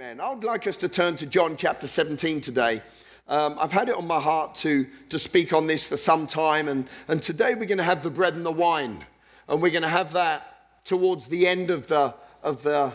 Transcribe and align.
Amen. 0.00 0.20
I 0.20 0.30
would 0.32 0.44
like 0.44 0.68
us 0.68 0.76
to 0.76 0.88
turn 0.88 1.16
to 1.16 1.26
John 1.26 1.56
chapter 1.56 1.88
17 1.88 2.40
today. 2.40 2.82
Um, 3.26 3.56
I've 3.58 3.72
had 3.72 3.88
it 3.88 3.96
on 3.96 4.06
my 4.06 4.20
heart 4.20 4.54
to, 4.56 4.86
to 5.08 5.18
speak 5.18 5.52
on 5.52 5.66
this 5.66 5.84
for 5.84 5.96
some 5.96 6.28
time, 6.28 6.68
and, 6.68 6.86
and 7.08 7.20
today 7.20 7.56
we're 7.56 7.64
going 7.64 7.78
to 7.78 7.84
have 7.84 8.04
the 8.04 8.10
bread 8.10 8.34
and 8.34 8.46
the 8.46 8.52
wine, 8.52 9.04
and 9.48 9.60
we're 9.60 9.72
going 9.72 9.82
to 9.82 9.88
have 9.88 10.12
that 10.12 10.84
towards 10.84 11.26
the 11.26 11.48
end 11.48 11.70
of 11.70 11.88
the, 11.88 12.14
of 12.44 12.62
the 12.62 12.94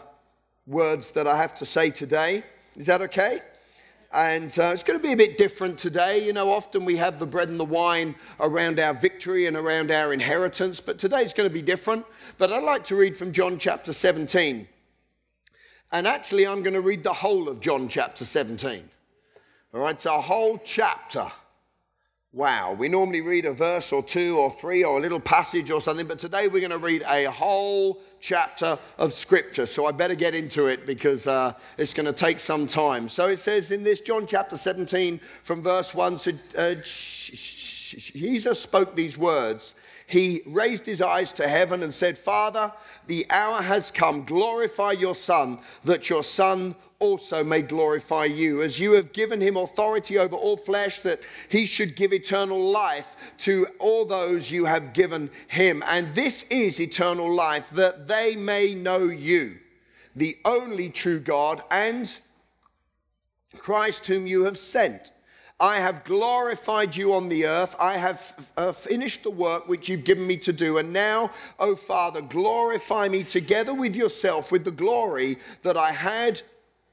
words 0.66 1.12
that 1.12 1.28
I 1.28 1.36
have 1.36 1.54
to 1.55 1.66
say 1.66 1.89
today. 1.89 2.42
Is 2.78 2.86
that 2.86 3.02
okay? 3.02 3.40
And 4.14 4.58
uh, 4.58 4.72
it's 4.72 4.84
going 4.84 4.98
to 4.98 5.06
be 5.06 5.12
a 5.12 5.18
bit 5.18 5.38
different 5.38 5.78
today. 5.78 6.26
You 6.26 6.32
know, 6.32 6.52
often 6.54 6.86
we 6.86 6.96
have 6.96 7.20
the 7.20 7.26
bread 7.26 7.50
and 7.50 7.60
the 7.60 7.66
wine 7.66 8.16
around 8.40 8.80
our 8.80 8.94
victory 8.94 9.46
and 9.46 9.58
around 9.58 9.92
our 9.92 10.14
inheritance, 10.14 10.80
but 10.80 11.00
today 11.00 11.20
it's 11.20 11.34
going 11.34 11.50
to 11.50 11.54
be 11.54 11.62
different. 11.62 12.06
But 12.38 12.54
I'd 12.54 12.64
like 12.64 12.86
to 12.86 12.96
read 12.96 13.18
from 13.18 13.34
John 13.34 13.58
chapter 13.58 13.92
17. 13.92 14.70
And 15.94 16.07
actually, 16.07 16.48
I'm 16.48 16.64
going 16.64 16.73
to 16.73 16.82
read 16.82 17.04
the 17.04 17.14
whole 17.14 17.48
of 17.48 17.60
John 17.60 17.88
chapter 17.88 18.25
17. 18.25 18.84
All 19.75 19.79
right, 19.79 20.02
so 20.02 20.18
a 20.18 20.21
whole 20.21 20.57
chapter. 20.57 21.28
Wow, 22.32 22.74
we 22.74 22.89
normally 22.89 23.21
read 23.21 23.46
a 23.46 23.54
verse 23.54 23.93
or 23.93 24.02
two 24.02 24.39
or 24.39 24.50
three 24.50 24.83
or 24.83 24.97
a 24.97 25.00
little 25.00 25.19
passage 25.19 25.69
or 25.69 25.79
something, 25.79 26.07
but 26.07 26.18
today 26.18 26.47
we're 26.47 26.68
going 26.68 26.71
to 26.71 26.79
read 26.79 27.04
a 27.07 27.29
whole 27.29 28.02
chapter 28.19 28.79
of 28.97 29.14
scripture. 29.14 29.68
So 29.68 29.86
I 29.86 29.92
better 29.92 30.16
get 30.16 30.33
into 30.33 30.66
it 30.66 30.88
because 30.88 31.28
uh, 31.28 31.54
it's 31.78 31.94
going 31.94 32.08
to 32.08 32.14
take 32.14 32.39
some 32.39 32.66
time. 32.66 33.08
So 33.08 33.28
it 33.28 33.38
says 33.38 33.69
in 33.69 33.83
this 33.83 34.00
John 34.00 34.25
chapter 34.25 34.58
17 34.58 35.19
from 35.44 35.61
verse 35.61 35.94
1 35.94 36.17
so, 36.17 36.31
uh, 36.58 36.73
Jesus 36.73 38.59
spoke 38.59 38.95
these 38.95 39.16
words 39.16 39.75
he 40.14 40.44
raised 40.45 40.86
his 40.86 41.02
eyes 41.02 41.34
to 41.34 41.48
heaven 41.48 41.81
and 41.81 41.92
said, 41.92 42.20
Father, 42.20 42.72
the 43.08 43.26
hour 43.31 43.64
has 43.64 43.90
come. 43.90 44.23
Glorify 44.23 44.92
your 44.92 45.16
Son, 45.16 45.58
that 45.86 46.08
your 46.08 46.22
Son 46.22 46.76
also 47.00 47.44
may 47.44 47.64
glorify 47.64 48.26
you, 48.26 48.62
as 48.62 48.80
you 48.80 48.92
have 48.92 49.12
given 49.12 49.42
him 49.42 49.58
authority 49.58 50.20
over 50.20 50.36
all 50.36 50.56
flesh, 50.56 51.00
that 51.00 51.22
he 51.50 51.66
should 51.66 51.95
give 51.95 52.14
eternal 52.14 52.61
life 52.61 53.33
to 53.39 53.66
all 53.80 54.05
those 54.05 54.52
you 54.52 54.66
have 54.66 54.94
given 54.94 55.31
him. 55.47 55.81
And 55.88 56.08
this 56.09 56.44
is 56.44 56.80
eternal 56.80 57.33
life, 57.33 57.72
that 57.72 58.08
they 58.08 58.36
may 58.36 58.75
know 58.75 59.05
you, 59.05 59.55
the 60.16 60.38
only 60.45 60.92
true 60.92 61.20
God, 61.20 61.64
and 61.72 62.20
Christ 63.58 64.05
whom 64.05 64.27
you 64.27 64.44
have 64.44 64.59
sent. 64.59 65.11
I 65.64 65.80
have 65.80 66.03
glorified 66.03 66.94
you 66.94 67.14
on 67.14 67.30
the 67.30 67.45
earth. 67.45 67.73
I 67.80 67.95
have 67.95 68.52
uh, 68.58 68.73
finished 68.73 69.23
the 69.23 69.31
work 69.31 69.70
which 69.70 69.88
you've 69.88 70.03
given 70.03 70.28
me 70.28 70.36
to 70.39 70.52
do. 70.52 70.78
And 70.78 70.92
now, 70.92 71.31
O 71.58 71.70
oh 71.70 71.75
Father, 71.78 72.20
glorify 72.20 73.08
me 73.08 73.23
together 73.23 73.73
with 73.73 73.95
yourself 73.95 74.52
with 74.52 74.66
the 74.66 74.72
glory 74.72 75.38
that 75.61 75.78
I 75.78 75.92
had 75.92 76.42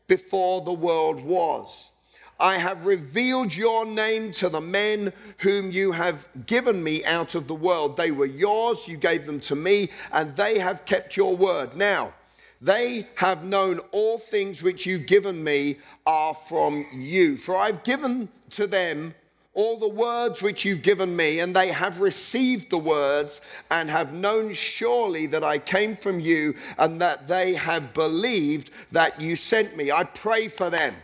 before 0.07 0.61
the 0.61 0.73
world 0.73 1.21
was. 1.25 1.91
I 2.39 2.59
have 2.59 2.87
revealed 2.87 3.57
your 3.57 3.85
name 3.85 4.31
to 4.35 4.49
the 4.49 4.61
men 4.61 5.13
whom 5.39 5.73
you 5.73 5.91
have 5.91 6.29
given 6.47 6.85
me 6.85 7.05
out 7.05 7.35
of 7.35 7.49
the 7.49 7.57
world. 7.57 7.97
They 7.97 8.13
were 8.13 8.25
yours, 8.25 8.87
you 8.87 8.97
gave 8.97 9.27
them 9.27 9.41
to 9.41 9.57
me, 9.57 9.91
and 10.13 10.37
they 10.37 10.61
have 10.61 10.85
kept 10.85 11.17
your 11.17 11.37
word. 11.37 11.75
Now, 11.75 12.13
they 12.61 13.07
have 13.17 13.45
known 13.45 13.79
all 13.91 14.19
things 14.19 14.63
which 14.63 14.85
you've 14.85 15.07
given 15.07 15.43
me 15.43 15.79
are 16.07 16.35
from 16.35 16.87
you. 16.93 17.37
For 17.37 17.57
I've 17.57 17.83
given 17.85 18.29
to 18.51 18.67
them 18.67 19.15
all 19.55 19.79
the 19.79 19.89
words 19.89 20.43
which 20.43 20.65
you've 20.65 20.83
given 20.83 21.17
me, 21.17 21.41
and 21.41 21.57
they 21.57 21.69
have 21.69 22.01
received 22.01 22.71
the 22.71 22.79
words 22.79 23.41
and 23.71 23.91
have 23.91 24.13
known 24.13 24.53
surely 24.53 25.27
that 25.27 25.43
I 25.43 25.59
came 25.59 25.97
from 25.97 26.21
you 26.21 26.55
and 26.79 27.01
that 27.01 27.27
they 27.27 27.55
have 27.55 27.95
believed 27.95 28.71
that 28.93 29.21
you 29.21 29.37
sent 29.37 29.77
me. 29.77 29.91
I 29.91 30.05
pray 30.05 30.49
for 30.49 30.71
them. 30.71 30.95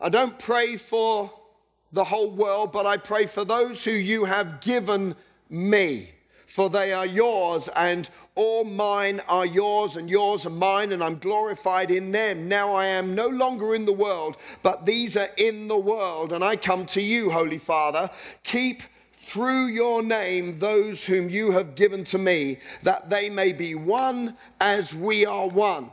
I 0.00 0.08
don't 0.08 0.38
pray 0.38 0.76
for 0.76 1.32
the 1.92 2.04
whole 2.04 2.30
world, 2.30 2.72
but 2.72 2.86
I 2.86 2.96
pray 2.96 3.26
for 3.26 3.44
those 3.44 3.84
who 3.84 3.90
you 3.90 4.24
have 4.24 4.60
given 4.60 5.16
me 5.48 6.10
for 6.50 6.68
they 6.68 6.92
are 6.92 7.06
yours, 7.06 7.68
and 7.76 8.10
all 8.34 8.64
mine 8.64 9.20
are 9.28 9.46
yours, 9.46 9.94
and 9.94 10.10
yours 10.10 10.44
are 10.44 10.50
mine, 10.50 10.90
and 10.90 11.00
I'm 11.00 11.18
glorified 11.18 11.92
in 11.92 12.10
them. 12.10 12.48
Now 12.48 12.74
I 12.74 12.86
am 12.86 13.14
no 13.14 13.28
longer 13.28 13.72
in 13.72 13.84
the 13.86 13.92
world, 13.92 14.36
but 14.60 14.84
these 14.84 15.16
are 15.16 15.28
in 15.36 15.68
the 15.68 15.78
world, 15.78 16.32
and 16.32 16.42
I 16.42 16.56
come 16.56 16.86
to 16.86 17.00
you, 17.00 17.30
Holy 17.30 17.58
Father. 17.58 18.10
Keep 18.42 18.82
through 19.12 19.66
your 19.66 20.02
name 20.02 20.58
those 20.58 21.04
whom 21.04 21.30
you 21.30 21.52
have 21.52 21.76
given 21.76 22.02
to 22.02 22.18
me, 22.18 22.58
that 22.82 23.08
they 23.08 23.30
may 23.30 23.52
be 23.52 23.76
one 23.76 24.36
as 24.60 24.92
we 24.92 25.24
are 25.24 25.46
one. 25.46 25.88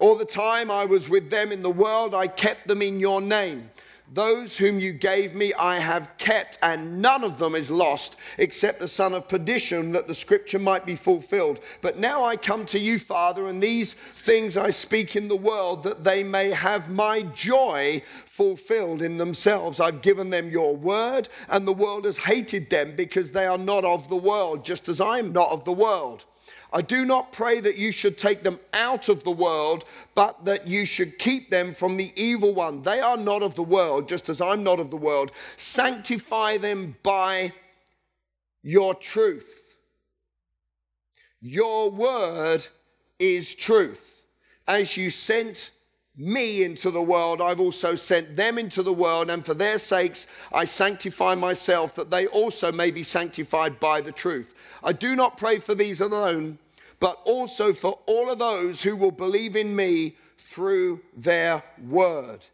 All 0.00 0.16
the 0.16 0.24
time 0.24 0.70
I 0.70 0.86
was 0.86 1.10
with 1.10 1.28
them 1.28 1.52
in 1.52 1.62
the 1.62 1.70
world, 1.70 2.14
I 2.14 2.28
kept 2.28 2.66
them 2.66 2.80
in 2.80 2.98
your 2.98 3.20
name. 3.20 3.70
Those 4.12 4.56
whom 4.56 4.78
you 4.78 4.92
gave 4.92 5.34
me 5.34 5.52
I 5.54 5.78
have 5.78 6.16
kept, 6.16 6.58
and 6.62 7.02
none 7.02 7.24
of 7.24 7.38
them 7.38 7.56
is 7.56 7.72
lost 7.72 8.16
except 8.38 8.78
the 8.78 8.86
son 8.86 9.12
of 9.14 9.28
perdition, 9.28 9.92
that 9.92 10.06
the 10.06 10.14
scripture 10.14 10.60
might 10.60 10.86
be 10.86 10.94
fulfilled. 10.94 11.58
But 11.82 11.98
now 11.98 12.24
I 12.24 12.36
come 12.36 12.64
to 12.66 12.78
you, 12.78 13.00
Father, 13.00 13.48
and 13.48 13.60
these 13.60 13.94
things 13.94 14.56
I 14.56 14.70
speak 14.70 15.16
in 15.16 15.26
the 15.26 15.36
world, 15.36 15.82
that 15.82 16.04
they 16.04 16.22
may 16.22 16.50
have 16.50 16.88
my 16.88 17.22
joy 17.34 18.02
fulfilled 18.26 19.02
in 19.02 19.18
themselves. 19.18 19.80
I've 19.80 20.02
given 20.02 20.30
them 20.30 20.50
your 20.50 20.76
word, 20.76 21.28
and 21.48 21.66
the 21.66 21.72
world 21.72 22.04
has 22.04 22.18
hated 22.18 22.70
them 22.70 22.94
because 22.94 23.32
they 23.32 23.46
are 23.46 23.58
not 23.58 23.84
of 23.84 24.08
the 24.08 24.16
world, 24.16 24.64
just 24.64 24.88
as 24.88 25.00
I 25.00 25.18
am 25.18 25.32
not 25.32 25.50
of 25.50 25.64
the 25.64 25.72
world. 25.72 26.24
I 26.72 26.82
do 26.82 27.04
not 27.04 27.32
pray 27.32 27.60
that 27.60 27.78
you 27.78 27.92
should 27.92 28.18
take 28.18 28.42
them 28.42 28.58
out 28.72 29.08
of 29.08 29.24
the 29.24 29.30
world, 29.30 29.84
but 30.14 30.44
that 30.44 30.66
you 30.66 30.84
should 30.84 31.18
keep 31.18 31.50
them 31.50 31.72
from 31.72 31.96
the 31.96 32.12
evil 32.16 32.54
one. 32.54 32.82
They 32.82 33.00
are 33.00 33.16
not 33.16 33.42
of 33.42 33.54
the 33.54 33.62
world, 33.62 34.08
just 34.08 34.28
as 34.28 34.40
I'm 34.40 34.64
not 34.64 34.80
of 34.80 34.90
the 34.90 34.96
world. 34.96 35.32
Sanctify 35.56 36.58
them 36.58 36.96
by 37.02 37.52
your 38.62 38.94
truth. 38.94 39.76
Your 41.40 41.90
word 41.90 42.66
is 43.18 43.54
truth. 43.54 44.24
As 44.66 44.96
you 44.96 45.10
sent 45.10 45.70
me 46.16 46.64
into 46.64 46.90
the 46.90 47.02
world, 47.02 47.40
I've 47.42 47.60
also 47.60 47.94
sent 47.94 48.36
them 48.36 48.58
into 48.58 48.82
the 48.82 48.92
world, 48.92 49.28
and 49.30 49.44
for 49.44 49.54
their 49.54 49.78
sakes 49.78 50.26
I 50.52 50.64
sanctify 50.64 51.34
myself, 51.34 51.94
that 51.96 52.10
they 52.10 52.26
also 52.26 52.72
may 52.72 52.90
be 52.90 53.02
sanctified 53.02 53.78
by 53.78 54.00
the 54.00 54.12
truth. 54.12 54.54
I 54.82 54.92
do 54.92 55.14
not 55.14 55.36
pray 55.36 55.58
for 55.58 55.74
these 55.74 56.00
alone, 56.00 56.58
but 57.00 57.20
also 57.24 57.72
for 57.72 57.98
all 58.06 58.30
of 58.30 58.38
those 58.38 58.82
who 58.82 58.96
will 58.96 59.10
believe 59.10 59.56
in 59.56 59.76
me 59.76 60.16
through 60.38 61.02
their 61.14 61.62
word, 61.86 62.46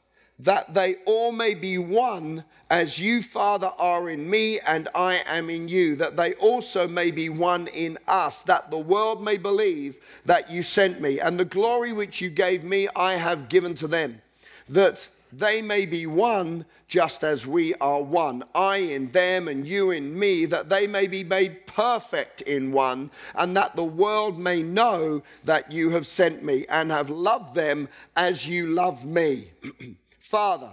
that 0.45 0.75
they 0.75 0.97
all 1.07 1.33
may 1.33 1.55
be 1.55 1.79
one 1.79 2.45
as 2.69 2.99
you, 2.99 3.23
Father, 3.23 3.71
are 3.79 4.09
in 4.09 4.31
me 4.31 4.59
and 4.67 4.89
I 4.95 5.21
am 5.27 5.51
in 5.51 5.69
you, 5.69 5.95
that 5.97 6.17
they 6.17 6.33
also 6.35 6.89
may 6.89 7.11
be 7.11 7.29
one 7.29 7.69
in 7.69 7.99
us, 8.09 8.43
that 8.45 8.71
the 8.71 8.79
world 8.79 9.23
may 9.23 9.37
believe 9.37 9.99
that 10.25 10.51
you 10.51 10.63
sent 10.63 10.99
me, 10.99 11.21
and 11.21 11.39
the 11.39 11.45
glory 11.45 11.93
which 11.93 12.23
you 12.23 12.31
gave 12.31 12.65
me 12.65 12.89
I 12.97 13.13
have 13.15 13.51
given 13.51 13.75
to 13.75 13.87
them, 13.87 14.23
that 14.71 15.11
they 15.33 15.61
may 15.61 15.85
be 15.85 16.07
one 16.07 16.65
just 16.89 17.23
as 17.23 17.47
we 17.47 17.75
are 17.75 18.03
one. 18.03 18.43
I 18.55 18.79
in 18.79 19.11
them 19.13 19.49
and 19.49 19.67
you 19.67 19.91
in 19.91 20.19
me, 20.19 20.47
that 20.47 20.71
they 20.71 20.87
may 20.87 21.07
be 21.07 21.25
made 21.25 21.67
perfect 21.67 22.41
in 22.43 22.73
one, 22.73 23.11
and 23.35 23.55
that 23.55 23.77
the 23.77 23.85
world 23.85 24.39
may 24.39 24.63
know 24.63 25.23
that 25.45 25.71
you 25.71 25.91
have 25.91 26.07
sent 26.07 26.43
me 26.43 26.65
and 26.71 26.91
have 26.91 27.11
loved 27.11 27.55
them 27.55 27.89
as 28.17 28.49
you 28.49 28.69
love 28.69 29.05
me. 29.05 29.51
Father, 30.33 30.71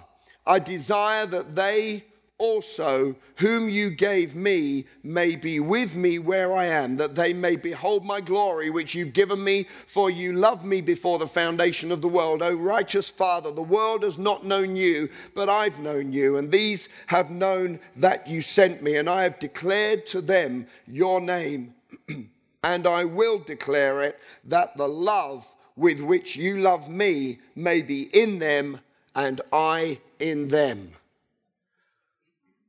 I 0.48 0.60
desire 0.60 1.26
that 1.26 1.54
they 1.54 2.06
also, 2.38 3.18
whom 3.40 3.68
you 3.68 3.90
gave 3.90 4.34
me, 4.34 4.86
may 5.04 5.36
be 5.36 5.60
with 5.60 5.98
me 5.98 6.18
where 6.18 6.54
I 6.56 6.68
am, 6.68 6.96
that 6.96 7.16
they 7.16 7.34
may 7.34 7.58
behold 7.58 8.06
my 8.06 8.22
glory, 8.22 8.70
which 8.70 8.96
you've 8.96 9.12
given 9.12 9.44
me, 9.44 9.64
for 9.86 10.10
you 10.10 10.32
loved 10.32 10.64
me 10.64 10.80
before 10.80 11.20
the 11.20 11.28
foundation 11.28 11.92
of 11.92 12.02
the 12.02 12.08
world. 12.08 12.42
O 12.42 12.54
righteous 12.54 13.10
Father, 13.10 13.52
the 13.52 13.62
world 13.62 14.04
has 14.04 14.18
not 14.18 14.46
known 14.46 14.78
you, 14.78 15.10
but 15.36 15.50
I've 15.50 15.80
known 15.80 16.14
you, 16.14 16.38
and 16.38 16.50
these 16.50 16.88
have 17.08 17.30
known 17.30 17.82
that 17.98 18.30
you 18.30 18.42
sent 18.42 18.82
me, 18.82 18.96
and 18.96 19.10
I 19.10 19.24
have 19.24 19.40
declared 19.40 20.06
to 20.06 20.22
them 20.22 20.68
your 20.88 21.20
name, 21.20 21.74
and 22.64 22.88
I 22.88 23.04
will 23.04 23.40
declare 23.40 24.04
it, 24.04 24.22
that 24.46 24.78
the 24.78 24.88
love 24.88 25.54
with 25.76 26.00
which 26.00 26.38
you 26.38 26.62
love 26.62 26.90
me 26.90 27.40
may 27.58 27.82
be 27.82 28.04
in 28.18 28.40
them, 28.40 28.80
and 29.20 29.42
I 29.52 30.00
in 30.18 30.48
them. 30.48 30.94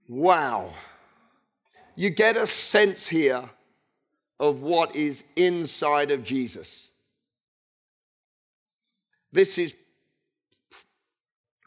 Wow. 0.09 0.71
You 1.95 2.11
get 2.11 2.37
a 2.37 2.47
sense 2.47 3.07
here 3.07 3.49
of 4.41 4.61
what 4.61 4.97
is 4.97 5.23
inside 5.37 6.11
of 6.11 6.25
Jesus. 6.25 6.89
This 9.31 9.59
is 9.59 9.77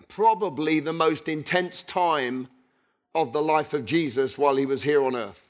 probably 0.10 0.82
the 0.82 0.92
most 0.92 1.30
intense 1.30 1.82
time 1.82 2.50
of 3.16 3.32
the 3.32 3.42
life 3.42 3.74
of 3.74 3.86
Jesus 3.86 4.38
while 4.38 4.58
he 4.58 4.66
was 4.66 4.84
here 4.84 5.02
on 5.02 5.16
earth. 5.16 5.50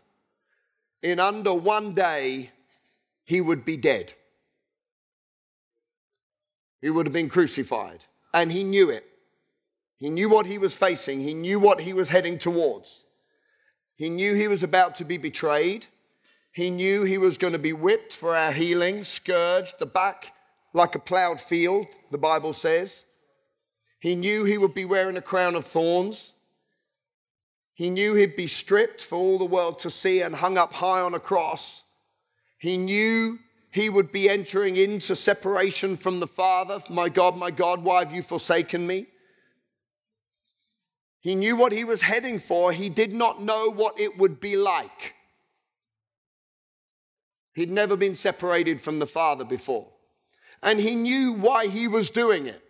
In 1.01 1.19
under 1.19 1.55
one 1.55 1.95
day, 1.95 2.51
he 3.25 3.41
would 3.41 3.65
be 3.65 3.77
dead. 3.77 4.13
He 6.83 6.91
would 6.91 7.07
have 7.07 7.13
been 7.13 7.29
crucified. 7.29 8.05
And 8.31 8.51
he 8.51 8.63
knew 8.63 8.91
it. 8.91 9.12
He 10.03 10.09
knew 10.09 10.27
what 10.27 10.47
he 10.47 10.57
was 10.57 10.75
facing, 10.75 11.21
he 11.21 11.33
knew 11.33 11.61
what 11.61 11.79
he 11.79 11.93
was 11.93 12.09
heading 12.09 12.37
towards. 12.37 13.05
He 13.95 14.09
knew 14.09 14.33
he 14.33 14.49
was 14.49 14.61
about 14.61 14.95
to 14.95 15.05
be 15.05 15.15
betrayed. 15.17 15.85
He 16.51 16.69
knew 16.69 17.03
he 17.03 17.17
was 17.17 17.37
going 17.37 17.53
to 17.53 17.59
be 17.59 17.71
whipped 17.71 18.11
for 18.11 18.35
our 18.35 18.51
healing, 18.51 19.05
scourged, 19.05 19.79
the 19.79 19.85
back 19.85 20.33
like 20.73 20.93
a 20.95 20.99
plowed 20.99 21.39
field, 21.39 21.87
the 22.11 22.17
Bible 22.17 22.51
says. 22.51 23.05
He 24.01 24.17
knew 24.17 24.43
he 24.43 24.57
would 24.57 24.73
be 24.73 24.83
wearing 24.83 25.15
a 25.15 25.21
crown 25.21 25.55
of 25.55 25.63
thorns. 25.63 26.33
He 27.73 27.89
knew 27.89 28.13
he'd 28.13 28.35
be 28.35 28.47
stripped 28.47 29.01
for 29.01 29.15
all 29.15 29.37
the 29.37 29.45
world 29.45 29.79
to 29.79 29.89
see 29.89 30.19
and 30.19 30.35
hung 30.35 30.57
up 30.57 30.73
high 30.73 30.99
on 30.99 31.13
a 31.13 31.19
cross. 31.19 31.85
He 32.57 32.77
knew 32.77 33.39
he 33.71 33.89
would 33.89 34.11
be 34.11 34.29
entering 34.29 34.75
into 34.75 35.15
separation 35.15 35.95
from 35.95 36.19
the 36.19 36.27
Father. 36.27 36.81
My 36.89 37.07
God, 37.07 37.37
my 37.37 37.51
God, 37.51 37.85
why 37.85 37.99
have 37.99 38.11
you 38.11 38.21
forsaken 38.21 38.85
me? 38.85 39.07
He 41.23 41.35
knew 41.35 41.55
what 41.55 41.71
he 41.71 41.85
was 41.85 42.01
heading 42.01 42.37
for. 42.37 42.73
He 42.73 42.89
did 42.89 43.13
not 43.13 43.41
know 43.41 43.71
what 43.71 43.97
it 43.97 44.17
would 44.17 44.41
be 44.41 44.57
like. 44.57 45.15
He'd 47.53 47.71
never 47.71 47.95
been 47.95 48.13
separated 48.13 48.81
from 48.81 48.99
the 48.99 49.07
Father 49.07 49.45
before. 49.45 49.87
And 50.61 50.81
he 50.81 50.95
knew 50.95 51.31
why 51.31 51.67
he 51.67 51.87
was 51.87 52.09
doing 52.09 52.45
it. 52.45 52.61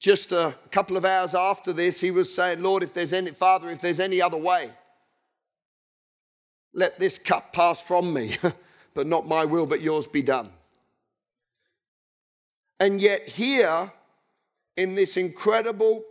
Just 0.00 0.32
a 0.32 0.54
couple 0.70 0.96
of 0.96 1.04
hours 1.04 1.34
after 1.34 1.74
this, 1.74 2.00
he 2.00 2.10
was 2.10 2.34
saying, 2.34 2.62
Lord, 2.62 2.82
if 2.82 2.94
there's 2.94 3.12
any, 3.12 3.32
Father, 3.32 3.68
if 3.68 3.82
there's 3.82 4.00
any 4.00 4.22
other 4.22 4.38
way, 4.38 4.70
let 6.72 6.98
this 6.98 7.18
cup 7.18 7.52
pass 7.52 7.82
from 7.82 8.14
me, 8.14 8.36
but 8.94 9.06
not 9.06 9.28
my 9.28 9.44
will, 9.44 9.66
but 9.66 9.82
yours 9.82 10.06
be 10.06 10.22
done. 10.22 10.48
And 12.80 13.02
yet, 13.02 13.28
here 13.28 13.92
in 14.78 14.94
this 14.94 15.16
incredible 15.16 16.04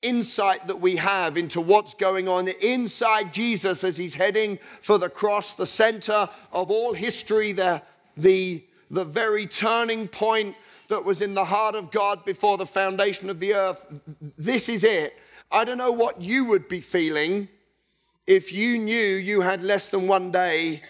insight 0.00 0.66
that 0.66 0.80
we 0.80 0.96
have 0.96 1.36
into 1.36 1.60
what's 1.60 1.92
going 1.92 2.26
on 2.26 2.48
inside 2.62 3.34
Jesus 3.34 3.84
as 3.84 3.98
he's 3.98 4.14
heading 4.14 4.58
for 4.80 4.96
the 4.96 5.10
cross, 5.10 5.52
the 5.52 5.66
center 5.66 6.30
of 6.50 6.70
all 6.70 6.94
history, 6.94 7.52
the, 7.52 7.82
the, 8.16 8.64
the 8.90 9.04
very 9.04 9.44
turning 9.44 10.08
point 10.08 10.56
that 10.88 11.04
was 11.04 11.20
in 11.20 11.34
the 11.34 11.44
heart 11.44 11.74
of 11.74 11.90
God 11.90 12.24
before 12.24 12.56
the 12.56 12.64
foundation 12.64 13.28
of 13.28 13.38
the 13.38 13.54
earth. 13.54 14.00
This 14.38 14.70
is 14.70 14.82
it. 14.82 15.14
I 15.52 15.66
don't 15.66 15.78
know 15.78 15.92
what 15.92 16.22
you 16.22 16.46
would 16.46 16.68
be 16.68 16.80
feeling 16.80 17.48
if 18.26 18.50
you 18.50 18.78
knew 18.78 18.96
you 18.96 19.42
had 19.42 19.62
less 19.62 19.90
than 19.90 20.06
one 20.06 20.30
day 20.30 20.80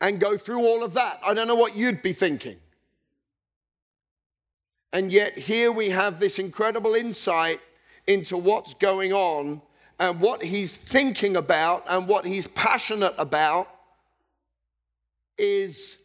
and 0.00 0.18
go 0.18 0.38
through 0.38 0.60
all 0.60 0.82
of 0.82 0.94
that. 0.94 1.20
I 1.22 1.34
don't 1.34 1.46
know 1.46 1.54
what 1.54 1.76
you'd 1.76 2.00
be 2.00 2.14
thinking. 2.14 2.56
And 4.94 5.10
yet, 5.10 5.36
here 5.36 5.72
we 5.72 5.90
have 5.90 6.20
this 6.20 6.38
incredible 6.38 6.94
insight 6.94 7.60
into 8.06 8.36
what's 8.36 8.74
going 8.74 9.12
on 9.12 9.60
and 9.98 10.20
what 10.20 10.40
he's 10.40 10.76
thinking 10.76 11.34
about 11.34 11.84
and 11.88 12.06
what 12.06 12.24
he's 12.24 12.46
passionate 12.46 13.14
about 13.18 13.68
is 15.36 15.98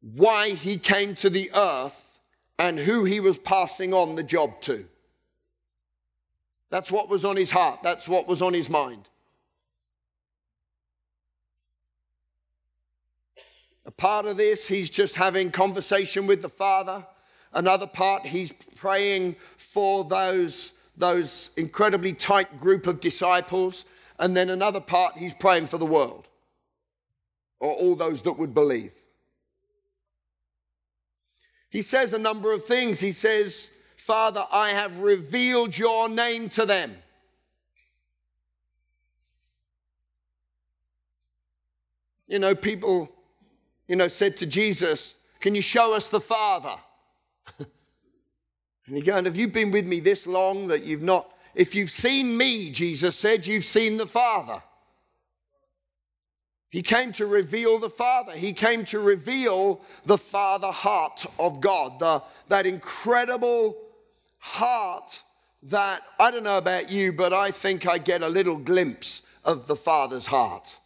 why 0.00 0.50
he 0.50 0.76
came 0.76 1.14
to 1.14 1.30
the 1.30 1.52
earth 1.54 2.18
and 2.58 2.80
who 2.80 3.04
he 3.04 3.20
was 3.20 3.38
passing 3.38 3.94
on 3.94 4.16
the 4.16 4.24
job 4.24 4.60
to. 4.62 4.84
That's 6.68 6.90
what 6.90 7.08
was 7.08 7.24
on 7.24 7.36
his 7.36 7.52
heart, 7.52 7.78
that's 7.84 8.08
what 8.08 8.26
was 8.26 8.42
on 8.42 8.54
his 8.54 8.68
mind. 8.68 9.08
A 13.86 13.92
part 13.92 14.26
of 14.26 14.36
this, 14.36 14.66
he's 14.66 14.90
just 14.90 15.14
having 15.14 15.52
conversation 15.52 16.26
with 16.26 16.42
the 16.42 16.48
Father. 16.48 17.06
Another 17.52 17.86
part, 17.86 18.26
he's 18.26 18.52
praying 18.52 19.36
for 19.56 20.04
those, 20.04 20.72
those 20.96 21.50
incredibly 21.56 22.12
tight 22.12 22.60
group 22.60 22.86
of 22.86 23.00
disciples. 23.00 23.84
And 24.18 24.36
then 24.36 24.50
another 24.50 24.80
part, 24.80 25.16
he's 25.16 25.34
praying 25.34 25.66
for 25.66 25.78
the 25.78 25.86
world 25.86 26.28
or 27.58 27.72
all 27.72 27.94
those 27.94 28.22
that 28.22 28.32
would 28.32 28.54
believe. 28.54 28.92
He 31.68 31.82
says 31.82 32.12
a 32.12 32.18
number 32.18 32.52
of 32.52 32.64
things. 32.64 33.00
He 33.00 33.12
says, 33.12 33.68
Father, 33.96 34.44
I 34.50 34.70
have 34.70 35.00
revealed 35.00 35.76
your 35.76 36.08
name 36.08 36.48
to 36.50 36.66
them. 36.66 36.96
You 42.26 42.38
know, 42.38 42.54
people, 42.54 43.10
you 43.88 43.96
know, 43.96 44.08
said 44.08 44.36
to 44.38 44.46
Jesus, 44.46 45.16
Can 45.40 45.54
you 45.54 45.62
show 45.62 45.94
us 45.94 46.08
the 46.08 46.20
Father? 46.20 46.76
and 47.58 47.68
you're 48.86 49.02
going, 49.02 49.24
Have 49.24 49.36
you 49.36 49.48
been 49.48 49.70
with 49.70 49.86
me 49.86 50.00
this 50.00 50.26
long 50.26 50.68
that 50.68 50.84
you've 50.84 51.02
not? 51.02 51.30
If 51.54 51.74
you've 51.74 51.90
seen 51.90 52.36
me, 52.36 52.70
Jesus 52.70 53.16
said, 53.16 53.46
you've 53.46 53.64
seen 53.64 53.96
the 53.96 54.06
Father. 54.06 54.62
He 56.70 56.82
came 56.82 57.10
to 57.12 57.26
reveal 57.26 57.78
the 57.78 57.90
Father. 57.90 58.32
He 58.32 58.52
came 58.52 58.84
to 58.86 59.00
reveal 59.00 59.80
the 60.04 60.18
Father 60.18 60.68
heart 60.68 61.26
of 61.38 61.60
God, 61.60 61.98
the, 61.98 62.22
that 62.46 62.64
incredible 62.64 63.76
heart 64.38 65.22
that 65.64 66.02
I 66.20 66.30
don't 66.30 66.44
know 66.44 66.58
about 66.58 66.88
you, 66.88 67.12
but 67.12 67.32
I 67.32 67.50
think 67.50 67.88
I 67.88 67.98
get 67.98 68.22
a 68.22 68.28
little 68.28 68.56
glimpse 68.56 69.22
of 69.44 69.66
the 69.66 69.74
Father's 69.74 70.26
heart. 70.26 70.78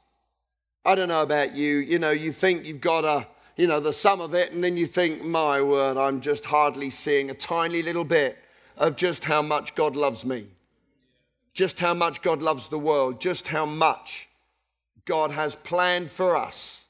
I 0.86 0.94
don't 0.94 1.08
know 1.08 1.22
about 1.22 1.54
you. 1.54 1.76
You 1.76 1.98
know, 1.98 2.10
you 2.10 2.32
think 2.32 2.64
you've 2.64 2.80
got 2.80 3.04
a, 3.04 3.26
you 3.56 3.66
know, 3.66 3.80
the 3.80 3.92
sum 3.92 4.20
of 4.20 4.34
it, 4.34 4.52
and 4.52 4.62
then 4.62 4.76
you 4.76 4.86
think, 4.86 5.24
my 5.24 5.62
word, 5.62 5.96
I'm 5.96 6.20
just 6.20 6.46
hardly 6.46 6.90
seeing 6.90 7.30
a 7.30 7.34
tiny 7.34 7.82
little 7.82 8.04
bit 8.04 8.38
of 8.76 8.96
just 8.96 9.24
how 9.24 9.42
much 9.42 9.74
God 9.74 9.94
loves 9.94 10.26
me, 10.26 10.46
just 11.52 11.78
how 11.78 11.94
much 11.94 12.22
God 12.22 12.42
loves 12.42 12.68
the 12.68 12.78
world, 12.78 13.20
just 13.20 13.48
how 13.48 13.64
much 13.64 14.28
God 15.04 15.30
has 15.30 15.54
planned 15.54 16.10
for 16.10 16.36
us 16.36 16.84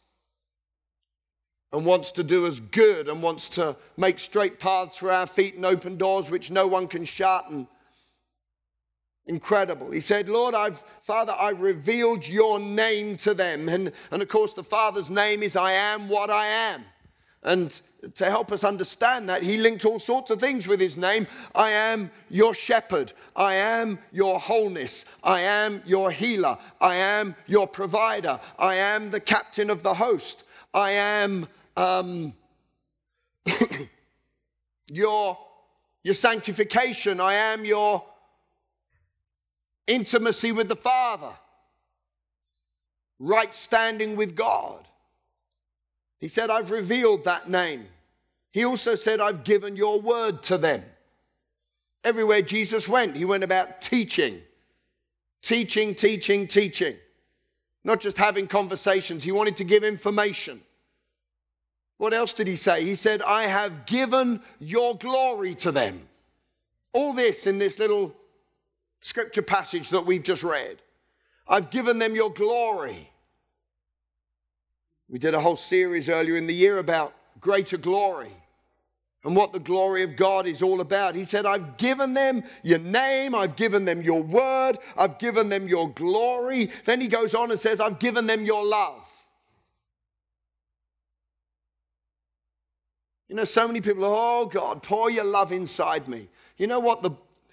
and 1.72 1.84
wants 1.84 2.12
to 2.12 2.22
do 2.22 2.46
us 2.46 2.60
good 2.60 3.08
and 3.08 3.20
wants 3.20 3.48
to 3.50 3.76
make 3.96 4.20
straight 4.20 4.60
paths 4.60 4.96
for 4.96 5.10
our 5.10 5.26
feet 5.26 5.56
and 5.56 5.66
open 5.66 5.96
doors 5.96 6.30
which 6.30 6.50
no 6.50 6.68
one 6.68 6.86
can 6.86 7.04
shut 7.04 7.50
and 7.50 7.66
incredible 9.26 9.90
he 9.90 10.00
said 10.00 10.28
lord 10.28 10.54
i've 10.54 10.78
father 11.00 11.32
i've 11.40 11.60
revealed 11.60 12.26
your 12.28 12.58
name 12.60 13.16
to 13.16 13.32
them 13.32 13.68
and, 13.68 13.90
and 14.10 14.20
of 14.20 14.28
course 14.28 14.52
the 14.52 14.62
father's 14.62 15.10
name 15.10 15.42
is 15.42 15.56
i 15.56 15.72
am 15.72 16.08
what 16.08 16.30
i 16.30 16.44
am 16.44 16.84
and 17.44 17.80
to 18.14 18.24
help 18.26 18.52
us 18.52 18.64
understand 18.64 19.28
that, 19.28 19.42
he 19.42 19.58
linked 19.58 19.84
all 19.84 19.98
sorts 19.98 20.30
of 20.30 20.40
things 20.40 20.66
with 20.66 20.80
his 20.80 20.96
name. 20.96 21.26
I 21.54 21.70
am 21.70 22.10
your 22.30 22.54
shepherd. 22.54 23.12
I 23.36 23.54
am 23.54 23.98
your 24.12 24.38
wholeness. 24.38 25.04
I 25.22 25.40
am 25.40 25.82
your 25.84 26.10
healer. 26.10 26.58
I 26.80 26.96
am 26.96 27.34
your 27.46 27.66
provider. 27.66 28.40
I 28.58 28.76
am 28.76 29.10
the 29.10 29.20
captain 29.20 29.70
of 29.70 29.82
the 29.82 29.94
host. 29.94 30.44
I 30.72 30.92
am 30.92 31.46
um, 31.76 32.34
your, 34.90 35.38
your 36.02 36.14
sanctification. 36.14 37.20
I 37.20 37.34
am 37.34 37.64
your 37.64 38.04
intimacy 39.86 40.52
with 40.52 40.68
the 40.68 40.76
Father, 40.76 41.32
right 43.18 43.54
standing 43.54 44.16
with 44.16 44.34
God. 44.34 44.86
He 46.20 46.28
said, 46.28 46.50
I've 46.50 46.70
revealed 46.70 47.24
that 47.24 47.48
name. 47.48 47.86
He 48.52 48.64
also 48.64 48.94
said, 48.94 49.20
I've 49.20 49.44
given 49.44 49.76
your 49.76 50.00
word 50.00 50.42
to 50.44 50.58
them. 50.58 50.82
Everywhere 52.02 52.42
Jesus 52.42 52.88
went, 52.88 53.16
he 53.16 53.24
went 53.24 53.44
about 53.44 53.80
teaching, 53.80 54.40
teaching, 55.42 55.94
teaching, 55.94 56.46
teaching. 56.46 56.96
Not 57.82 58.00
just 58.00 58.16
having 58.16 58.46
conversations, 58.46 59.24
he 59.24 59.32
wanted 59.32 59.56
to 59.58 59.64
give 59.64 59.84
information. 59.84 60.60
What 61.98 62.14
else 62.14 62.32
did 62.32 62.46
he 62.46 62.56
say? 62.56 62.84
He 62.84 62.94
said, 62.94 63.22
I 63.22 63.42
have 63.44 63.86
given 63.86 64.40
your 64.58 64.96
glory 64.96 65.54
to 65.56 65.70
them. 65.70 66.08
All 66.92 67.12
this 67.12 67.46
in 67.46 67.58
this 67.58 67.78
little 67.78 68.16
scripture 69.04 69.42
passage 69.42 69.90
that 69.90 70.06
we've 70.06 70.22
just 70.22 70.42
read. 70.42 70.78
I've 71.46 71.68
given 71.68 71.98
them 71.98 72.14
your 72.14 72.32
glory. 72.32 73.10
We 75.10 75.18
did 75.18 75.34
a 75.34 75.40
whole 75.40 75.56
series 75.56 76.08
earlier 76.08 76.38
in 76.38 76.46
the 76.46 76.54
year 76.54 76.78
about 76.78 77.14
greater 77.38 77.76
glory 77.76 78.32
and 79.22 79.36
what 79.36 79.52
the 79.52 79.60
glory 79.60 80.04
of 80.04 80.16
God 80.16 80.46
is 80.46 80.62
all 80.62 80.80
about. 80.80 81.14
He 81.14 81.24
said, 81.24 81.44
I've 81.44 81.76
given 81.76 82.14
them 82.14 82.44
your 82.62 82.78
name, 82.78 83.34
I've 83.34 83.56
given 83.56 83.84
them 83.84 84.00
your 84.00 84.22
word, 84.22 84.78
I've 84.96 85.18
given 85.18 85.50
them 85.50 85.68
your 85.68 85.90
glory. 85.90 86.70
Then 86.86 87.02
he 87.02 87.08
goes 87.08 87.34
on 87.34 87.50
and 87.50 87.60
says, 87.60 87.80
I've 87.80 87.98
given 87.98 88.26
them 88.26 88.46
your 88.46 88.66
love. 88.66 89.06
You 93.28 93.36
know, 93.36 93.44
so 93.44 93.66
many 93.66 93.82
people, 93.82 94.04
oh 94.06 94.46
God, 94.46 94.82
pour 94.82 95.10
your 95.10 95.24
love 95.24 95.52
inside 95.52 96.08
me. 96.08 96.28
You 96.56 96.68
know 96.68 96.80
what 96.80 97.02
the, 97.02 97.10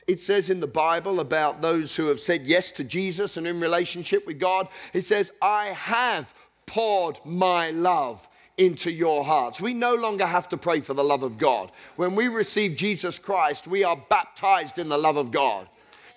it 0.07 0.19
says 0.19 0.49
in 0.49 0.59
the 0.59 0.67
Bible 0.67 1.19
about 1.19 1.61
those 1.61 1.95
who 1.95 2.07
have 2.07 2.19
said 2.19 2.45
yes 2.45 2.71
to 2.71 2.83
Jesus 2.83 3.37
and 3.37 3.45
in 3.47 3.59
relationship 3.59 4.25
with 4.27 4.39
God? 4.39 4.67
It 4.93 5.01
says, 5.01 5.31
I 5.41 5.67
have 5.67 6.33
poured 6.65 7.19
my 7.25 7.71
love 7.71 8.27
into 8.57 8.91
your 8.91 9.23
hearts. 9.23 9.61
We 9.61 9.73
no 9.73 9.95
longer 9.95 10.25
have 10.25 10.49
to 10.49 10.57
pray 10.57 10.81
for 10.81 10.93
the 10.93 11.03
love 11.03 11.23
of 11.23 11.37
God. 11.37 11.71
When 11.95 12.15
we 12.15 12.27
receive 12.27 12.75
Jesus 12.75 13.17
Christ, 13.17 13.67
we 13.67 13.83
are 13.83 13.97
baptized 14.09 14.77
in 14.77 14.89
the 14.89 14.97
love 14.97 15.17
of 15.17 15.31
God. 15.31 15.67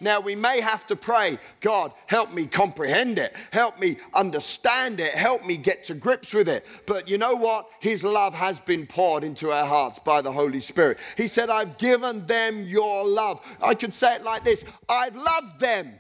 Now, 0.05 0.21
we 0.21 0.37
may 0.37 0.61
have 0.61 0.87
to 0.89 0.97
pray, 0.97 1.39
God, 1.63 1.91
help 2.05 2.31
me 2.31 2.45
comprehend 2.45 3.19
it, 3.19 3.35
help 3.51 3.81
me 3.81 3.97
understand 4.13 5.01
it, 5.01 5.15
help 5.15 5.47
me 5.47 5.57
get 5.57 5.85
to 5.85 5.95
grips 5.95 6.35
with 6.35 6.47
it. 6.47 6.67
But 6.85 7.09
you 7.09 7.17
know 7.17 7.35
what? 7.35 7.71
His 7.81 8.05
love 8.05 8.35
has 8.35 8.61
been 8.61 8.87
poured 8.87 9.25
into 9.25 9.51
our 9.51 9.65
hearts 9.65 9.99
by 9.99 10.21
the 10.21 10.31
Holy 10.31 10.61
Spirit. 10.61 10.99
He 11.17 11.27
said, 11.27 11.49
I've 11.49 11.79
given 11.79 12.27
them 12.27 12.65
your 12.65 13.03
love. 13.09 13.41
I 13.63 13.73
could 13.73 13.95
say 13.95 14.15
it 14.17 14.25
like 14.25 14.45
this 14.45 14.67
I've 14.91 15.17
loved 15.17 15.59
them. 15.59 15.95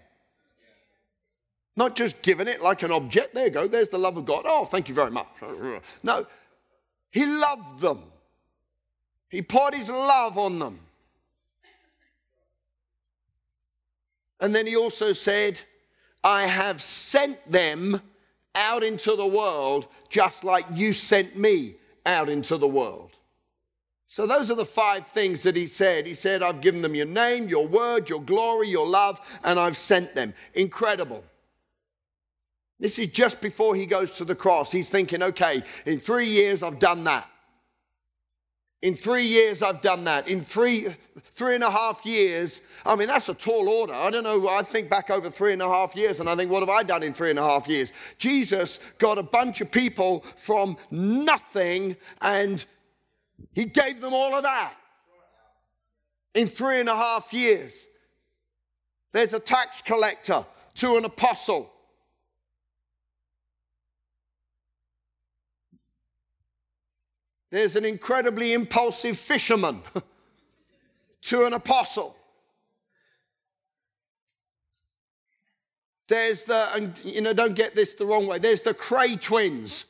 Not 1.74 1.96
just 1.96 2.20
given 2.20 2.46
it 2.46 2.60
like 2.60 2.82
an 2.82 2.92
object. 2.92 3.34
There 3.34 3.46
you 3.46 3.50
go, 3.50 3.66
there's 3.66 3.88
the 3.88 3.96
love 3.96 4.18
of 4.18 4.26
God. 4.26 4.42
Oh, 4.44 4.66
thank 4.66 4.90
you 4.90 4.94
very 4.94 5.12
much. 5.12 5.28
No, 6.02 6.26
He 7.10 7.24
loved 7.24 7.80
them. 7.80 8.02
He 9.30 9.40
poured 9.40 9.72
His 9.72 9.88
love 9.88 10.36
on 10.36 10.58
them. 10.58 10.78
And 14.44 14.54
then 14.54 14.66
he 14.66 14.76
also 14.76 15.14
said, 15.14 15.62
I 16.22 16.42
have 16.42 16.82
sent 16.82 17.50
them 17.50 18.02
out 18.54 18.82
into 18.82 19.16
the 19.16 19.26
world 19.26 19.88
just 20.10 20.44
like 20.44 20.66
you 20.70 20.92
sent 20.92 21.34
me 21.34 21.76
out 22.04 22.28
into 22.28 22.58
the 22.58 22.68
world. 22.68 23.12
So, 24.04 24.26
those 24.26 24.50
are 24.50 24.54
the 24.54 24.66
five 24.66 25.06
things 25.06 25.44
that 25.44 25.56
he 25.56 25.66
said. 25.66 26.06
He 26.06 26.12
said, 26.12 26.42
I've 26.42 26.60
given 26.60 26.82
them 26.82 26.94
your 26.94 27.06
name, 27.06 27.48
your 27.48 27.66
word, 27.66 28.10
your 28.10 28.20
glory, 28.20 28.68
your 28.68 28.86
love, 28.86 29.18
and 29.44 29.58
I've 29.58 29.78
sent 29.78 30.14
them. 30.14 30.34
Incredible. 30.52 31.24
This 32.78 32.98
is 32.98 33.06
just 33.06 33.40
before 33.40 33.74
he 33.74 33.86
goes 33.86 34.10
to 34.18 34.26
the 34.26 34.34
cross. 34.34 34.70
He's 34.70 34.90
thinking, 34.90 35.22
okay, 35.22 35.62
in 35.86 36.00
three 36.00 36.28
years 36.28 36.62
I've 36.62 36.78
done 36.78 37.04
that. 37.04 37.30
In 38.84 38.94
three 38.94 39.24
years, 39.24 39.62
I've 39.62 39.80
done 39.80 40.04
that. 40.04 40.28
In 40.28 40.42
three, 40.42 40.88
three 41.18 41.54
and 41.54 41.64
a 41.64 41.70
half 41.70 42.04
years, 42.04 42.60
I 42.84 42.94
mean, 42.96 43.08
that's 43.08 43.30
a 43.30 43.34
tall 43.34 43.66
order. 43.66 43.94
I 43.94 44.10
don't 44.10 44.24
know. 44.24 44.46
I 44.46 44.62
think 44.62 44.90
back 44.90 45.08
over 45.08 45.30
three 45.30 45.54
and 45.54 45.62
a 45.62 45.66
half 45.66 45.96
years 45.96 46.20
and 46.20 46.28
I 46.28 46.36
think, 46.36 46.50
what 46.50 46.60
have 46.60 46.68
I 46.68 46.82
done 46.82 47.02
in 47.02 47.14
three 47.14 47.30
and 47.30 47.38
a 47.38 47.42
half 47.42 47.66
years? 47.66 47.94
Jesus 48.18 48.80
got 48.98 49.16
a 49.16 49.22
bunch 49.22 49.62
of 49.62 49.70
people 49.70 50.20
from 50.20 50.76
nothing 50.90 51.96
and 52.20 52.62
he 53.54 53.64
gave 53.64 54.02
them 54.02 54.12
all 54.12 54.34
of 54.34 54.42
that 54.42 54.74
in 56.34 56.46
three 56.46 56.78
and 56.78 56.90
a 56.90 56.94
half 56.94 57.32
years. 57.32 57.86
There's 59.12 59.32
a 59.32 59.40
tax 59.40 59.80
collector 59.80 60.44
to 60.74 60.96
an 60.96 61.06
apostle. 61.06 61.72
There's 67.54 67.76
an 67.76 67.84
incredibly 67.84 68.52
impulsive 68.52 69.16
fisherman 69.16 69.82
to 71.22 71.46
an 71.46 71.52
apostle. 71.52 72.16
There's 76.08 76.42
the, 76.42 76.68
and 76.74 77.00
you 77.04 77.20
know, 77.20 77.32
don't 77.32 77.54
get 77.54 77.76
this 77.76 77.94
the 77.94 78.06
wrong 78.06 78.26
way, 78.26 78.38
there's 78.40 78.62
the 78.62 78.74
Kray 78.74 79.20
twins. 79.20 79.84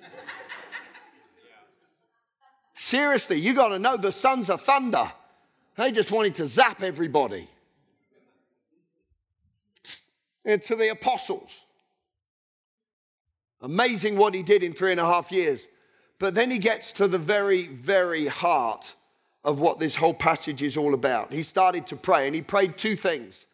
Seriously, 2.74 3.40
you 3.40 3.54
got 3.54 3.70
to 3.70 3.80
know 3.80 3.96
the 3.96 4.12
sons 4.12 4.48
of 4.48 4.60
thunder. 4.60 5.10
They 5.74 5.90
just 5.90 6.12
wanted 6.12 6.36
to 6.36 6.46
zap 6.46 6.80
everybody. 6.80 7.48
And 10.44 10.62
to 10.62 10.76
the 10.76 10.92
apostles. 10.92 11.62
Amazing 13.60 14.16
what 14.16 14.32
he 14.32 14.44
did 14.44 14.62
in 14.62 14.72
three 14.72 14.92
and 14.92 15.00
a 15.00 15.06
half 15.06 15.32
years. 15.32 15.66
But 16.24 16.34
then 16.34 16.50
he 16.50 16.56
gets 16.56 16.90
to 16.92 17.06
the 17.06 17.18
very, 17.18 17.66
very 17.66 18.28
heart 18.28 18.94
of 19.44 19.60
what 19.60 19.78
this 19.78 19.96
whole 19.96 20.14
passage 20.14 20.62
is 20.62 20.74
all 20.74 20.94
about. 20.94 21.34
He 21.34 21.42
started 21.42 21.86
to 21.88 21.96
pray, 21.96 22.24
and 22.24 22.34
he 22.34 22.40
prayed 22.40 22.78
two 22.78 22.96
things. 22.96 23.44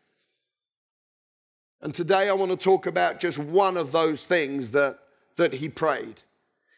And 1.80 1.92
today 1.92 2.28
I 2.28 2.32
want 2.32 2.52
to 2.52 2.56
talk 2.56 2.86
about 2.86 3.18
just 3.18 3.38
one 3.38 3.76
of 3.76 3.90
those 3.90 4.24
things 4.24 4.70
that, 4.70 5.00
that 5.34 5.54
he 5.54 5.68
prayed. 5.68 6.22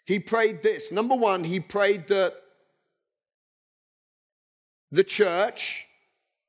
He 0.07 0.19
prayed 0.19 0.63
this. 0.63 0.91
Number 0.91 1.15
one, 1.15 1.45
he 1.45 1.61
prayed 1.61 2.09
that 2.09 2.37
the 4.91 5.05
church, 5.05 5.89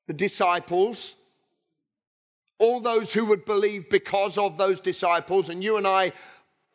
the 0.08 0.14
disciples, 0.14 1.16
all 2.60 2.80
those 2.80 3.12
who 3.12 3.26
would 3.26 3.44
believe 3.44 3.90
because 3.90 4.38
of 4.38 4.56
those 4.56 4.80
disciples, 4.80 5.50
and 5.50 5.62
you 5.62 5.76
and 5.76 5.86
I 5.86 6.14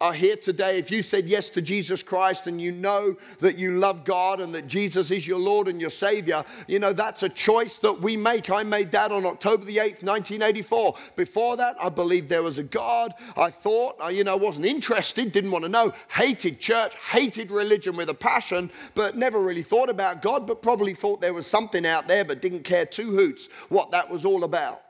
are 0.00 0.12
here 0.12 0.36
today, 0.36 0.78
if 0.78 0.92
you 0.92 1.02
said 1.02 1.28
yes 1.28 1.50
to 1.50 1.60
Jesus 1.60 2.04
Christ 2.04 2.46
and 2.46 2.60
you 2.60 2.70
know 2.70 3.16
that 3.40 3.58
you 3.58 3.74
love 3.74 4.04
God 4.04 4.40
and 4.40 4.54
that 4.54 4.68
Jesus 4.68 5.10
is 5.10 5.26
your 5.26 5.40
Lord 5.40 5.66
and 5.66 5.80
your 5.80 5.90
Savior, 5.90 6.44
you 6.68 6.78
know, 6.78 6.92
that's 6.92 7.24
a 7.24 7.28
choice 7.28 7.78
that 7.80 8.00
we 8.00 8.16
make. 8.16 8.48
I 8.48 8.62
made 8.62 8.92
that 8.92 9.10
on 9.10 9.26
October 9.26 9.64
the 9.64 9.78
8th, 9.78 10.04
1984. 10.04 10.94
Before 11.16 11.56
that, 11.56 11.74
I 11.82 11.88
believed 11.88 12.28
there 12.28 12.44
was 12.44 12.58
a 12.58 12.62
God. 12.62 13.12
I 13.36 13.50
thought, 13.50 13.96
uh, 14.00 14.06
you 14.06 14.22
know, 14.22 14.36
wasn't 14.36 14.66
interested, 14.66 15.32
didn't 15.32 15.50
want 15.50 15.64
to 15.64 15.68
know, 15.68 15.92
hated 16.12 16.60
church, 16.60 16.94
hated 17.10 17.50
religion 17.50 17.96
with 17.96 18.08
a 18.08 18.14
passion, 18.14 18.70
but 18.94 19.16
never 19.16 19.40
really 19.40 19.62
thought 19.62 19.90
about 19.90 20.22
God, 20.22 20.46
but 20.46 20.62
probably 20.62 20.94
thought 20.94 21.20
there 21.20 21.34
was 21.34 21.48
something 21.48 21.84
out 21.84 22.06
there, 22.06 22.24
but 22.24 22.40
didn't 22.40 22.62
care 22.62 22.86
two 22.86 23.10
hoots 23.10 23.48
what 23.68 23.90
that 23.90 24.08
was 24.08 24.24
all 24.24 24.44
about. 24.44 24.80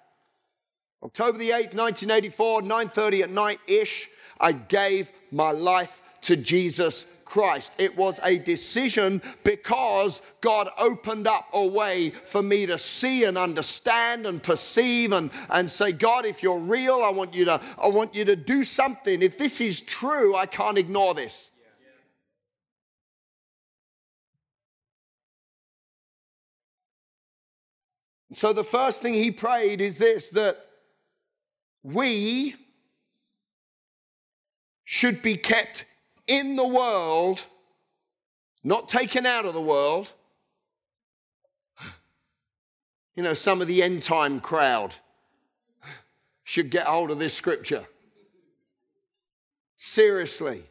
October 1.03 1.39
the 1.39 1.51
8th, 1.51 1.75
1984, 1.75 2.61
9:30 2.63 3.23
at 3.23 3.31
night 3.31 3.61
ish. 3.67 4.11
I 4.41 4.53
gave 4.53 5.13
my 5.31 5.51
life 5.51 6.03
to 6.23 6.37
Jesus 6.37 7.07
Christ. 7.25 7.73
It 7.79 7.97
was 7.97 8.21
a 8.25 8.39
decision 8.39 9.21
because 9.45 10.23
God 10.41 10.71
opened 10.79 11.27
up 11.27 11.49
a 11.53 11.65
way 11.65 12.11
for 12.11 12.43
me 12.43 12.65
to 12.67 12.79
see 12.79 13.25
and 13.25 13.37
understand 13.37 14.27
and 14.27 14.43
perceive 14.43 15.13
and, 15.13 15.31
and 15.51 15.71
say, 15.71 15.93
God, 15.93 16.25
if 16.25 16.43
you're 16.43 16.59
real, 16.59 17.03
I 17.05 17.11
want 17.11 17.35
you 17.35 17.45
to, 17.45 17.61
I 17.83 17.89
want 17.89 18.15
you 18.15 18.25
to 18.25 18.37
do 18.37 18.65
something. 18.65 19.23
If 19.23 19.37
this 19.37 19.61
is 19.61 19.81
true, 19.83 20.35
I 20.35 20.47
can't 20.47 20.79
ignore 20.79 21.15
this. 21.15 21.51
So 28.35 28.53
the 28.53 28.65
first 28.65 29.03
thing 29.03 29.15
he 29.15 29.31
prayed 29.31 29.81
is 29.81 29.99
this 29.99 30.31
that 30.31 30.59
we 31.83 32.55
should 34.91 35.21
be 35.21 35.35
kept 35.35 35.85
in 36.27 36.57
the 36.57 36.67
world, 36.67 37.45
not 38.65 38.89
taken 38.89 39.27
out 39.27 39.45
of 39.45 39.53
the 39.53 39.61
world. 39.61 40.11
You 43.15 43.25
know, 43.25 43.35
some 43.35 43.61
of 43.61 43.67
the 43.67 43.83
end 43.83 44.03
time 44.05 44.39
crowd 44.39 44.95
should 46.45 46.71
get 46.71 46.87
hold 46.87 47.11
of 47.11 47.19
this 47.19 47.35
scripture. 47.35 47.85
Seriously, 49.77 50.63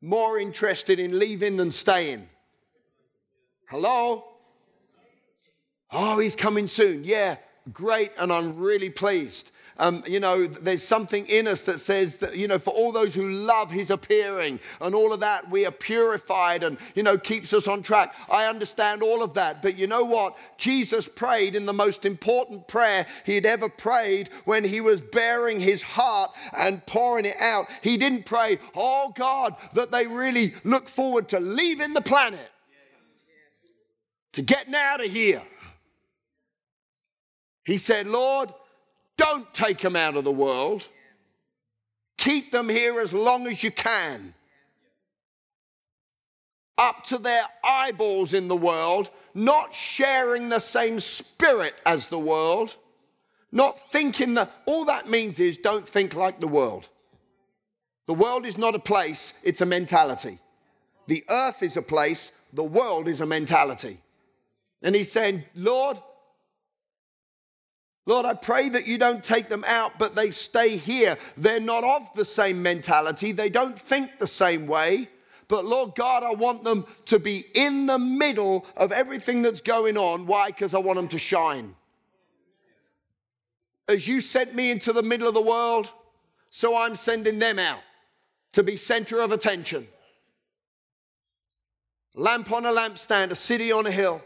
more 0.00 0.38
interested 0.38 0.98
in 0.98 1.18
leaving 1.18 1.58
than 1.58 1.70
staying. 1.70 2.30
Hello? 3.68 4.24
Oh, 5.90 6.18
he's 6.18 6.34
coming 6.34 6.66
soon. 6.66 7.04
Yeah, 7.04 7.36
great, 7.72 8.10
and 8.18 8.32
I'm 8.32 8.56
really 8.56 8.90
pleased 8.90 9.52
um, 9.78 10.02
you 10.06 10.20
know, 10.20 10.46
there's 10.46 10.82
something 10.82 11.26
in 11.26 11.48
us 11.48 11.62
that 11.64 11.78
says 11.78 12.18
that, 12.18 12.36
you 12.36 12.46
know, 12.46 12.58
for 12.58 12.70
all 12.70 12.92
those 12.92 13.14
who 13.14 13.28
love 13.30 13.70
his 13.70 13.90
appearing 13.90 14.60
and 14.80 14.94
all 14.94 15.12
of 15.12 15.20
that, 15.20 15.50
we 15.50 15.64
are 15.64 15.72
purified 15.72 16.62
and, 16.62 16.76
you 16.94 17.02
know, 17.02 17.16
keeps 17.16 17.52
us 17.54 17.66
on 17.66 17.82
track. 17.82 18.14
I 18.30 18.46
understand 18.46 19.02
all 19.02 19.22
of 19.22 19.34
that. 19.34 19.62
But 19.62 19.78
you 19.78 19.86
know 19.86 20.04
what? 20.04 20.36
Jesus 20.58 21.08
prayed 21.08 21.54
in 21.54 21.66
the 21.66 21.72
most 21.72 22.04
important 22.04 22.68
prayer 22.68 23.06
he'd 23.24 23.46
ever 23.46 23.68
prayed 23.68 24.28
when 24.44 24.64
he 24.64 24.80
was 24.80 25.00
bearing 25.00 25.58
his 25.58 25.82
heart 25.82 26.30
and 26.56 26.84
pouring 26.86 27.24
it 27.24 27.36
out. 27.40 27.66
He 27.82 27.96
didn't 27.96 28.26
pray, 28.26 28.58
oh 28.76 29.12
God, 29.16 29.56
that 29.74 29.90
they 29.90 30.06
really 30.06 30.54
look 30.64 30.88
forward 30.88 31.28
to 31.30 31.40
leaving 31.40 31.94
the 31.94 32.02
planet, 32.02 32.50
to 34.32 34.42
getting 34.42 34.74
out 34.74 35.04
of 35.04 35.10
here. 35.10 35.42
He 37.64 37.78
said, 37.78 38.06
Lord, 38.06 38.52
don't 39.16 39.52
take 39.52 39.78
them 39.78 39.96
out 39.96 40.16
of 40.16 40.24
the 40.24 40.32
world. 40.32 40.88
Keep 42.18 42.52
them 42.52 42.68
here 42.68 43.00
as 43.00 43.12
long 43.12 43.46
as 43.46 43.62
you 43.62 43.70
can. 43.70 44.34
Up 46.78 47.04
to 47.04 47.18
their 47.18 47.44
eyeballs 47.64 48.34
in 48.34 48.48
the 48.48 48.56
world, 48.56 49.10
not 49.34 49.74
sharing 49.74 50.48
the 50.48 50.58
same 50.58 51.00
spirit 51.00 51.74
as 51.84 52.08
the 52.08 52.18
world, 52.18 52.76
not 53.50 53.78
thinking 53.78 54.34
that 54.34 54.50
all 54.66 54.84
that 54.86 55.08
means 55.08 55.38
is 55.38 55.58
don't 55.58 55.86
think 55.86 56.14
like 56.14 56.40
the 56.40 56.48
world. 56.48 56.88
The 58.06 58.14
world 58.14 58.46
is 58.46 58.58
not 58.58 58.74
a 58.74 58.80
place, 58.80 59.34
it's 59.42 59.60
a 59.60 59.66
mentality. 59.66 60.38
The 61.06 61.24
earth 61.28 61.62
is 61.62 61.76
a 61.76 61.82
place, 61.82 62.32
the 62.52 62.64
world 62.64 63.08
is 63.08 63.20
a 63.20 63.26
mentality. 63.26 63.98
And 64.82 64.94
he's 64.94 65.12
saying, 65.12 65.44
Lord, 65.54 65.98
Lord, 68.04 68.26
I 68.26 68.34
pray 68.34 68.68
that 68.68 68.86
you 68.86 68.98
don't 68.98 69.22
take 69.22 69.48
them 69.48 69.64
out, 69.66 69.92
but 69.98 70.16
they 70.16 70.30
stay 70.30 70.76
here. 70.76 71.16
They're 71.36 71.60
not 71.60 71.84
of 71.84 72.12
the 72.14 72.24
same 72.24 72.62
mentality, 72.62 73.32
they 73.32 73.48
don't 73.48 73.78
think 73.78 74.18
the 74.18 74.26
same 74.26 74.66
way. 74.66 75.08
But 75.48 75.66
Lord 75.66 75.94
God, 75.94 76.22
I 76.22 76.32
want 76.32 76.64
them 76.64 76.86
to 77.06 77.18
be 77.18 77.44
in 77.54 77.86
the 77.86 77.98
middle 77.98 78.64
of 78.76 78.90
everything 78.90 79.42
that's 79.42 79.60
going 79.60 79.98
on. 79.98 80.26
Why? 80.26 80.46
Because 80.46 80.74
I 80.74 80.78
want 80.78 80.96
them 80.96 81.08
to 81.08 81.18
shine. 81.18 81.74
As 83.86 84.08
you 84.08 84.22
sent 84.22 84.54
me 84.54 84.70
into 84.70 84.94
the 84.94 85.02
middle 85.02 85.28
of 85.28 85.34
the 85.34 85.42
world, 85.42 85.92
so 86.50 86.76
I'm 86.76 86.96
sending 86.96 87.38
them 87.38 87.58
out 87.58 87.80
to 88.52 88.62
be 88.62 88.76
center 88.76 89.20
of 89.20 89.30
attention. 89.30 89.88
Lamp 92.14 92.50
on 92.50 92.64
a 92.64 92.70
lampstand, 92.70 93.30
a 93.30 93.34
city 93.34 93.72
on 93.72 93.86
a 93.86 93.90
hill. 93.90 94.22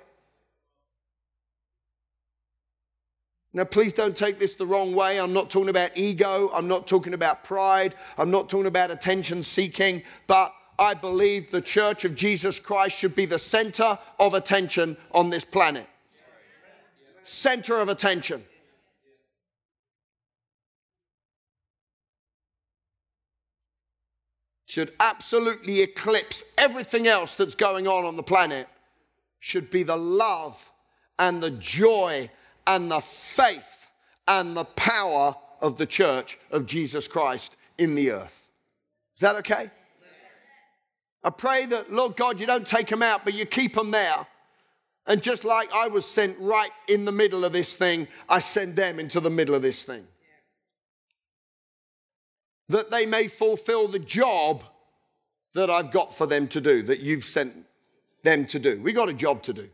Now, 3.56 3.64
please 3.64 3.94
don't 3.94 4.14
take 4.14 4.38
this 4.38 4.54
the 4.54 4.66
wrong 4.66 4.92
way. 4.92 5.18
I'm 5.18 5.32
not 5.32 5.48
talking 5.48 5.70
about 5.70 5.96
ego. 5.96 6.50
I'm 6.52 6.68
not 6.68 6.86
talking 6.86 7.14
about 7.14 7.42
pride. 7.42 7.94
I'm 8.18 8.30
not 8.30 8.50
talking 8.50 8.66
about 8.66 8.90
attention 8.90 9.42
seeking. 9.42 10.02
But 10.26 10.54
I 10.78 10.92
believe 10.92 11.50
the 11.50 11.62
church 11.62 12.04
of 12.04 12.14
Jesus 12.14 12.60
Christ 12.60 12.98
should 12.98 13.14
be 13.14 13.24
the 13.24 13.38
center 13.38 13.98
of 14.20 14.34
attention 14.34 14.98
on 15.10 15.30
this 15.30 15.46
planet. 15.46 15.88
Center 17.22 17.80
of 17.80 17.88
attention. 17.88 18.44
Should 24.66 24.92
absolutely 25.00 25.80
eclipse 25.80 26.44
everything 26.58 27.06
else 27.06 27.36
that's 27.36 27.54
going 27.54 27.88
on 27.88 28.04
on 28.04 28.16
the 28.16 28.22
planet. 28.22 28.68
Should 29.40 29.70
be 29.70 29.82
the 29.82 29.96
love 29.96 30.70
and 31.18 31.42
the 31.42 31.52
joy 31.52 32.28
and 32.66 32.90
the 32.90 33.00
faith 33.00 33.90
and 34.26 34.56
the 34.56 34.64
power 34.64 35.34
of 35.60 35.76
the 35.78 35.86
church 35.86 36.38
of 36.50 36.66
Jesus 36.66 37.08
Christ 37.08 37.56
in 37.78 37.94
the 37.94 38.10
earth. 38.10 38.48
Is 39.14 39.20
that 39.20 39.36
okay? 39.36 39.70
I 41.24 41.30
pray 41.30 41.66
that, 41.66 41.92
Lord 41.92 42.16
God, 42.16 42.40
you 42.40 42.46
don't 42.46 42.66
take 42.66 42.88
them 42.88 43.02
out, 43.02 43.24
but 43.24 43.34
you 43.34 43.46
keep 43.46 43.74
them 43.74 43.90
there. 43.90 44.26
And 45.06 45.22
just 45.22 45.44
like 45.44 45.72
I 45.72 45.88
was 45.88 46.04
sent 46.04 46.38
right 46.38 46.70
in 46.88 47.04
the 47.04 47.12
middle 47.12 47.44
of 47.44 47.52
this 47.52 47.76
thing, 47.76 48.08
I 48.28 48.40
send 48.40 48.76
them 48.76 48.98
into 48.98 49.20
the 49.20 49.30
middle 49.30 49.54
of 49.54 49.62
this 49.62 49.84
thing. 49.84 50.06
That 52.68 52.90
they 52.90 53.06
may 53.06 53.28
fulfill 53.28 53.88
the 53.88 54.00
job 54.00 54.64
that 55.54 55.70
I've 55.70 55.90
got 55.90 56.14
for 56.14 56.26
them 56.26 56.48
to 56.48 56.60
do, 56.60 56.82
that 56.82 57.00
you've 57.00 57.24
sent 57.24 57.56
them 58.22 58.46
to 58.46 58.58
do. 58.58 58.80
We 58.80 58.92
got 58.92 59.08
a 59.08 59.12
job 59.12 59.42
to 59.44 59.52
do 59.52 59.68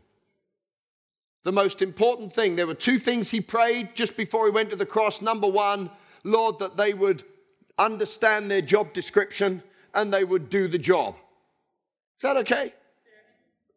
the 1.43 1.51
most 1.51 1.81
important 1.81 2.31
thing. 2.31 2.55
There 2.55 2.67
were 2.67 2.73
two 2.73 2.97
things 2.97 3.31
he 3.31 3.41
prayed 3.41 3.95
just 3.95 4.15
before 4.17 4.45
he 4.45 4.51
went 4.51 4.69
to 4.69 4.75
the 4.75 4.85
cross. 4.85 5.21
Number 5.21 5.47
one, 5.47 5.89
Lord, 6.23 6.59
that 6.59 6.77
they 6.77 6.93
would 6.93 7.23
understand 7.77 8.49
their 8.49 8.61
job 8.61 8.93
description 8.93 9.61
and 9.93 10.13
they 10.13 10.23
would 10.23 10.49
do 10.49 10.67
the 10.67 10.77
job. 10.77 11.15
Is 12.17 12.21
that 12.21 12.37
okay? 12.37 12.73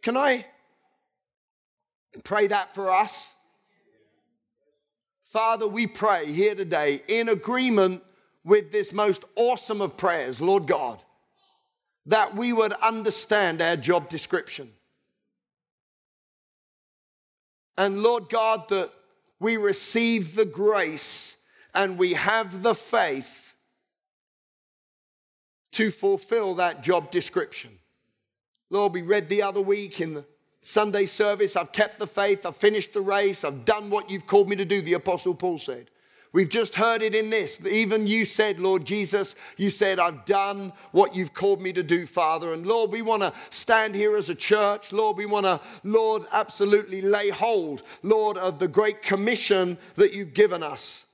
Can 0.02 0.16
I 0.16 0.46
pray 2.22 2.46
that 2.46 2.72
for 2.72 2.90
us? 2.90 3.34
Father, 5.24 5.66
we 5.66 5.86
pray 5.86 6.32
here 6.32 6.54
today 6.54 7.02
in 7.08 7.28
agreement 7.28 8.02
with 8.44 8.70
this 8.70 8.92
most 8.92 9.24
awesome 9.34 9.80
of 9.80 9.96
prayers, 9.96 10.40
Lord 10.40 10.68
God, 10.68 11.02
that 12.06 12.36
we 12.36 12.52
would 12.52 12.72
understand 12.74 13.60
our 13.60 13.74
job 13.74 14.08
description 14.08 14.70
and 17.78 18.02
Lord 18.02 18.28
God, 18.28 18.68
that 18.68 18.90
we 19.38 19.56
receive 19.56 20.34
the 20.34 20.44
grace 20.44 21.36
and 21.74 21.98
we 21.98 22.14
have 22.14 22.62
the 22.62 22.74
faith 22.74 23.54
to 25.72 25.90
fulfill 25.90 26.54
that 26.54 26.82
job 26.82 27.10
description. 27.10 27.78
Lord, 28.70 28.94
we 28.94 29.02
read 29.02 29.28
the 29.28 29.42
other 29.42 29.60
week 29.60 30.00
in 30.00 30.14
the 30.14 30.24
Sunday 30.62 31.06
service, 31.06 31.54
I've 31.54 31.70
kept 31.70 31.98
the 31.98 32.06
faith, 32.06 32.44
I've 32.44 32.56
finished 32.56 32.92
the 32.92 33.00
race, 33.00 33.44
I've 33.44 33.64
done 33.64 33.88
what 33.88 34.10
you've 34.10 34.26
called 34.26 34.48
me 34.48 34.56
to 34.56 34.64
do, 34.64 34.82
the 34.82 34.94
Apostle 34.94 35.34
Paul 35.34 35.58
said. 35.58 35.90
We've 36.32 36.48
just 36.48 36.74
heard 36.74 37.02
it 37.02 37.14
in 37.14 37.30
this. 37.30 37.64
Even 37.66 38.06
you 38.06 38.24
said, 38.24 38.60
Lord 38.60 38.84
Jesus, 38.84 39.36
you 39.56 39.70
said, 39.70 39.98
I've 39.98 40.24
done 40.24 40.72
what 40.92 41.14
you've 41.14 41.32
called 41.32 41.62
me 41.62 41.72
to 41.72 41.82
do, 41.82 42.04
Father. 42.06 42.52
And 42.52 42.66
Lord, 42.66 42.92
we 42.92 43.00
want 43.02 43.22
to 43.22 43.32
stand 43.50 43.94
here 43.94 44.16
as 44.16 44.28
a 44.28 44.34
church. 44.34 44.92
Lord, 44.92 45.16
we 45.16 45.26
want 45.26 45.46
to, 45.46 45.60
Lord, 45.82 46.24
absolutely 46.32 47.00
lay 47.00 47.30
hold, 47.30 47.82
Lord, 48.02 48.36
of 48.36 48.58
the 48.58 48.68
great 48.68 49.02
commission 49.02 49.78
that 49.94 50.12
you've 50.12 50.34
given 50.34 50.62
us 50.62 51.06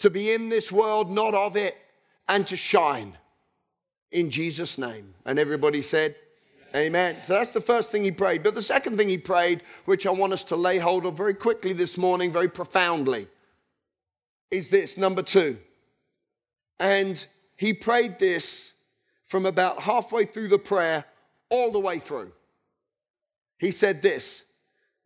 to 0.00 0.10
be 0.10 0.32
in 0.32 0.48
this 0.48 0.72
world, 0.72 1.10
not 1.10 1.34
of 1.34 1.56
it, 1.56 1.76
and 2.28 2.46
to 2.46 2.56
shine 2.56 3.16
in 4.10 4.30
Jesus' 4.30 4.78
name. 4.78 5.14
And 5.24 5.38
everybody 5.38 5.82
said, 5.82 6.16
Amen. 6.74 7.16
So 7.24 7.34
that's 7.34 7.50
the 7.50 7.60
first 7.60 7.90
thing 7.90 8.04
he 8.04 8.12
prayed. 8.12 8.44
But 8.44 8.54
the 8.54 8.62
second 8.62 8.96
thing 8.96 9.08
he 9.08 9.18
prayed, 9.18 9.62
which 9.86 10.06
I 10.06 10.12
want 10.12 10.32
us 10.32 10.44
to 10.44 10.56
lay 10.56 10.78
hold 10.78 11.04
of 11.04 11.16
very 11.16 11.34
quickly 11.34 11.72
this 11.72 11.98
morning, 11.98 12.30
very 12.32 12.48
profoundly 12.48 13.26
is 14.50 14.70
this 14.70 14.96
number 14.96 15.22
two. 15.22 15.58
And 16.78 17.24
he 17.56 17.72
prayed 17.72 18.18
this 18.18 18.72
from 19.24 19.46
about 19.46 19.80
halfway 19.80 20.24
through 20.24 20.48
the 20.48 20.58
prayer 20.58 21.04
all 21.50 21.70
the 21.70 21.78
way 21.78 21.98
through. 21.98 22.32
He 23.58 23.70
said 23.70 24.02
this 24.02 24.44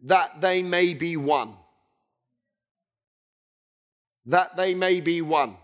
that 0.05 0.41
they 0.41 0.63
may 0.63 0.95
be 0.95 1.17
one. 1.17 1.55
That 4.27 4.57
they 4.57 4.75
may 4.75 5.01
be 5.01 5.23
one. 5.23 5.57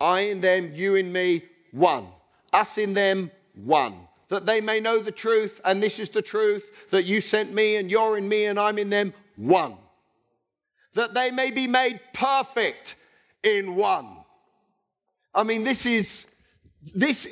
I 0.00 0.20
in 0.20 0.40
them, 0.40 0.72
you 0.74 0.94
in 0.94 1.12
me, 1.12 1.42
one. 1.72 2.06
Us 2.52 2.78
in 2.78 2.94
them, 2.94 3.30
one. 3.54 3.94
That 4.28 4.46
they 4.46 4.60
may 4.60 4.80
know 4.80 5.00
the 5.00 5.12
truth, 5.12 5.60
and 5.64 5.82
this 5.82 5.98
is 5.98 6.10
the 6.10 6.22
truth, 6.22 6.90
that 6.90 7.04
you 7.04 7.20
sent 7.20 7.52
me 7.52 7.76
and 7.76 7.90
you're 7.90 8.16
in 8.16 8.28
me 8.28 8.46
and 8.46 8.58
I'm 8.58 8.78
in 8.78 8.90
them, 8.90 9.12
one 9.36 9.76
that 10.94 11.14
they 11.14 11.30
may 11.30 11.50
be 11.50 11.66
made 11.66 12.00
perfect 12.12 12.96
in 13.42 13.76
one. 13.76 14.24
I 15.34 15.44
mean, 15.44 15.64
this 15.64 15.86
is, 15.86 16.26
this, 16.94 17.24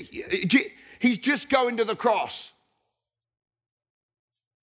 he's 1.01 1.19
just 1.19 1.51
going 1.51 1.79
to 1.79 1.85
the 1.85 1.97
cross. 1.97 2.52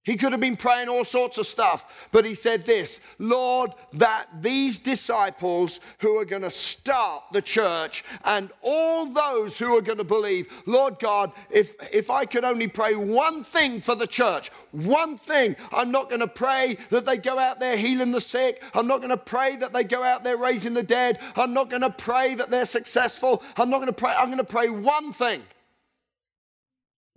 He 0.09 0.15
could 0.15 0.31
have 0.31 0.41
been 0.41 0.55
praying 0.55 0.89
all 0.89 1.05
sorts 1.05 1.37
of 1.37 1.45
stuff, 1.45 2.09
but 2.11 2.25
he 2.25 2.33
said 2.33 2.65
this 2.65 2.99
Lord, 3.19 3.73
that 3.93 4.25
these 4.41 4.79
disciples 4.79 5.79
who 5.99 6.17
are 6.17 6.25
going 6.25 6.41
to 6.41 6.49
start 6.49 7.25
the 7.31 7.43
church 7.43 8.03
and 8.23 8.51
all 8.63 9.05
those 9.05 9.59
who 9.59 9.77
are 9.77 9.83
going 9.83 9.99
to 9.99 10.03
believe, 10.03 10.63
Lord 10.65 10.97
God, 10.97 11.31
if, 11.51 11.75
if 11.93 12.09
I 12.09 12.25
could 12.25 12.43
only 12.43 12.67
pray 12.67 12.95
one 12.95 13.43
thing 13.43 13.79
for 13.79 13.93
the 13.93 14.07
church, 14.07 14.49
one 14.71 15.15
thing, 15.15 15.55
I'm 15.71 15.91
not 15.91 16.09
going 16.09 16.21
to 16.21 16.27
pray 16.27 16.77
that 16.89 17.05
they 17.05 17.17
go 17.17 17.37
out 17.37 17.59
there 17.59 17.77
healing 17.77 18.11
the 18.11 18.19
sick. 18.19 18.63
I'm 18.73 18.87
not 18.87 19.01
going 19.01 19.11
to 19.11 19.17
pray 19.17 19.57
that 19.57 19.73
they 19.73 19.83
go 19.83 20.01
out 20.01 20.23
there 20.23 20.37
raising 20.37 20.73
the 20.73 20.81
dead. 20.81 21.19
I'm 21.35 21.53
not 21.53 21.69
going 21.69 21.83
to 21.83 21.91
pray 21.91 22.33
that 22.33 22.49
they're 22.49 22.65
successful. 22.65 23.43
I'm 23.57 23.69
not 23.69 23.77
going 23.77 23.93
to 23.93 23.93
pray, 23.93 24.15
I'm 24.17 24.29
going 24.29 24.39
to 24.39 24.43
pray 24.43 24.71
one 24.71 25.13
thing. 25.13 25.43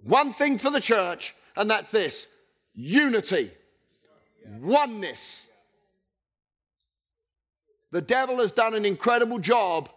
One 0.02 0.34
thing 0.34 0.58
for 0.58 0.68
the 0.68 0.80
church, 0.80 1.34
and 1.56 1.70
that's 1.70 1.90
this 1.90 2.26
unity, 2.74 3.50
oneness. 4.60 5.46
The 7.90 8.00
devil 8.00 8.38
has 8.38 8.52
done 8.52 8.74
an 8.74 8.84
incredible 8.84 9.38
job 9.38 9.90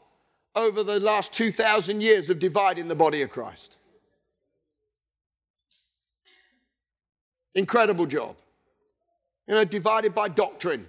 over 0.55 0.83
the 0.83 0.99
last 0.99 1.33
2,000 1.33 2.01
years 2.01 2.29
of 2.29 2.39
dividing 2.39 2.87
the 2.87 2.95
body 2.95 3.21
of 3.21 3.29
Christ. 3.29 3.77
Incredible 7.53 8.05
job. 8.05 8.35
You 9.47 9.55
know, 9.55 9.63
divided 9.63 10.13
by 10.13 10.27
doctrine, 10.27 10.87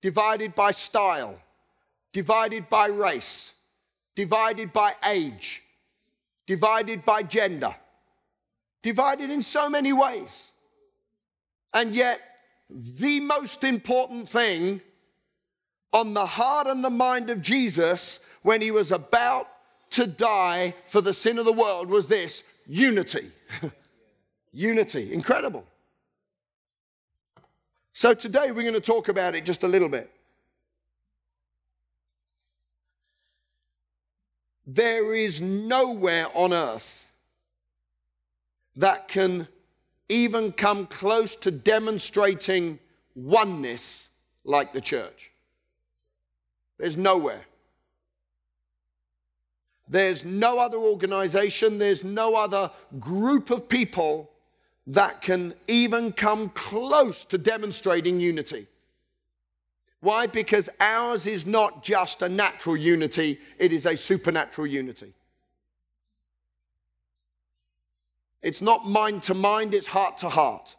divided 0.00 0.54
by 0.54 0.70
style, 0.72 1.40
divided 2.12 2.68
by 2.68 2.86
race, 2.86 3.54
divided 4.14 4.72
by 4.72 4.92
age, 5.04 5.62
divided 6.46 7.04
by 7.04 7.22
gender 7.22 7.74
divided 8.82 9.30
in 9.30 9.42
so 9.42 9.68
many 9.68 9.92
ways. 9.92 10.50
And 11.74 11.94
yet, 11.94 12.20
the 12.70 13.20
most 13.20 13.64
important 13.64 14.28
thing 14.28 14.80
on 15.92 16.14
the 16.14 16.26
heart 16.26 16.66
and 16.66 16.84
the 16.84 16.90
mind 16.90 17.30
of 17.30 17.40
Jesus 17.40 18.20
when 18.42 18.60
he 18.60 18.70
was 18.70 18.92
about 18.92 19.48
to 19.90 20.06
die 20.06 20.74
for 20.86 21.00
the 21.00 21.14
sin 21.14 21.38
of 21.38 21.44
the 21.44 21.52
world 21.52 21.88
was 21.88 22.08
this 22.08 22.44
unity. 22.66 23.30
unity. 24.52 25.12
Incredible. 25.12 25.64
So, 27.94 28.14
today 28.14 28.52
we're 28.52 28.62
going 28.62 28.74
to 28.74 28.80
talk 28.80 29.08
about 29.08 29.34
it 29.34 29.44
just 29.44 29.64
a 29.64 29.68
little 29.68 29.88
bit. 29.88 30.10
There 34.66 35.14
is 35.14 35.40
nowhere 35.40 36.26
on 36.34 36.52
earth 36.52 37.07
that 38.78 39.08
can 39.08 39.48
even 40.08 40.52
come 40.52 40.86
close 40.86 41.36
to 41.36 41.50
demonstrating 41.50 42.78
oneness 43.14 44.08
like 44.44 44.72
the 44.72 44.80
church. 44.80 45.32
There's 46.78 46.96
nowhere. 46.96 47.44
There's 49.88 50.24
no 50.24 50.58
other 50.58 50.78
organization, 50.78 51.78
there's 51.78 52.04
no 52.04 52.36
other 52.36 52.70
group 53.00 53.50
of 53.50 53.68
people 53.68 54.30
that 54.86 55.22
can 55.22 55.54
even 55.66 56.12
come 56.12 56.50
close 56.50 57.24
to 57.26 57.38
demonstrating 57.38 58.20
unity. 58.20 58.66
Why? 60.00 60.26
Because 60.26 60.68
ours 60.78 61.26
is 61.26 61.46
not 61.46 61.82
just 61.82 62.22
a 62.22 62.28
natural 62.28 62.76
unity, 62.76 63.38
it 63.58 63.72
is 63.72 63.86
a 63.86 63.96
supernatural 63.96 64.66
unity. 64.68 65.14
It's 68.42 68.62
not 68.62 68.86
mind 68.86 69.22
to 69.24 69.34
mind, 69.34 69.74
it's 69.74 69.88
heart 69.88 70.18
to 70.18 70.28
heart. 70.28 70.76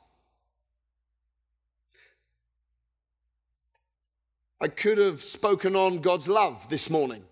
I 4.62 4.67
could 4.67 4.98
have 4.98 5.19
spoken 5.19 5.76
on 5.76 6.00
God's 6.00 6.28
love 6.28 6.69
this 6.69 6.89
morning 6.89 7.24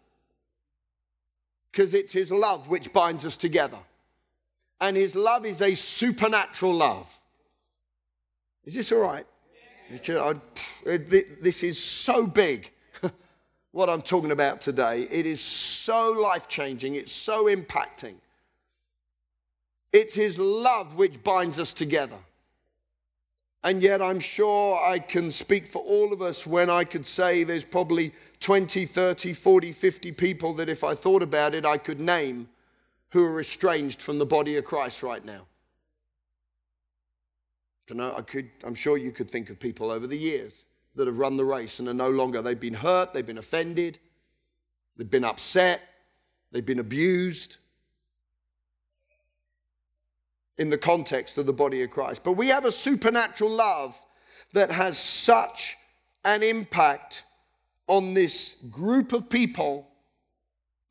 because 1.71 1.93
it's 1.93 2.13
His 2.13 2.31
love 2.31 2.69
which 2.69 2.93
binds 2.93 3.25
us 3.25 3.37
together. 3.37 3.77
And 4.79 4.95
His 4.95 5.15
love 5.15 5.45
is 5.45 5.61
a 5.61 5.75
supernatural 5.75 6.73
love. 6.73 7.19
Is 8.63 8.75
this 8.75 8.91
all 8.91 8.99
right? 8.99 9.25
This 9.89 11.63
is 11.63 11.81
so 11.81 12.27
big, 12.27 12.71
what 13.71 13.89
I'm 13.89 14.01
talking 14.01 14.31
about 14.31 14.59
today. 14.59 15.03
It 15.03 15.25
is 15.25 15.39
so 15.39 16.11
life 16.11 16.47
changing, 16.47 16.95
it's 16.95 17.11
so 17.11 17.45
impacting. 17.45 18.15
It's 19.93 20.15
His 20.15 20.37
love 20.37 20.95
which 20.95 21.23
binds 21.23 21.59
us 21.59 21.73
together. 21.73 22.17
And 23.63 23.81
yet, 23.81 24.01
I'm 24.01 24.19
sure 24.19 24.79
I 24.81 24.99
can 24.99 25.31
speak 25.31 25.67
for 25.67 25.81
all 25.81 26.13
of 26.13 26.21
us 26.21 26.45
when 26.45 26.69
I 26.69 26.83
could 26.83 27.05
say 27.05 27.43
there's 27.43 27.63
probably 27.63 28.13
20, 28.39 28.85
30, 28.85 29.33
40, 29.33 29.71
50 29.71 30.11
people 30.13 30.53
that 30.53 30.69
if 30.69 30.83
I 30.83 30.93
thought 30.95 31.23
about 31.23 31.53
it, 31.53 31.65
I 31.65 31.77
could 31.77 31.99
name 31.99 32.47
who 33.09 33.25
are 33.25 33.39
estranged 33.39 34.01
from 34.01 34.19
the 34.19 34.25
body 34.25 34.57
of 34.57 34.65
Christ 34.65 35.01
right 35.01 35.23
now. 35.25 35.47
I 37.89 38.21
could, 38.21 38.49
I'm 38.63 38.75
sure 38.75 38.97
you 38.97 39.11
could 39.11 39.29
think 39.29 39.49
of 39.49 39.59
people 39.59 39.89
over 39.91 40.07
the 40.07 40.17
years 40.17 40.65
that 40.95 41.07
have 41.07 41.19
run 41.19 41.37
the 41.37 41.45
race 41.45 41.79
and 41.79 41.87
are 41.87 41.93
no 41.93 42.09
longer, 42.09 42.41
they've 42.41 42.59
been 42.59 42.73
hurt, 42.73 43.13
they've 43.13 43.25
been 43.25 43.37
offended, 43.37 43.97
they've 44.97 45.09
been 45.09 45.23
upset, 45.23 45.81
they've 46.51 46.65
been 46.65 46.79
abused 46.79 47.57
in 50.57 50.69
the 50.69 50.77
context 50.77 51.37
of 51.37 51.45
the 51.45 51.53
body 51.53 51.83
of 51.83 51.91
Christ. 51.91 52.23
But 52.23 52.33
we 52.33 52.47
have 52.47 52.65
a 52.65 52.71
supernatural 52.71 53.51
love 53.51 53.99
that 54.53 54.71
has 54.71 54.97
such 54.97 55.77
an 56.25 56.43
impact 56.43 57.23
on 57.87 58.13
this 58.13 58.55
group 58.69 59.13
of 59.13 59.29
people 59.29 59.87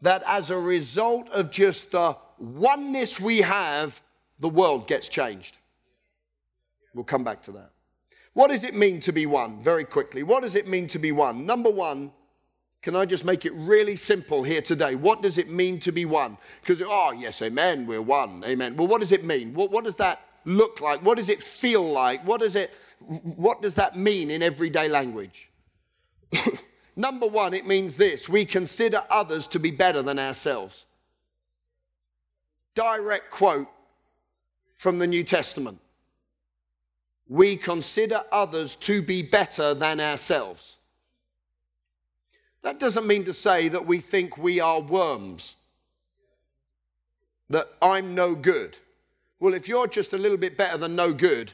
that 0.02 0.22
as 0.26 0.50
a 0.50 0.59
result 0.59 1.29
of 1.31 1.50
just 1.50 1.92
the 1.92 2.16
oneness 2.38 3.18
we 3.18 3.38
have, 3.38 4.02
the 4.38 4.48
world 4.48 4.87
gets 4.87 5.09
changed. 5.09 5.59
We'll 6.94 7.05
come 7.05 7.24
back 7.24 7.42
to 7.42 7.52
that. 7.52 7.70
What 8.35 8.48
does 8.48 8.64
it 8.64 8.74
mean 8.74 9.00
to 9.00 9.12
be 9.12 9.26
one? 9.26 9.62
Very 9.62 9.85
quickly. 9.85 10.22
What 10.22 10.42
does 10.42 10.55
it 10.55 10.68
mean 10.68 10.87
to 10.88 10.98
be 10.98 11.12
one? 11.12 11.46
Number 11.46 11.70
one, 11.70 12.12
can 12.87 12.94
I 12.94 13.05
just 13.05 13.25
make 13.25 13.44
it 13.44 13.53
really 13.57 13.96
simple 13.96 14.44
here 14.44 14.62
today? 14.62 14.94
What 14.94 15.20
does 15.20 15.38
it 15.38 15.51
mean 15.51 15.81
to 15.81 15.90
be 15.90 16.05
one? 16.05 16.38
Because, 16.61 16.81
oh, 16.87 17.11
yes, 17.11 17.42
amen, 17.42 17.85
we're 17.85 18.01
one, 18.01 18.44
amen. 18.46 18.77
Well, 18.77 18.87
what 18.87 19.01
does 19.01 19.11
it 19.11 19.25
mean? 19.25 19.55
What, 19.55 19.72
what 19.72 19.83
does 19.83 19.96
that 19.96 20.20
look 20.44 20.81
like? 20.81 21.05
What 21.05 21.16
does 21.16 21.29
it 21.29 21.42
feel 21.42 21.83
like? 21.83 22.25
What 22.25 22.38
does, 22.38 22.55
it, 22.55 22.72
what 23.01 23.61
does 23.61 23.75
that 23.75 23.96
mean 23.96 24.31
in 24.31 24.40
everyday 24.40 24.88
language? 24.88 25.51
Number 26.96 27.27
one, 27.27 27.55
it 27.55 27.66
means 27.66 27.96
this 27.96 28.29
we 28.29 28.44
consider 28.44 29.03
others 29.11 29.49
to 29.49 29.59
be 29.59 29.72
better 29.72 30.01
than 30.01 30.20
ourselves. 30.20 30.85
Direct 32.77 33.33
quote 33.33 33.66
from 34.77 35.01
the 35.01 35.09
New 35.09 35.25
Testament. 35.25 35.81
We 37.27 37.57
consider 37.57 38.22
others 38.31 38.77
to 38.77 39.03
be 39.03 39.22
better 39.22 39.75
than 39.75 39.99
ourselves. 39.99 40.75
That 42.66 42.81
doesn't 42.81 43.07
mean 43.07 43.22
to 43.26 43.33
say 43.33 43.68
that 43.68 43.87
we 43.87 44.00
think 44.00 44.37
we 44.37 44.59
are 44.59 44.81
worms, 44.81 45.55
that 47.48 47.68
I'm 47.81 48.12
no 48.16 48.35
good. 48.35 48.76
Well, 49.38 49.55
if 49.55 49.68
you're 49.68 49.87
just 49.87 50.12
a 50.12 50.18
little 50.18 50.37
bit 50.37 50.57
better 50.57 50.76
than 50.76 50.96
no 50.96 51.12
good, 51.12 51.52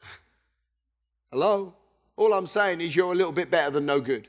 hello? 1.32 1.74
All 2.16 2.32
I'm 2.34 2.46
saying 2.46 2.80
is 2.80 2.94
you're 2.94 3.10
a 3.10 3.16
little 3.16 3.32
bit 3.32 3.50
better 3.50 3.70
than 3.70 3.84
no 3.84 4.00
good. 4.00 4.28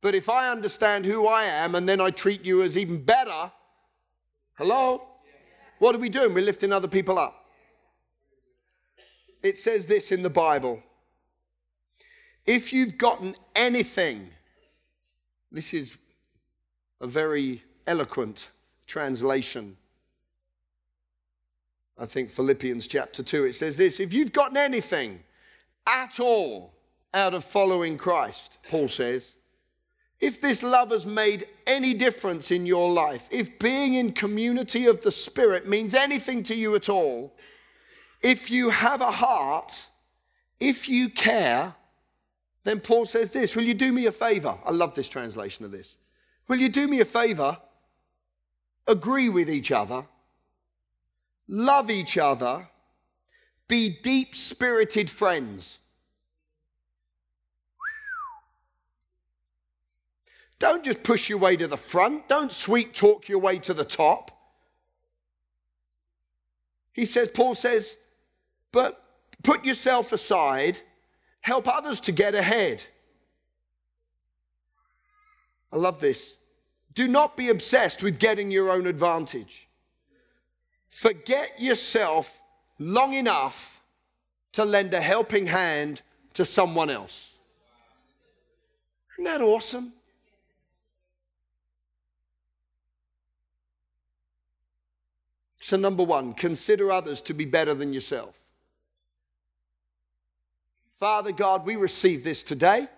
But 0.00 0.14
if 0.14 0.30
I 0.30 0.48
understand 0.48 1.04
who 1.04 1.26
I 1.26 1.44
am 1.44 1.74
and 1.74 1.86
then 1.86 2.00
I 2.00 2.08
treat 2.08 2.42
you 2.46 2.62
as 2.62 2.78
even 2.78 3.04
better, 3.04 3.52
hello? 4.54 5.08
What 5.78 5.94
are 5.94 5.98
we 5.98 6.08
doing? 6.08 6.32
We're 6.32 6.42
lifting 6.42 6.72
other 6.72 6.88
people 6.88 7.18
up. 7.18 7.50
It 9.42 9.58
says 9.58 9.84
this 9.84 10.10
in 10.10 10.22
the 10.22 10.30
Bible 10.30 10.82
if 12.46 12.72
you've 12.72 12.96
gotten 12.96 13.34
anything, 13.54 14.30
this 15.50 15.72
is 15.74 15.96
a 17.00 17.06
very 17.06 17.62
eloquent 17.86 18.50
translation. 18.86 19.76
I 21.98 22.06
think 22.06 22.30
Philippians 22.30 22.86
chapter 22.86 23.22
2, 23.22 23.46
it 23.46 23.54
says 23.54 23.76
this 23.76 24.00
if 24.00 24.12
you've 24.12 24.32
gotten 24.32 24.56
anything, 24.56 25.20
at 25.86 26.20
all 26.20 26.74
out 27.14 27.34
of 27.34 27.42
following 27.42 27.96
Christ, 27.96 28.58
Paul 28.68 28.88
says. 28.88 29.34
If 30.20 30.40
this 30.40 30.64
love 30.64 30.90
has 30.90 31.06
made 31.06 31.46
any 31.66 31.94
difference 31.94 32.50
in 32.50 32.66
your 32.66 32.92
life, 32.92 33.28
if 33.30 33.58
being 33.60 33.94
in 33.94 34.12
community 34.12 34.86
of 34.86 35.00
the 35.00 35.12
Spirit 35.12 35.68
means 35.68 35.94
anything 35.94 36.42
to 36.44 36.56
you 36.56 36.74
at 36.74 36.88
all, 36.88 37.36
if 38.20 38.50
you 38.50 38.70
have 38.70 39.00
a 39.00 39.12
heart, 39.12 39.86
if 40.58 40.88
you 40.88 41.08
care, 41.08 41.74
then 42.68 42.80
Paul 42.80 43.06
says 43.06 43.30
this 43.30 43.56
Will 43.56 43.64
you 43.64 43.74
do 43.74 43.92
me 43.92 44.06
a 44.06 44.12
favor? 44.12 44.58
I 44.64 44.70
love 44.72 44.94
this 44.94 45.08
translation 45.08 45.64
of 45.64 45.70
this. 45.70 45.96
Will 46.48 46.58
you 46.58 46.68
do 46.68 46.86
me 46.86 47.00
a 47.00 47.04
favor? 47.04 47.58
Agree 48.86 49.28
with 49.28 49.50
each 49.50 49.72
other, 49.72 50.04
love 51.46 51.90
each 51.90 52.18
other, 52.18 52.68
be 53.68 53.90
deep 54.02 54.34
spirited 54.34 55.08
friends. 55.10 55.78
Don't 60.58 60.84
just 60.84 61.04
push 61.04 61.28
your 61.28 61.38
way 61.38 61.56
to 61.56 61.68
the 61.68 61.76
front. 61.76 62.28
Don't 62.28 62.52
sweet 62.52 62.94
talk 62.94 63.28
your 63.28 63.38
way 63.38 63.58
to 63.58 63.72
the 63.72 63.84
top. 63.84 64.32
He 66.92 67.06
says, 67.06 67.30
Paul 67.30 67.54
says, 67.54 67.96
but 68.72 69.00
put 69.44 69.64
yourself 69.64 70.12
aside, 70.12 70.80
help 71.40 71.68
others 71.68 72.00
to 72.02 72.12
get 72.12 72.34
ahead. 72.34 72.84
I 75.72 75.76
love 75.76 76.00
this. 76.00 76.36
Do 76.94 77.08
not 77.08 77.36
be 77.36 77.48
obsessed 77.48 78.02
with 78.02 78.18
getting 78.18 78.50
your 78.50 78.70
own 78.70 78.86
advantage. 78.86 79.68
Forget 80.88 81.60
yourself 81.60 82.42
long 82.78 83.14
enough 83.14 83.80
to 84.52 84.64
lend 84.64 84.94
a 84.94 85.00
helping 85.00 85.46
hand 85.46 86.02
to 86.34 86.44
someone 86.44 86.90
else. 86.90 87.34
Isn't 89.14 89.24
that 89.24 89.40
awesome? 89.40 89.92
So, 95.60 95.76
number 95.76 96.02
one, 96.02 96.32
consider 96.32 96.90
others 96.90 97.20
to 97.22 97.34
be 97.34 97.44
better 97.44 97.74
than 97.74 97.92
yourself. 97.92 98.40
Father 100.98 101.30
God, 101.30 101.64
we 101.64 101.76
receive 101.76 102.24
this 102.24 102.42
today. 102.42 102.88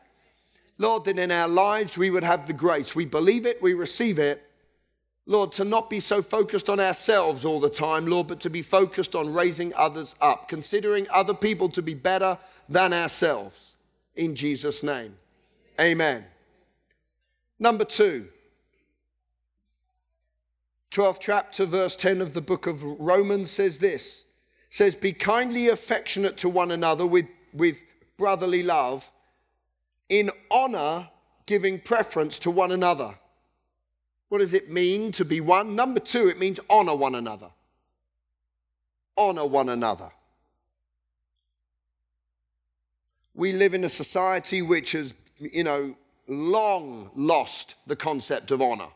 Lord, 0.78 1.04
that 1.04 1.18
in 1.18 1.30
our 1.30 1.48
lives 1.48 1.98
we 1.98 2.08
would 2.08 2.24
have 2.24 2.46
the 2.46 2.54
grace. 2.54 2.94
We 2.96 3.04
believe 3.04 3.44
it, 3.44 3.60
we 3.60 3.74
receive 3.74 4.18
it, 4.18 4.42
Lord, 5.26 5.52
to 5.52 5.64
not 5.64 5.90
be 5.90 6.00
so 6.00 6.22
focused 6.22 6.70
on 6.70 6.80
ourselves 6.80 7.44
all 7.44 7.60
the 7.60 7.68
time, 7.68 8.06
Lord, 8.06 8.26
but 8.26 8.40
to 8.40 8.48
be 8.48 8.62
focused 8.62 9.14
on 9.14 9.34
raising 9.34 9.74
others 9.74 10.14
up, 10.18 10.48
considering 10.48 11.06
other 11.12 11.34
people 11.34 11.68
to 11.68 11.82
be 11.82 11.92
better 11.92 12.38
than 12.70 12.94
ourselves. 12.94 13.74
In 14.16 14.34
Jesus' 14.34 14.82
name. 14.82 15.14
Amen. 15.78 16.24
Number 17.58 17.84
two, 17.84 18.28
12th 20.90 21.18
chapter, 21.20 21.66
verse 21.66 21.96
10 21.96 22.22
of 22.22 22.32
the 22.32 22.40
book 22.40 22.66
of 22.66 22.82
Romans 22.82 23.50
says 23.50 23.78
this 23.78 24.24
says, 24.70 24.94
Be 24.94 25.12
kindly 25.12 25.68
affectionate 25.68 26.38
to 26.38 26.48
one 26.48 26.70
another 26.70 27.06
with, 27.06 27.26
with 27.52 27.84
brotherly 28.20 28.62
love, 28.62 29.10
in 30.08 30.30
honor, 30.50 31.08
giving 31.46 31.80
preference 31.80 32.38
to 32.38 32.50
one 32.50 32.70
another 32.70 33.14
what 34.30 34.38
does 34.38 34.54
it 34.54 34.70
mean 34.70 35.10
to 35.10 35.24
be 35.24 35.40
one? 35.40 35.74
Number 35.74 35.98
two, 35.98 36.28
it 36.28 36.38
means 36.38 36.60
honor 36.70 36.94
one 36.94 37.16
another. 37.16 37.50
Honor 39.16 39.44
one 39.44 39.68
another. 39.68 40.12
we 43.40 43.52
live 43.52 43.72
in 43.72 43.84
a 43.84 43.88
society 43.88 44.60
which 44.60 44.92
has, 44.92 45.14
you 45.38 45.64
know, 45.64 45.96
long 46.28 47.10
lost 47.16 47.74
the 47.86 47.96
concept 47.96 48.50
of 48.50 48.60
honor. 48.60 48.88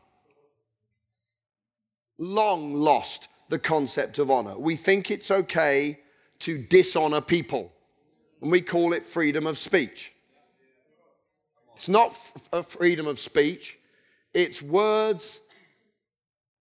Long 2.19 2.75
lost 2.75 3.29
the 3.49 3.59
concept 3.59 4.19
of 4.19 4.31
honor. 4.31 4.59
We 4.59 4.77
think 4.77 5.11
it's 5.11 5.31
okay 5.31 5.99
to 6.41 6.59
dishonor 6.59 7.23
people, 7.23 7.73
and 8.45 8.53
we 8.53 8.61
call 8.61 8.93
it 8.93 9.03
freedom 9.03 9.47
of 9.47 9.57
speech. 9.57 10.13
It's 11.73 11.89
not 11.89 12.15
a 12.53 12.63
freedom 12.63 13.07
of 13.07 13.19
speech, 13.19 13.79
it's 14.35 14.61
words 14.61 15.41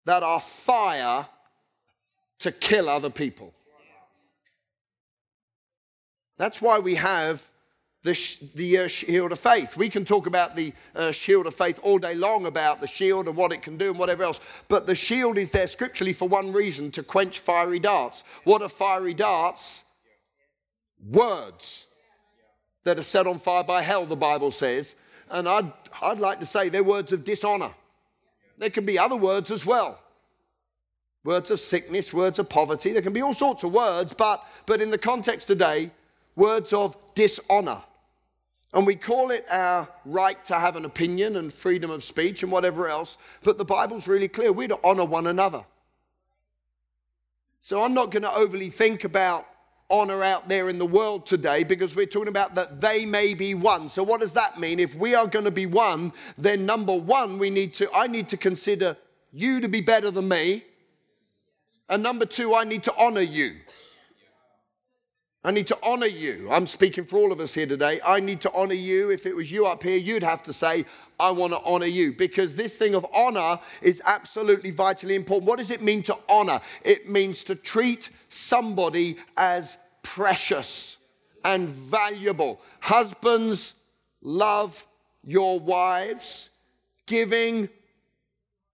that 0.05 0.21
are 0.21 0.39
fire 0.39 1.25
to 2.37 2.51
kill 2.51 2.87
other 2.87 3.09
people. 3.09 3.51
That's 6.37 6.61
why 6.61 6.77
we 6.77 6.95
have 6.95 7.49
the, 8.03 8.13
the 8.53 8.77
uh, 8.77 8.87
shield 8.87 9.31
of 9.31 9.39
faith. 9.39 9.75
We 9.75 9.89
can 9.89 10.05
talk 10.05 10.27
about 10.27 10.55
the 10.55 10.73
uh, 10.95 11.11
shield 11.11 11.47
of 11.47 11.55
faith 11.55 11.79
all 11.81 11.97
day 11.97 12.13
long 12.13 12.45
about 12.45 12.79
the 12.79 12.87
shield 12.87 13.27
and 13.27 13.35
what 13.35 13.51
it 13.51 13.63
can 13.63 13.77
do 13.77 13.89
and 13.89 13.97
whatever 13.97 14.23
else. 14.23 14.39
But 14.67 14.85
the 14.85 14.95
shield 14.95 15.39
is 15.39 15.49
there 15.49 15.67
scripturally 15.67 16.13
for 16.13 16.27
one 16.27 16.51
reason 16.51 16.91
to 16.91 17.01
quench 17.01 17.39
fiery 17.39 17.79
darts. 17.79 18.23
What 18.43 18.61
are 18.61 18.69
fiery 18.69 19.15
darts? 19.15 19.83
Words 21.09 21.87
that 22.83 22.99
are 22.99 23.03
set 23.03 23.27
on 23.27 23.39
fire 23.39 23.63
by 23.63 23.81
hell, 23.81 24.05
the 24.05 24.15
Bible 24.15 24.51
says. 24.51 24.95
And 25.29 25.47
I'd, 25.47 25.71
I'd 26.01 26.19
like 26.19 26.39
to 26.39 26.45
say 26.45 26.69
they're 26.69 26.83
words 26.83 27.13
of 27.13 27.23
dishonor. 27.23 27.71
There 28.57 28.69
can 28.69 28.85
be 28.85 28.99
other 28.99 29.15
words 29.15 29.49
as 29.51 29.65
well. 29.65 29.99
Words 31.23 31.51
of 31.51 31.59
sickness, 31.59 32.13
words 32.13 32.39
of 32.39 32.49
poverty. 32.49 32.91
There 32.91 33.01
can 33.01 33.13
be 33.13 33.21
all 33.21 33.33
sorts 33.33 33.63
of 33.63 33.73
words, 33.73 34.13
but, 34.13 34.45
but 34.65 34.81
in 34.81 34.91
the 34.91 34.97
context 34.97 35.47
today, 35.47 35.91
words 36.35 36.73
of 36.73 36.97
dishonor. 37.13 37.81
And 38.73 38.87
we 38.87 38.95
call 38.95 39.31
it 39.31 39.45
our 39.51 39.87
right 40.05 40.43
to 40.45 40.55
have 40.55 40.75
an 40.75 40.85
opinion 40.85 41.35
and 41.35 41.51
freedom 41.51 41.91
of 41.91 42.03
speech 42.03 42.41
and 42.41 42.51
whatever 42.51 42.87
else. 42.87 43.17
But 43.43 43.57
the 43.57 43.65
Bible's 43.65 44.07
really 44.07 44.27
clear. 44.27 44.51
We're 44.51 44.69
to 44.69 44.79
honor 44.83 45.05
one 45.05 45.27
another. 45.27 45.63
So 47.61 47.83
I'm 47.83 47.93
not 47.93 48.11
going 48.11 48.23
to 48.23 48.33
overly 48.33 48.69
think 48.69 49.03
about 49.03 49.45
honor 49.91 50.23
out 50.23 50.47
there 50.47 50.69
in 50.69 50.79
the 50.79 50.85
world 50.85 51.25
today 51.25 51.63
because 51.63 51.95
we're 51.95 52.05
talking 52.05 52.29
about 52.29 52.55
that 52.55 52.79
they 52.79 53.05
may 53.05 53.33
be 53.33 53.53
one. 53.53 53.89
So 53.89 54.01
what 54.01 54.21
does 54.21 54.33
that 54.33 54.59
mean? 54.59 54.79
If 54.79 54.95
we 54.95 55.13
are 55.13 55.27
going 55.27 55.45
to 55.45 55.51
be 55.51 55.65
one, 55.65 56.13
then 56.37 56.65
number 56.65 56.95
one, 56.95 57.37
we 57.37 57.49
need 57.49 57.73
to, 57.75 57.93
I 57.93 58.07
need 58.07 58.29
to 58.29 58.37
consider 58.37 58.97
you 59.31 59.59
to 59.59 59.67
be 59.67 59.81
better 59.81 60.09
than 60.09 60.29
me. 60.29 60.63
And 61.89 62.01
number 62.01 62.25
two, 62.25 62.55
I 62.55 62.63
need 62.63 62.83
to 62.83 62.93
honor 62.97 63.21
you. 63.21 63.57
I 65.43 65.49
need 65.49 65.65
to 65.67 65.77
honor 65.81 66.07
you. 66.07 66.49
I'm 66.51 66.67
speaking 66.67 67.03
for 67.03 67.17
all 67.17 67.31
of 67.31 67.39
us 67.39 67.55
here 67.55 67.65
today. 67.65 67.99
I 68.05 68.19
need 68.19 68.41
to 68.41 68.51
honor 68.53 68.75
you. 68.75 69.09
If 69.09 69.25
it 69.25 69.35
was 69.35 69.51
you 69.51 69.65
up 69.65 69.81
here, 69.81 69.97
you'd 69.97 70.21
have 70.21 70.43
to 70.43 70.53
say, 70.53 70.85
I 71.19 71.31
want 71.31 71.53
to 71.53 71.59
honor 71.63 71.87
you. 71.87 72.13
Because 72.13 72.55
this 72.55 72.77
thing 72.77 72.93
of 72.93 73.05
honor 73.11 73.59
is 73.81 74.03
absolutely 74.05 74.69
vitally 74.69 75.15
important. 75.15 75.47
What 75.47 75.57
does 75.57 75.71
it 75.71 75.81
mean 75.81 76.03
to 76.03 76.17
honor? 76.29 76.61
It 76.83 77.09
means 77.09 77.43
to 77.45 77.55
treat 77.55 78.11
somebody 78.29 79.17
as 79.35 79.79
precious 80.03 80.97
and 81.43 81.67
valuable. 81.67 82.61
Husbands, 82.79 83.73
love 84.21 84.85
your 85.25 85.59
wives, 85.59 86.51
giving 87.07 87.67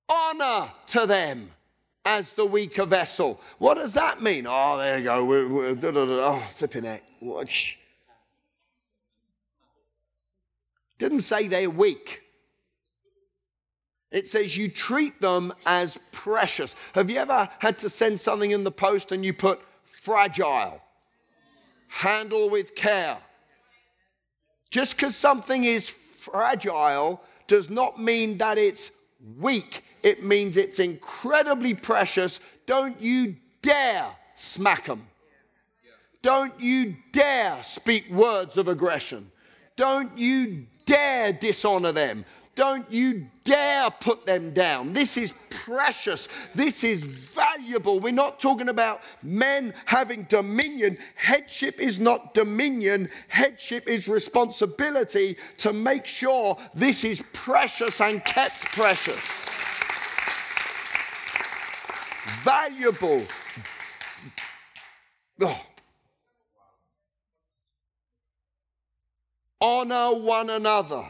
honor 0.09 0.69
to 0.87 1.05
them 1.05 1.49
as 2.07 2.31
the 2.33 2.45
weaker 2.45 2.85
vessel. 2.85 3.37
What 3.57 3.73
does 3.73 3.91
that 3.93 4.21
mean? 4.21 4.47
Oh, 4.47 4.77
there 4.77 4.97
you 4.97 5.03
go. 5.03 5.25
We're, 5.25 5.47
we're, 5.49 5.75
da, 5.75 5.91
da, 5.91 6.05
da, 6.05 6.35
oh, 6.35 6.43
flipping 6.55 6.85
it. 6.85 7.03
Watch. 7.19 7.77
Didn't 10.97 11.19
say 11.19 11.49
they're 11.49 11.69
weak. 11.69 12.21
It 14.09 14.25
says 14.25 14.55
you 14.55 14.69
treat 14.69 15.19
them 15.19 15.53
as 15.65 15.99
precious. 16.13 16.75
Have 16.95 17.09
you 17.09 17.17
ever 17.17 17.49
had 17.59 17.77
to 17.79 17.89
send 17.89 18.21
something 18.21 18.51
in 18.51 18.63
the 18.63 18.71
post 18.71 19.11
and 19.11 19.25
you 19.25 19.33
put 19.33 19.59
fragile, 19.83 20.81
handle 21.89 22.49
with 22.49 22.73
care? 22.73 23.17
Just 24.69 24.95
because 24.95 25.17
something 25.17 25.65
is 25.65 25.89
fragile 25.89 27.21
does 27.47 27.69
not 27.69 27.99
mean 28.01 28.37
that 28.37 28.57
it's 28.57 28.91
weak 29.37 29.83
it 30.03 30.23
means 30.23 30.57
it's 30.57 30.79
incredibly 30.79 31.73
precious. 31.73 32.39
Don't 32.65 33.01
you 33.01 33.35
dare 33.61 34.07
smack 34.35 34.85
them. 34.85 35.07
Don't 36.21 36.59
you 36.59 36.97
dare 37.11 37.61
speak 37.63 38.09
words 38.09 38.57
of 38.57 38.67
aggression. 38.67 39.31
Don't 39.75 40.17
you 40.17 40.65
dare 40.85 41.31
dishonor 41.31 41.91
them. 41.91 42.25
Don't 42.55 42.91
you 42.91 43.27
dare 43.43 43.91
put 43.91 44.25
them 44.25 44.51
down. 44.51 44.93
This 44.93 45.15
is 45.15 45.33
precious. 45.51 46.27
This 46.55 46.83
is 46.83 47.01
valuable. 47.03 47.99
We're 47.99 48.13
not 48.13 48.39
talking 48.39 48.69
about 48.69 49.01
men 49.21 49.75
having 49.85 50.23
dominion. 50.23 50.97
Headship 51.13 51.79
is 51.79 51.99
not 51.99 52.33
dominion, 52.33 53.09
headship 53.27 53.87
is 53.87 54.07
responsibility 54.07 55.37
to 55.59 55.71
make 55.71 56.07
sure 56.07 56.57
this 56.73 57.03
is 57.03 57.23
precious 57.31 58.01
and 58.01 58.25
kept 58.25 58.61
precious 58.71 59.19
valuable. 62.47 63.21
Oh. 65.41 65.61
Honor 69.59 70.17
one 70.17 70.49
another. 70.49 71.03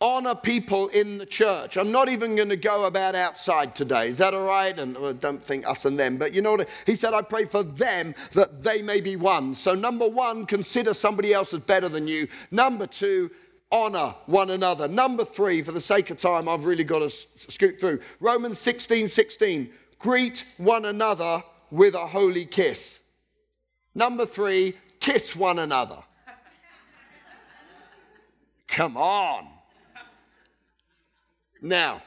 Honor 0.00 0.36
people 0.36 0.86
in 0.88 1.18
the 1.18 1.26
church. 1.26 1.76
I'm 1.76 1.90
not 1.90 2.08
even 2.08 2.36
going 2.36 2.50
to 2.50 2.56
go 2.56 2.84
about 2.84 3.16
outside 3.16 3.74
today. 3.74 4.08
Is 4.08 4.18
that 4.18 4.34
all 4.34 4.46
right? 4.46 4.78
And 4.78 4.96
I 4.96 5.12
don't 5.14 5.42
think 5.42 5.66
us 5.66 5.84
and 5.84 5.98
them, 5.98 6.16
but 6.16 6.32
you 6.32 6.42
know 6.42 6.52
what? 6.52 6.68
He 6.86 6.94
said, 6.94 7.12
I 7.12 7.22
pray 7.22 7.46
for 7.46 7.64
them 7.64 8.14
that 8.32 8.62
they 8.62 8.82
may 8.82 9.00
be 9.00 9.16
one. 9.16 9.52
So, 9.54 9.74
number 9.74 10.06
one, 10.06 10.46
consider 10.46 10.94
somebody 10.94 11.32
else 11.32 11.54
as 11.54 11.60
better 11.60 11.88
than 11.88 12.06
you. 12.06 12.28
Number 12.52 12.86
two, 12.86 13.30
honor 13.72 14.14
one 14.26 14.50
another. 14.50 14.86
Number 14.86 15.24
three, 15.24 15.62
for 15.62 15.72
the 15.72 15.80
sake 15.80 16.10
of 16.10 16.18
time, 16.18 16.48
I've 16.48 16.66
really 16.66 16.84
got 16.84 17.00
to 17.00 17.10
scoot 17.10 17.80
through. 17.80 18.00
Romans 18.20 18.58
16 18.60 19.08
16 19.08 19.72
greet 19.98 20.44
one 20.56 20.84
another 20.84 21.42
with 21.70 21.94
a 21.94 22.06
holy 22.06 22.44
kiss. 22.44 23.00
Number 23.94 24.26
three, 24.26 24.74
kiss 25.00 25.36
one 25.36 25.58
another. 25.58 26.02
Come 28.68 28.96
on. 28.96 29.48
Now, 31.60 32.02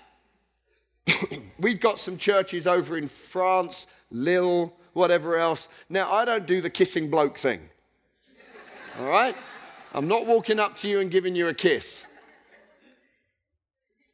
we've 1.59 1.79
got 1.79 1.99
some 1.99 2.17
churches 2.17 2.67
over 2.67 2.97
in 2.97 3.07
France, 3.07 3.87
Lille, 4.11 4.73
whatever 4.93 5.37
else. 5.37 5.69
Now, 5.89 6.11
I 6.11 6.25
don't 6.25 6.45
do 6.45 6.59
the 6.59 6.69
kissing 6.69 7.09
bloke 7.09 7.37
thing. 7.37 7.61
All 8.99 9.07
right? 9.07 9.35
I'm 9.93 10.07
not 10.07 10.25
walking 10.25 10.59
up 10.59 10.75
to 10.77 10.87
you 10.87 10.99
and 10.99 11.09
giving 11.09 11.35
you 11.35 11.47
a 11.47 11.53
kiss. 11.53 12.06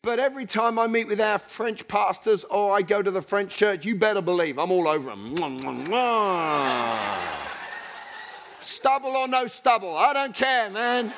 But 0.03 0.19
every 0.19 0.45
time 0.45 0.77
I 0.77 0.85
meet 0.87 1.07
with 1.07 1.21
our 1.21 1.39
French 1.39 1.87
pastors 1.87 2.43
or 2.43 2.75
I 2.75 2.81
go 2.81 3.01
to 3.01 3.09
the 3.09 3.21
French 3.21 3.55
church, 3.55 3.85
you 3.85 3.95
better 3.95 4.21
believe 4.21 4.59
I'm 4.59 4.69
all 4.69 4.89
over 4.89 5.11
them. 5.11 5.33
stubble 8.59 9.11
or 9.11 9.29
no 9.29 9.47
stubble, 9.47 9.95
I 9.95 10.11
don't 10.11 10.35
care, 10.35 10.69
man. 10.71 11.13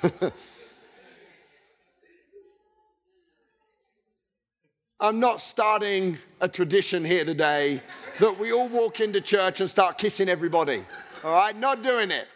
I'm 5.00 5.18
not 5.18 5.40
starting 5.40 6.18
a 6.40 6.46
tradition 6.46 7.04
here 7.04 7.24
today 7.24 7.82
that 8.20 8.38
we 8.38 8.52
all 8.52 8.68
walk 8.68 9.00
into 9.00 9.20
church 9.20 9.60
and 9.60 9.68
start 9.68 9.98
kissing 9.98 10.28
everybody. 10.28 10.84
All 11.24 11.32
right? 11.32 11.56
Not 11.56 11.82
doing 11.82 12.12
it. 12.12 12.28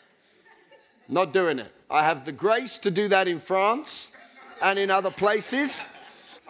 Not 1.13 1.35
doing 1.35 1.59
it. 1.59 1.71
I 1.91 2.05
have 2.05 2.25
the 2.25 2.33
grace 2.33 2.79
to 2.79 2.91
do 2.91 3.07
that 3.09 3.29
in 3.29 3.39
France 3.39 4.09
and 4.63 4.79
in 4.79 4.91
other 4.91 5.11
places. 5.11 5.85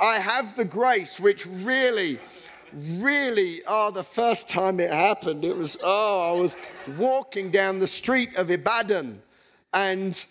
I 0.01 0.20
have 0.20 0.55
the 0.55 0.64
grace, 0.64 1.18
which 1.18 1.46
really, 1.46 2.20
really, 2.72 3.62
oh, 3.66 3.90
the 3.90 4.05
first 4.05 4.48
time 4.48 4.79
it 4.79 4.88
happened, 4.88 5.44
it 5.44 5.57
was, 5.57 5.77
oh, 5.83 6.33
I 6.33 6.40
was 6.40 6.57
walking 6.96 7.51
down 7.51 7.81
the 7.81 7.88
street 7.88 8.37
of 8.37 8.53
Ibadan 8.53 9.20
and 9.72 10.25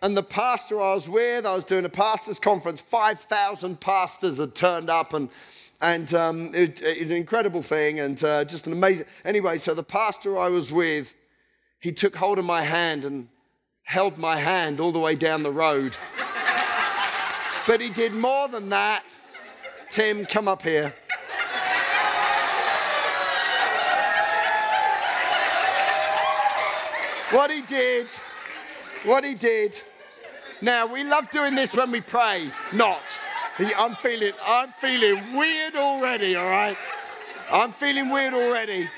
and 0.00 0.16
the 0.16 0.22
pastor 0.22 0.80
I 0.80 0.94
was 0.94 1.08
with, 1.08 1.44
I 1.44 1.56
was 1.56 1.64
doing 1.64 1.84
a 1.84 1.88
pastors' 1.88 2.38
conference, 2.38 2.80
5,000 2.80 3.80
pastors 3.80 4.38
had 4.38 4.54
turned 4.54 4.88
up, 4.88 5.12
and, 5.12 5.28
and 5.80 6.14
um, 6.14 6.54
it, 6.54 6.80
it's 6.84 7.10
an 7.10 7.16
incredible 7.16 7.62
thing, 7.62 7.98
and 7.98 8.22
uh, 8.22 8.44
just 8.44 8.68
an 8.68 8.74
amazing. 8.74 9.06
Anyway, 9.24 9.58
so 9.58 9.74
the 9.74 9.82
pastor 9.82 10.38
I 10.38 10.50
was 10.50 10.72
with, 10.72 11.16
he 11.80 11.90
took 11.90 12.14
hold 12.14 12.38
of 12.38 12.44
my 12.44 12.62
hand 12.62 13.04
and 13.04 13.26
held 13.88 14.18
my 14.18 14.36
hand 14.36 14.80
all 14.80 14.92
the 14.92 14.98
way 14.98 15.14
down 15.14 15.42
the 15.42 15.50
road. 15.50 15.96
but 17.66 17.80
he 17.80 17.88
did 17.88 18.12
more 18.12 18.46
than 18.46 18.68
that. 18.68 19.02
Tim, 19.88 20.26
come 20.26 20.46
up 20.46 20.60
here. 20.60 20.92
what 27.30 27.50
he 27.50 27.62
did, 27.62 28.08
what 29.04 29.24
he 29.24 29.34
did. 29.34 29.82
Now, 30.60 30.86
we 30.86 31.02
love 31.04 31.30
doing 31.30 31.54
this 31.54 31.74
when 31.74 31.90
we 31.90 32.02
pray, 32.02 32.50
not. 32.74 33.02
I'm 33.78 33.94
feeling, 33.94 34.32
I'm 34.46 34.70
feeling 34.70 35.34
weird 35.34 35.76
already, 35.76 36.36
all 36.36 36.48
right? 36.48 36.76
I'm 37.50 37.72
feeling 37.72 38.10
weird 38.10 38.34
already. 38.34 38.88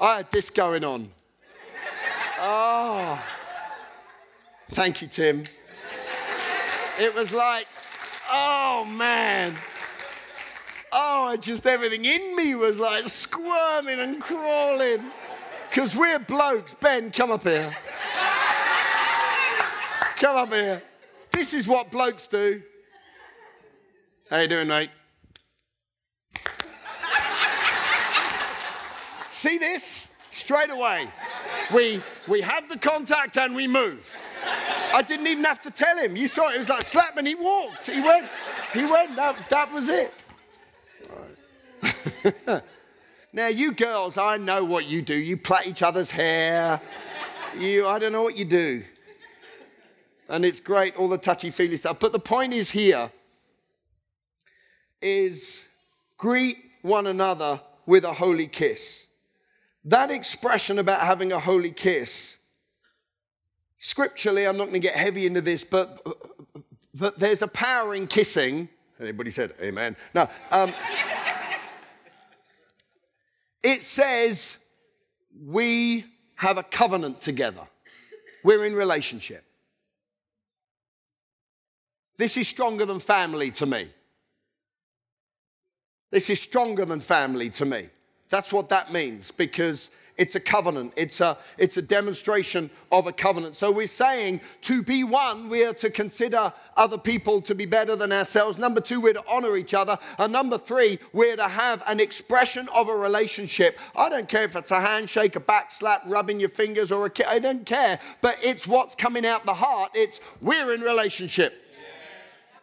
I 0.00 0.18
had 0.18 0.30
this 0.30 0.50
going 0.50 0.84
on. 0.84 1.10
Oh. 2.40 3.22
Thank 4.70 5.02
you, 5.02 5.08
Tim. 5.08 5.44
It 7.00 7.14
was 7.14 7.32
like, 7.32 7.66
oh 8.30 8.84
man. 8.96 9.54
Oh, 10.92 11.36
just 11.40 11.66
everything 11.66 12.04
in 12.04 12.36
me 12.36 12.54
was 12.54 12.78
like 12.78 13.04
squirming 13.04 14.00
and 14.00 14.20
crawling. 14.20 15.04
Because 15.68 15.96
we're 15.96 16.18
blokes. 16.18 16.74
Ben, 16.74 17.10
come 17.10 17.30
up 17.30 17.42
here. 17.42 17.74
Come 20.16 20.36
up 20.36 20.52
here. 20.52 20.82
This 21.30 21.54
is 21.54 21.68
what 21.68 21.90
blokes 21.90 22.26
do. 22.26 22.62
How 24.30 24.40
you 24.40 24.48
doing, 24.48 24.68
mate? 24.68 24.90
See 29.38 29.56
this? 29.56 30.10
Straight 30.30 30.68
away. 30.68 31.06
We, 31.72 32.02
we 32.26 32.40
have 32.40 32.68
the 32.68 32.76
contact 32.76 33.38
and 33.38 33.54
we 33.54 33.68
move. 33.68 34.18
I 34.92 35.00
didn't 35.02 35.28
even 35.28 35.44
have 35.44 35.60
to 35.60 35.70
tell 35.70 35.96
him. 35.96 36.16
You 36.16 36.26
saw 36.26 36.48
it, 36.50 36.56
it 36.56 36.58
was 36.58 36.68
like 36.68 36.82
slap 36.82 37.16
and 37.16 37.24
he 37.24 37.36
walked. 37.36 37.88
He 37.88 38.00
went, 38.00 38.26
he 38.72 38.84
went, 38.84 39.14
that, 39.14 39.48
that 39.48 39.72
was 39.72 39.90
it. 39.90 40.12
Now, 43.30 43.48
you 43.48 43.72
girls, 43.72 44.16
I 44.16 44.38
know 44.38 44.64
what 44.64 44.86
you 44.86 45.02
do. 45.02 45.14
You 45.14 45.36
plait 45.36 45.66
each 45.66 45.82
other's 45.82 46.10
hair. 46.10 46.80
You, 47.58 47.86
I 47.86 47.98
don't 47.98 48.10
know 48.10 48.22
what 48.22 48.38
you 48.38 48.46
do. 48.46 48.82
And 50.30 50.46
it's 50.46 50.58
great, 50.58 50.96
all 50.96 51.08
the 51.08 51.18
touchy 51.18 51.50
feely 51.50 51.76
stuff. 51.76 51.98
But 52.00 52.12
the 52.12 52.18
point 52.18 52.54
is 52.54 52.70
here 52.70 53.12
is 55.02 55.68
greet 56.16 56.56
one 56.80 57.06
another 57.06 57.60
with 57.84 58.04
a 58.04 58.14
holy 58.14 58.46
kiss. 58.46 59.07
That 59.88 60.10
expression 60.10 60.78
about 60.78 61.00
having 61.00 61.32
a 61.32 61.38
holy 61.38 61.70
kiss, 61.70 62.36
scripturally, 63.78 64.46
I'm 64.46 64.58
not 64.58 64.64
going 64.64 64.74
to 64.74 64.86
get 64.86 64.94
heavy 64.94 65.24
into 65.24 65.40
this, 65.40 65.64
but, 65.64 66.06
but 66.94 67.18
there's 67.18 67.40
a 67.40 67.48
power 67.48 67.94
in 67.94 68.06
kissing. 68.06 68.68
Anybody 69.00 69.30
said 69.30 69.54
amen? 69.62 69.96
No. 70.14 70.28
Um, 70.50 70.74
it 73.62 73.80
says 73.80 74.58
we 75.42 76.04
have 76.34 76.58
a 76.58 76.62
covenant 76.62 77.22
together, 77.22 77.66
we're 78.44 78.66
in 78.66 78.74
relationship. 78.74 79.42
This 82.18 82.36
is 82.36 82.46
stronger 82.46 82.84
than 82.84 82.98
family 82.98 83.50
to 83.52 83.64
me. 83.64 83.88
This 86.10 86.28
is 86.28 86.42
stronger 86.42 86.84
than 86.84 87.00
family 87.00 87.48
to 87.50 87.64
me. 87.64 87.88
That's 88.28 88.52
what 88.52 88.68
that 88.68 88.92
means 88.92 89.30
because 89.30 89.90
it's 90.18 90.34
a 90.34 90.40
covenant. 90.40 90.92
It's 90.96 91.20
a, 91.20 91.38
it's 91.56 91.76
a 91.76 91.82
demonstration 91.82 92.70
of 92.90 93.06
a 93.06 93.12
covenant. 93.12 93.54
So 93.54 93.70
we're 93.70 93.86
saying 93.86 94.40
to 94.62 94.82
be 94.82 95.04
one, 95.04 95.48
we 95.48 95.64
are 95.64 95.72
to 95.74 95.90
consider 95.90 96.52
other 96.76 96.98
people 96.98 97.40
to 97.42 97.54
be 97.54 97.66
better 97.66 97.94
than 97.94 98.10
ourselves. 98.10 98.58
Number 98.58 98.80
two, 98.80 99.00
we're 99.00 99.12
to 99.12 99.22
honor 99.30 99.56
each 99.56 99.74
other. 99.74 99.96
And 100.18 100.32
number 100.32 100.58
three, 100.58 100.98
we're 101.12 101.36
to 101.36 101.48
have 101.48 101.84
an 101.86 102.00
expression 102.00 102.68
of 102.74 102.88
a 102.88 102.94
relationship. 102.94 103.78
I 103.94 104.08
don't 104.08 104.28
care 104.28 104.42
if 104.42 104.56
it's 104.56 104.72
a 104.72 104.80
handshake, 104.80 105.36
a 105.36 105.40
back 105.40 105.70
slap, 105.70 106.02
rubbing 106.04 106.40
your 106.40 106.48
fingers, 106.48 106.90
or 106.90 107.06
a 107.06 107.10
kiss. 107.10 107.26
I 107.28 107.38
don't 107.38 107.64
care. 107.64 108.00
But 108.20 108.38
it's 108.42 108.66
what's 108.66 108.96
coming 108.96 109.24
out 109.24 109.46
the 109.46 109.54
heart. 109.54 109.92
It's 109.94 110.20
we're 110.42 110.74
in 110.74 110.80
relationship. 110.80 111.64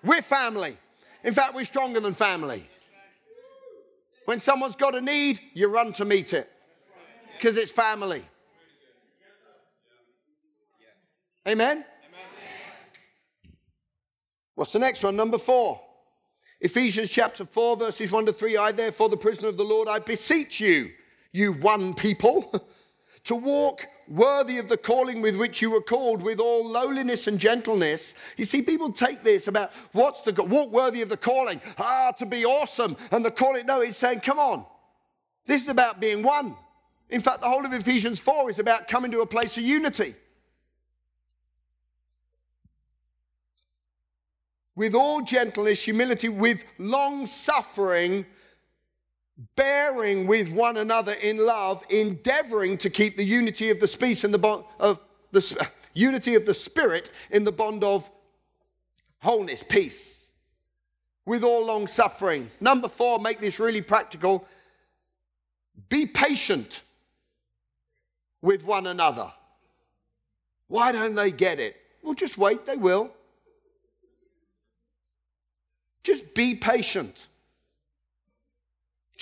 We're 0.03 0.21
family. 0.21 0.77
In 1.23 1.33
fact, 1.33 1.55
we're 1.55 1.63
stronger 1.63 2.01
than 2.01 2.13
family. 2.13 2.67
When 4.25 4.39
someone's 4.39 4.75
got 4.75 4.95
a 4.95 5.01
need, 5.01 5.39
you 5.53 5.67
run 5.67 5.93
to 5.93 6.05
meet 6.05 6.33
it 6.33 6.51
because 7.37 7.57
it's 7.57 7.71
family. 7.71 8.23
Amen? 11.47 11.85
What's 14.55 14.73
the 14.73 14.79
next 14.79 15.03
one? 15.03 15.15
Number 15.15 15.37
four. 15.37 15.81
Ephesians 16.61 17.11
chapter 17.11 17.45
4, 17.45 17.77
verses 17.77 18.11
1 18.11 18.25
to 18.27 18.33
3. 18.33 18.57
I, 18.57 18.71
therefore, 18.71 19.09
the 19.09 19.17
prisoner 19.17 19.49
of 19.49 19.57
the 19.57 19.63
Lord, 19.63 19.87
I 19.87 19.99
beseech 19.99 20.59
you, 20.59 20.89
you 21.31 21.53
one 21.53 21.93
people, 21.93 22.65
to 23.25 23.35
walk 23.35 23.85
worthy 24.07 24.57
of 24.57 24.69
the 24.69 24.77
calling 24.77 25.21
with 25.21 25.35
which 25.35 25.61
you 25.61 25.71
were 25.71 25.81
called, 25.81 26.21
with 26.21 26.39
all 26.39 26.67
lowliness 26.69 27.27
and 27.27 27.39
gentleness. 27.39 28.15
You 28.37 28.45
see, 28.45 28.61
people 28.61 28.91
take 28.91 29.23
this 29.23 29.47
about 29.47 29.73
what's 29.91 30.21
the 30.21 30.33
walk 30.43 30.71
worthy 30.71 31.01
of 31.01 31.09
the 31.09 31.17
calling, 31.17 31.61
ah, 31.77 32.11
to 32.17 32.25
be 32.25 32.45
awesome, 32.45 32.95
and 33.11 33.23
the 33.23 33.31
calling. 33.31 33.65
No, 33.65 33.81
it's 33.81 33.97
saying, 33.97 34.21
come 34.21 34.39
on, 34.39 34.65
this 35.45 35.63
is 35.63 35.67
about 35.67 35.99
being 35.99 36.23
one. 36.23 36.55
In 37.09 37.21
fact, 37.21 37.41
the 37.41 37.49
whole 37.49 37.65
of 37.65 37.73
Ephesians 37.73 38.19
4 38.19 38.49
is 38.49 38.59
about 38.59 38.87
coming 38.87 39.11
to 39.11 39.21
a 39.21 39.27
place 39.27 39.57
of 39.57 39.63
unity. 39.63 40.15
With 44.75 44.93
all 44.93 45.21
gentleness, 45.21 45.83
humility, 45.83 46.27
with 46.27 46.65
long 46.77 47.25
suffering, 47.25 48.25
bearing 49.55 50.27
with 50.27 50.51
one 50.51 50.77
another 50.77 51.13
in 51.21 51.37
love, 51.37 51.83
endeavoring 51.89 52.77
to 52.77 52.89
keep 52.89 53.17
the 53.17 53.23
unity 53.23 53.69
of 53.69 53.79
the 53.79 53.87
speech 53.87 54.23
and 54.23 54.33
the 54.33 54.37
bond 54.37 54.63
of 54.79 55.03
the 55.31 55.69
unity 55.93 56.35
of 56.35 56.45
the 56.45 56.53
spirit 56.53 57.11
in 57.31 57.43
the 57.43 57.51
bond 57.51 57.83
of 57.83 58.09
wholeness, 59.19 59.63
peace, 59.63 60.31
with 61.25 61.43
all 61.43 61.65
long 61.65 61.87
suffering. 61.87 62.49
Number 62.61 62.87
four, 62.87 63.19
make 63.19 63.39
this 63.39 63.59
really 63.59 63.81
practical. 63.81 64.47
Be 65.89 66.05
patient 66.05 66.81
with 68.41 68.63
one 68.63 68.87
another. 68.87 69.31
Why 70.67 70.91
don't 70.91 71.15
they 71.15 71.31
get 71.31 71.59
it? 71.59 71.75
Well, 72.01 72.13
just 72.13 72.37
wait, 72.37 72.65
they 72.65 72.77
will. 72.77 73.11
Just 76.03 76.33
be 76.35 76.55
patient. 76.55 77.27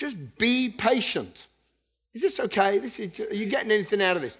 Just 0.03 0.37
be 0.37 0.67
patient. 0.67 1.47
Is 2.13 2.21
this 2.21 2.37
okay? 2.37 2.77
This 2.77 2.99
is, 2.99 3.17
are 3.21 3.33
you 3.33 3.45
getting 3.45 3.71
anything 3.71 4.01
out 4.01 4.17
of 4.17 4.21
this? 4.21 4.37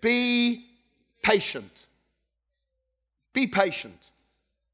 Be 0.00 0.66
patient. 1.20 1.72
Be 3.32 3.48
patient. 3.48 3.98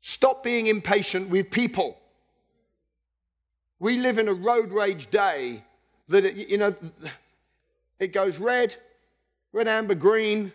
Stop 0.03 0.43
being 0.43 0.67
impatient 0.67 1.31
with 1.31 1.51
people. 1.51 1.97
We 3.79 3.97
live 3.97 4.19
in 4.19 4.29
a 4.29 4.35
road 4.35 4.73
rage 4.73 5.09
day 5.09 5.65
that, 6.09 6.27
it, 6.27 6.51
you 6.51 6.59
know, 6.59 6.75
it 7.99 8.13
goes 8.13 8.37
red, 8.37 8.77
red, 9.55 9.69
amber, 9.69 9.95
green. 9.95 10.53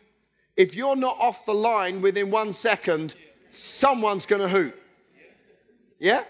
If 0.55 0.75
you're 0.75 0.95
not 0.95 1.17
off 1.19 1.43
the 1.43 1.55
line 1.55 2.03
within 2.03 2.29
one 2.29 2.53
second, 2.53 3.15
someone's 3.49 4.27
going 4.27 4.43
to 4.43 4.47
hoot. 4.47 4.79
Yeah? 5.97 6.23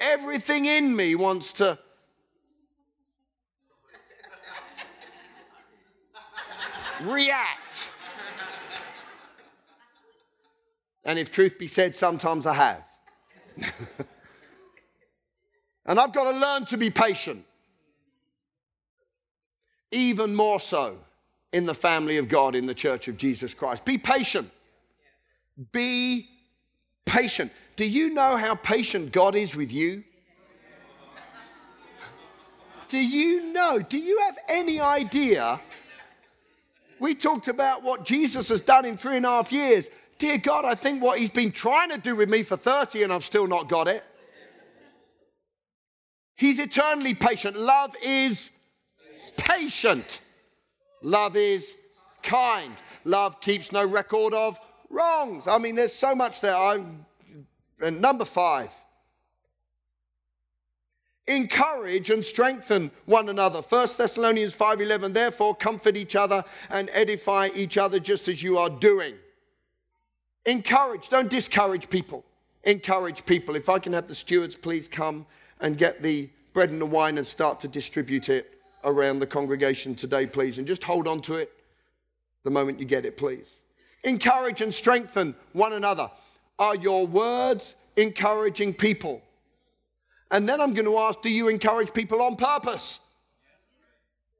Everything 0.00 0.64
in 0.66 0.94
me 0.94 1.14
wants 1.14 1.52
to. 1.54 1.78
react. 7.02 7.92
And 11.04 11.18
if 11.18 11.30
truth 11.30 11.58
be 11.58 11.66
said, 11.66 11.94
sometimes 11.94 12.46
I 12.46 12.54
have. 12.54 12.84
and 15.86 15.98
I've 15.98 16.12
got 16.12 16.30
to 16.30 16.38
learn 16.38 16.66
to 16.66 16.76
be 16.76 16.90
patient. 16.90 17.44
Even 19.90 20.34
more 20.34 20.60
so 20.60 20.98
in 21.52 21.64
the 21.64 21.74
family 21.74 22.18
of 22.18 22.28
God, 22.28 22.54
in 22.54 22.66
the 22.66 22.74
church 22.74 23.08
of 23.08 23.16
Jesus 23.16 23.54
Christ. 23.54 23.86
Be 23.86 23.96
patient. 23.96 24.50
Be 25.72 26.28
patient. 27.06 27.50
Do 27.78 27.88
you 27.88 28.12
know 28.12 28.36
how 28.36 28.56
patient 28.56 29.12
God 29.12 29.36
is 29.36 29.54
with 29.54 29.72
you? 29.72 30.02
Do 32.88 32.98
you 32.98 33.52
know? 33.52 33.78
Do 33.78 33.98
you 33.98 34.18
have 34.18 34.36
any 34.48 34.80
idea? 34.80 35.60
We 36.98 37.14
talked 37.14 37.46
about 37.46 37.84
what 37.84 38.04
Jesus 38.04 38.48
has 38.48 38.62
done 38.62 38.84
in 38.84 38.96
three 38.96 39.18
and 39.18 39.24
a 39.24 39.28
half 39.28 39.52
years. 39.52 39.90
Dear 40.18 40.38
God, 40.38 40.64
I 40.64 40.74
think 40.74 41.00
what 41.00 41.20
He's 41.20 41.30
been 41.30 41.52
trying 41.52 41.90
to 41.90 41.98
do 41.98 42.16
with 42.16 42.28
me 42.28 42.42
for 42.42 42.56
30 42.56 43.04
and 43.04 43.12
I've 43.12 43.22
still 43.22 43.46
not 43.46 43.68
got 43.68 43.86
it. 43.86 44.02
He's 46.34 46.58
eternally 46.58 47.14
patient. 47.14 47.56
Love 47.56 47.94
is 48.04 48.50
patient. 49.36 50.20
Love 51.00 51.36
is 51.36 51.76
kind. 52.24 52.74
Love 53.04 53.40
keeps 53.40 53.70
no 53.70 53.86
record 53.86 54.34
of 54.34 54.58
wrongs. 54.90 55.46
I 55.46 55.58
mean, 55.58 55.76
there's 55.76 55.92
so 55.92 56.16
much 56.16 56.40
there. 56.40 56.56
I'm, 56.56 57.06
and 57.80 58.00
number 58.00 58.24
five, 58.24 58.72
encourage 61.28 62.10
and 62.10 62.24
strengthen 62.24 62.90
one 63.04 63.28
another. 63.28 63.60
1 63.60 63.88
thessalonians 63.96 64.54
5.11 64.54 65.12
therefore 65.12 65.54
comfort 65.54 65.96
each 65.96 66.16
other 66.16 66.44
and 66.70 66.88
edify 66.92 67.48
each 67.54 67.78
other 67.78 68.00
just 68.00 68.28
as 68.28 68.42
you 68.42 68.58
are 68.58 68.70
doing. 68.70 69.14
Encourage 70.46 71.08
don't 71.08 71.30
discourage 71.30 71.88
people. 71.88 72.24
Encourage 72.64 73.24
people. 73.26 73.54
If 73.54 73.68
i 73.68 73.78
can 73.78 73.92
have 73.92 74.08
the 74.08 74.14
stewards 74.14 74.56
please 74.56 74.88
come 74.88 75.26
and 75.60 75.76
get 75.76 76.02
the 76.02 76.30
bread 76.52 76.70
and 76.70 76.80
the 76.80 76.86
wine 76.86 77.18
and 77.18 77.26
start 77.26 77.60
to 77.60 77.68
distribute 77.68 78.28
it 78.28 78.58
around 78.84 79.18
the 79.18 79.26
congregation 79.26 79.94
today 79.94 80.26
please. 80.26 80.58
And 80.58 80.66
just 80.66 80.82
hold 80.82 81.06
on 81.06 81.20
to 81.22 81.34
it 81.34 81.52
the 82.44 82.50
moment 82.50 82.80
you 82.80 82.86
get 82.86 83.04
it 83.04 83.16
please. 83.16 83.60
Encourage 84.04 84.62
and 84.62 84.72
strengthen 84.72 85.34
one 85.52 85.74
another 85.74 86.10
are 86.58 86.76
your 86.76 87.06
words 87.06 87.76
encouraging 87.96 88.74
people 88.74 89.22
and 90.30 90.48
then 90.48 90.60
I'm 90.60 90.74
going 90.74 90.84
to 90.84 90.98
ask 90.98 91.20
do 91.22 91.30
you 91.30 91.48
encourage 91.48 91.92
people 91.92 92.20
on 92.22 92.36
purpose? 92.36 93.00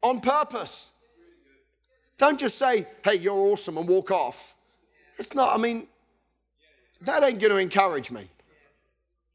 On 0.03 0.21
purpose. 0.21 0.91
Don't 2.19 2.39
just 2.39 2.59
say, 2.59 2.87
hey, 3.05 3.15
you're 3.15 3.35
awesome 3.35 3.79
and 3.79 3.89
walk 3.89 4.11
off. 4.11 4.55
It's 5.19 5.35
not, 5.35 5.55
I 5.55 5.59
mean, 5.59 5.87
that 7.03 7.23
ain't 7.23 7.41
going 7.41 7.53
to 7.53 7.59
encourage 7.59 8.11
me. 8.11 8.29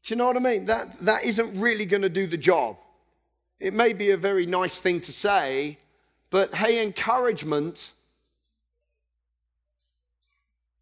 Do 0.02 0.14
you 0.14 0.16
know 0.16 0.26
what 0.26 0.36
I 0.36 0.40
mean? 0.40 0.66
That, 0.66 0.98
that 1.00 1.24
isn't 1.24 1.58
really 1.58 1.86
going 1.86 2.02
to 2.02 2.10
do 2.10 2.26
the 2.26 2.36
job. 2.36 2.76
It 3.58 3.72
may 3.72 3.94
be 3.94 4.10
a 4.10 4.16
very 4.16 4.44
nice 4.44 4.80
thing 4.80 5.00
to 5.00 5.12
say, 5.12 5.78
but 6.30 6.54
hey, 6.54 6.84
encouragement. 6.84 7.92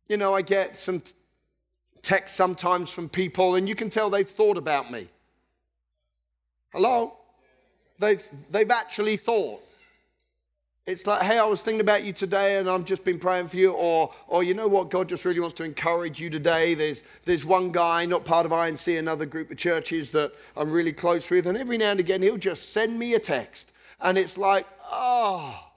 You 0.08 0.16
know, 0.16 0.34
I 0.34 0.42
get 0.42 0.76
some 0.76 1.02
texts 2.02 2.36
sometimes 2.36 2.90
from 2.90 3.08
people, 3.08 3.54
and 3.54 3.68
you 3.68 3.74
can 3.74 3.88
tell 3.88 4.10
they've 4.10 4.28
thought 4.28 4.58
about 4.58 4.90
me. 4.90 5.08
Hello? 6.72 7.16
They've, 7.98 8.22
they've 8.50 8.70
actually 8.70 9.16
thought. 9.16 9.62
It's 10.84 11.06
like, 11.06 11.22
hey, 11.22 11.38
I 11.38 11.44
was 11.44 11.62
thinking 11.62 11.80
about 11.80 12.02
you 12.02 12.12
today 12.12 12.58
and 12.58 12.68
I've 12.68 12.84
just 12.84 13.04
been 13.04 13.20
praying 13.20 13.46
for 13.46 13.56
you. 13.56 13.70
Or, 13.70 14.12
or 14.26 14.42
you 14.42 14.52
know 14.52 14.66
what? 14.66 14.90
God 14.90 15.08
just 15.08 15.24
really 15.24 15.38
wants 15.38 15.54
to 15.56 15.64
encourage 15.64 16.20
you 16.20 16.28
today. 16.28 16.74
There's, 16.74 17.04
there's 17.24 17.44
one 17.44 17.70
guy, 17.70 18.04
not 18.04 18.24
part 18.24 18.46
of 18.46 18.52
INC, 18.52 18.98
another 18.98 19.24
group 19.24 19.52
of 19.52 19.58
churches 19.58 20.10
that 20.10 20.32
I'm 20.56 20.72
really 20.72 20.92
close 20.92 21.30
with. 21.30 21.46
And 21.46 21.56
every 21.56 21.78
now 21.78 21.92
and 21.92 22.00
again, 22.00 22.20
he'll 22.20 22.36
just 22.36 22.72
send 22.72 22.98
me 22.98 23.14
a 23.14 23.20
text. 23.20 23.72
And 24.00 24.18
it's 24.18 24.36
like, 24.36 24.66
oh. 24.90 25.68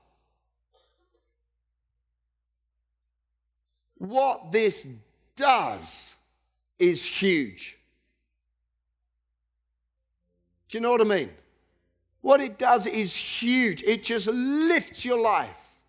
What 3.99 4.51
this 4.51 4.88
does 5.36 6.14
is 6.80 7.05
huge. 7.05 7.78
Do 10.69 10.78
you 10.78 10.82
know 10.82 10.91
what 10.91 11.01
I 11.01 11.05
mean? 11.05 11.30
What 12.21 12.41
it 12.41 12.57
does 12.57 12.88
is 12.88 13.15
huge. 13.15 13.84
It 13.84 14.03
just 14.03 14.28
lifts 14.28 15.05
your 15.05 15.21
life, 15.21 15.80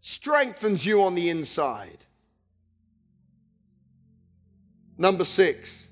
strengthens 0.00 0.86
you 0.86 1.02
on 1.02 1.14
the 1.14 1.28
inside. 1.28 2.06
Number 4.96 5.24
six, 5.24 5.88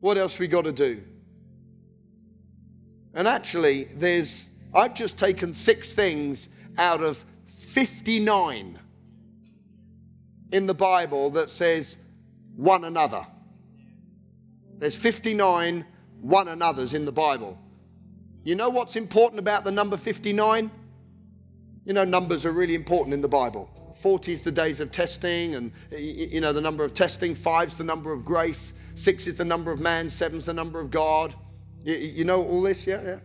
what 0.00 0.18
else 0.18 0.38
we 0.38 0.46
got 0.46 0.64
to 0.64 0.72
do? 0.72 1.02
And 3.14 3.28
actually, 3.28 3.84
there's, 3.84 4.48
I've 4.74 4.94
just 4.94 5.16
taken 5.16 5.52
six 5.52 5.94
things 5.94 6.48
out 6.76 7.02
of 7.02 7.24
59 7.46 8.78
in 10.50 10.66
the 10.66 10.74
Bible 10.74 11.30
that 11.30 11.50
says 11.50 11.96
one 12.56 12.84
another. 12.84 13.26
There's 14.78 14.96
59 14.96 15.86
one 16.20 16.48
another's 16.48 16.94
in 16.94 17.04
the 17.04 17.12
Bible. 17.12 17.58
You 18.44 18.54
know 18.54 18.70
what's 18.70 18.96
important 18.96 19.38
about 19.38 19.64
the 19.64 19.72
number 19.72 19.96
59? 19.96 20.70
You 21.84 21.92
know, 21.92 22.04
numbers 22.04 22.46
are 22.46 22.52
really 22.52 22.74
important 22.74 23.14
in 23.14 23.20
the 23.20 23.28
Bible. 23.28 23.70
40 23.96 24.32
is 24.32 24.42
the 24.42 24.52
days 24.52 24.80
of 24.80 24.90
testing, 24.90 25.54
and 25.54 25.72
you 25.90 26.40
know, 26.40 26.52
the 26.52 26.60
number 26.60 26.84
of 26.84 26.94
testing. 26.94 27.34
Five's 27.34 27.76
the 27.76 27.84
number 27.84 28.12
of 28.12 28.24
grace. 28.24 28.72
Six 28.94 29.26
is 29.26 29.34
the 29.34 29.44
number 29.44 29.70
of 29.70 29.80
man. 29.80 30.08
Seven's 30.10 30.46
the 30.46 30.54
number 30.54 30.80
of 30.80 30.90
God. 30.90 31.34
You, 31.84 32.24
know 32.24 32.42
all 32.42 32.62
this? 32.62 32.86
Yeah, 32.86 33.02
yeah. 33.02 33.18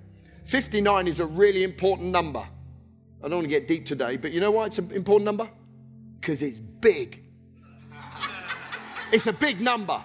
59 0.46 1.08
is 1.08 1.20
a 1.20 1.26
really 1.26 1.64
important 1.64 2.10
number. 2.10 2.40
I 2.40 3.28
don't 3.28 3.40
want 3.40 3.44
to 3.44 3.50
get 3.50 3.68
deep 3.68 3.86
today, 3.86 4.18
but 4.18 4.32
you 4.32 4.40
know 4.40 4.52
why 4.52 4.66
it's 4.66 4.80
an 4.80 4.92
important 4.92 5.26
number? 5.26 5.50
Because 6.20 6.42
it's 6.42 6.60
big. 6.60 7.24
It's 9.12 9.28
a 9.28 9.34
big 9.34 9.62
number. 9.62 10.02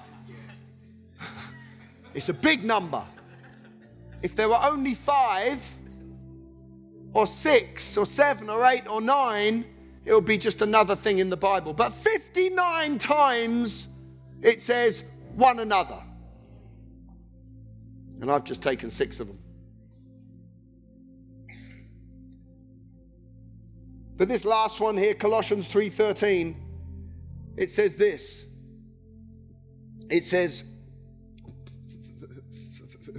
It's 2.14 2.28
a 2.28 2.34
big 2.34 2.62
number. 2.62 3.04
If 4.22 4.36
there 4.36 4.48
were 4.48 4.60
only 4.62 4.94
five, 4.94 5.76
or 7.12 7.26
six, 7.26 7.96
or 7.96 8.06
seven, 8.06 8.48
or 8.48 8.64
eight, 8.66 8.88
or 8.88 9.00
nine, 9.00 9.64
it 10.04 10.12
would 10.12 10.24
be 10.24 10.38
just 10.38 10.62
another 10.62 10.96
thing 10.96 11.18
in 11.18 11.30
the 11.30 11.36
Bible. 11.36 11.72
But 11.72 11.92
59 11.92 12.98
times 12.98 13.88
it 14.42 14.60
says 14.60 15.04
one 15.34 15.60
another. 15.60 16.02
And 18.20 18.30
I've 18.30 18.44
just 18.44 18.62
taken 18.62 18.90
six 18.90 19.20
of 19.20 19.28
them. 19.28 19.38
But 24.16 24.28
this 24.28 24.44
last 24.44 24.78
one 24.80 24.96
here, 24.96 25.14
Colossians 25.14 25.66
3:13, 25.66 26.54
it 27.56 27.70
says 27.70 27.96
this. 27.96 28.46
It 30.12 30.26
says, 30.26 30.62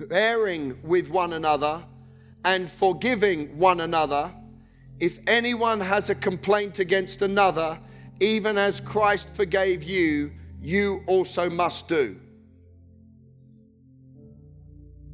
bearing 0.08 0.80
with 0.84 1.10
one 1.10 1.34
another 1.34 1.84
and 2.46 2.70
forgiving 2.70 3.58
one 3.58 3.80
another. 3.80 4.32
If 5.00 5.18
anyone 5.26 5.80
has 5.80 6.12
a 6.12 6.16
complaint 6.16 6.78
against 6.78 7.24
another, 7.24 7.80
even 8.20 8.60
as 8.60 8.80
Christ 8.80 9.36
forgave 9.36 9.82
you, 9.82 10.34
you 10.62 11.04
also 11.08 11.50
must 11.50 11.88
do. 11.88 12.20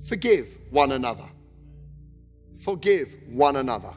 Forgive 0.05 0.57
one 0.71 0.91
another. 0.91 1.29
Forgive 2.61 3.15
one 3.29 3.55
another. 3.55 3.93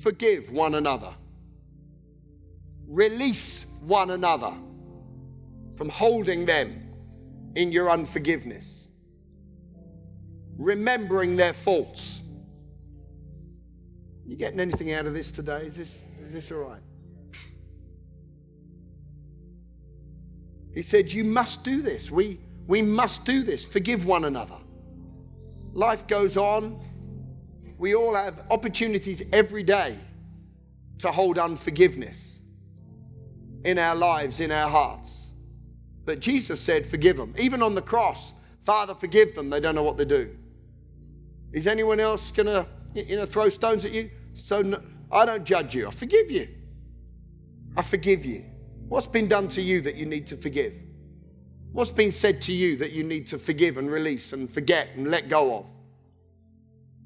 Forgive 0.00 0.52
one 0.52 0.76
another. 0.76 1.12
Release 2.86 3.66
one 3.80 4.10
another 4.10 4.52
from 5.76 5.88
holding 5.88 6.46
them 6.46 6.92
in 7.56 7.72
your 7.72 7.90
unforgiveness, 7.90 8.88
remembering 10.56 11.36
their 11.36 11.52
faults. 11.52 12.22
You 14.26 14.36
getting 14.36 14.60
anything 14.60 14.92
out 14.92 15.06
of 15.06 15.14
this 15.14 15.30
today? 15.30 15.66
Is 15.66 15.76
this, 15.76 16.04
is 16.22 16.32
this 16.32 16.52
all 16.52 16.58
right? 16.58 16.82
He 20.72 20.82
said, 20.82 21.10
You 21.10 21.24
must 21.24 21.64
do 21.64 21.82
this. 21.82 22.10
We, 22.10 22.38
we 22.66 22.82
must 22.82 23.24
do 23.24 23.42
this. 23.42 23.64
Forgive 23.64 24.06
one 24.06 24.24
another. 24.24 24.58
Life 25.72 26.06
goes 26.06 26.36
on. 26.36 26.80
We 27.76 27.94
all 27.94 28.14
have 28.14 28.42
opportunities 28.50 29.22
every 29.32 29.62
day 29.62 29.96
to 30.98 31.10
hold 31.10 31.38
unforgiveness 31.38 32.29
in 33.64 33.78
our 33.78 33.94
lives, 33.94 34.40
in 34.40 34.52
our 34.52 34.68
hearts. 34.68 35.28
But 36.04 36.20
Jesus 36.20 36.60
said, 36.60 36.86
Forgive 36.86 37.16
them. 37.16 37.34
Even 37.38 37.62
on 37.62 37.74
the 37.74 37.82
cross, 37.82 38.32
Father, 38.62 38.94
forgive 38.94 39.34
them. 39.34 39.50
They 39.50 39.60
don't 39.60 39.74
know 39.74 39.82
what 39.82 39.96
they 39.96 40.04
do. 40.04 40.36
Is 41.52 41.66
anyone 41.66 42.00
else 42.00 42.30
going 42.30 42.46
to 42.46 42.66
you 42.94 43.16
know, 43.16 43.26
throw 43.26 43.48
stones 43.48 43.84
at 43.84 43.92
you? 43.92 44.10
So 44.34 44.62
no, 44.62 44.80
I 45.10 45.26
don't 45.26 45.44
judge 45.44 45.74
you. 45.74 45.88
I 45.88 45.90
forgive 45.90 46.30
you. 46.30 46.48
I 47.76 47.82
forgive 47.82 48.24
you. 48.24 48.44
What's 48.88 49.06
been 49.06 49.28
done 49.28 49.48
to 49.48 49.62
you 49.62 49.80
that 49.82 49.96
you 49.96 50.06
need 50.06 50.26
to 50.28 50.36
forgive? 50.36 50.74
What's 51.72 51.92
been 51.92 52.10
said 52.10 52.40
to 52.42 52.52
you 52.52 52.76
that 52.78 52.92
you 52.92 53.04
need 53.04 53.26
to 53.28 53.38
forgive 53.38 53.78
and 53.78 53.90
release 53.90 54.32
and 54.32 54.50
forget 54.50 54.88
and 54.96 55.08
let 55.08 55.28
go 55.28 55.56
of? 55.56 55.66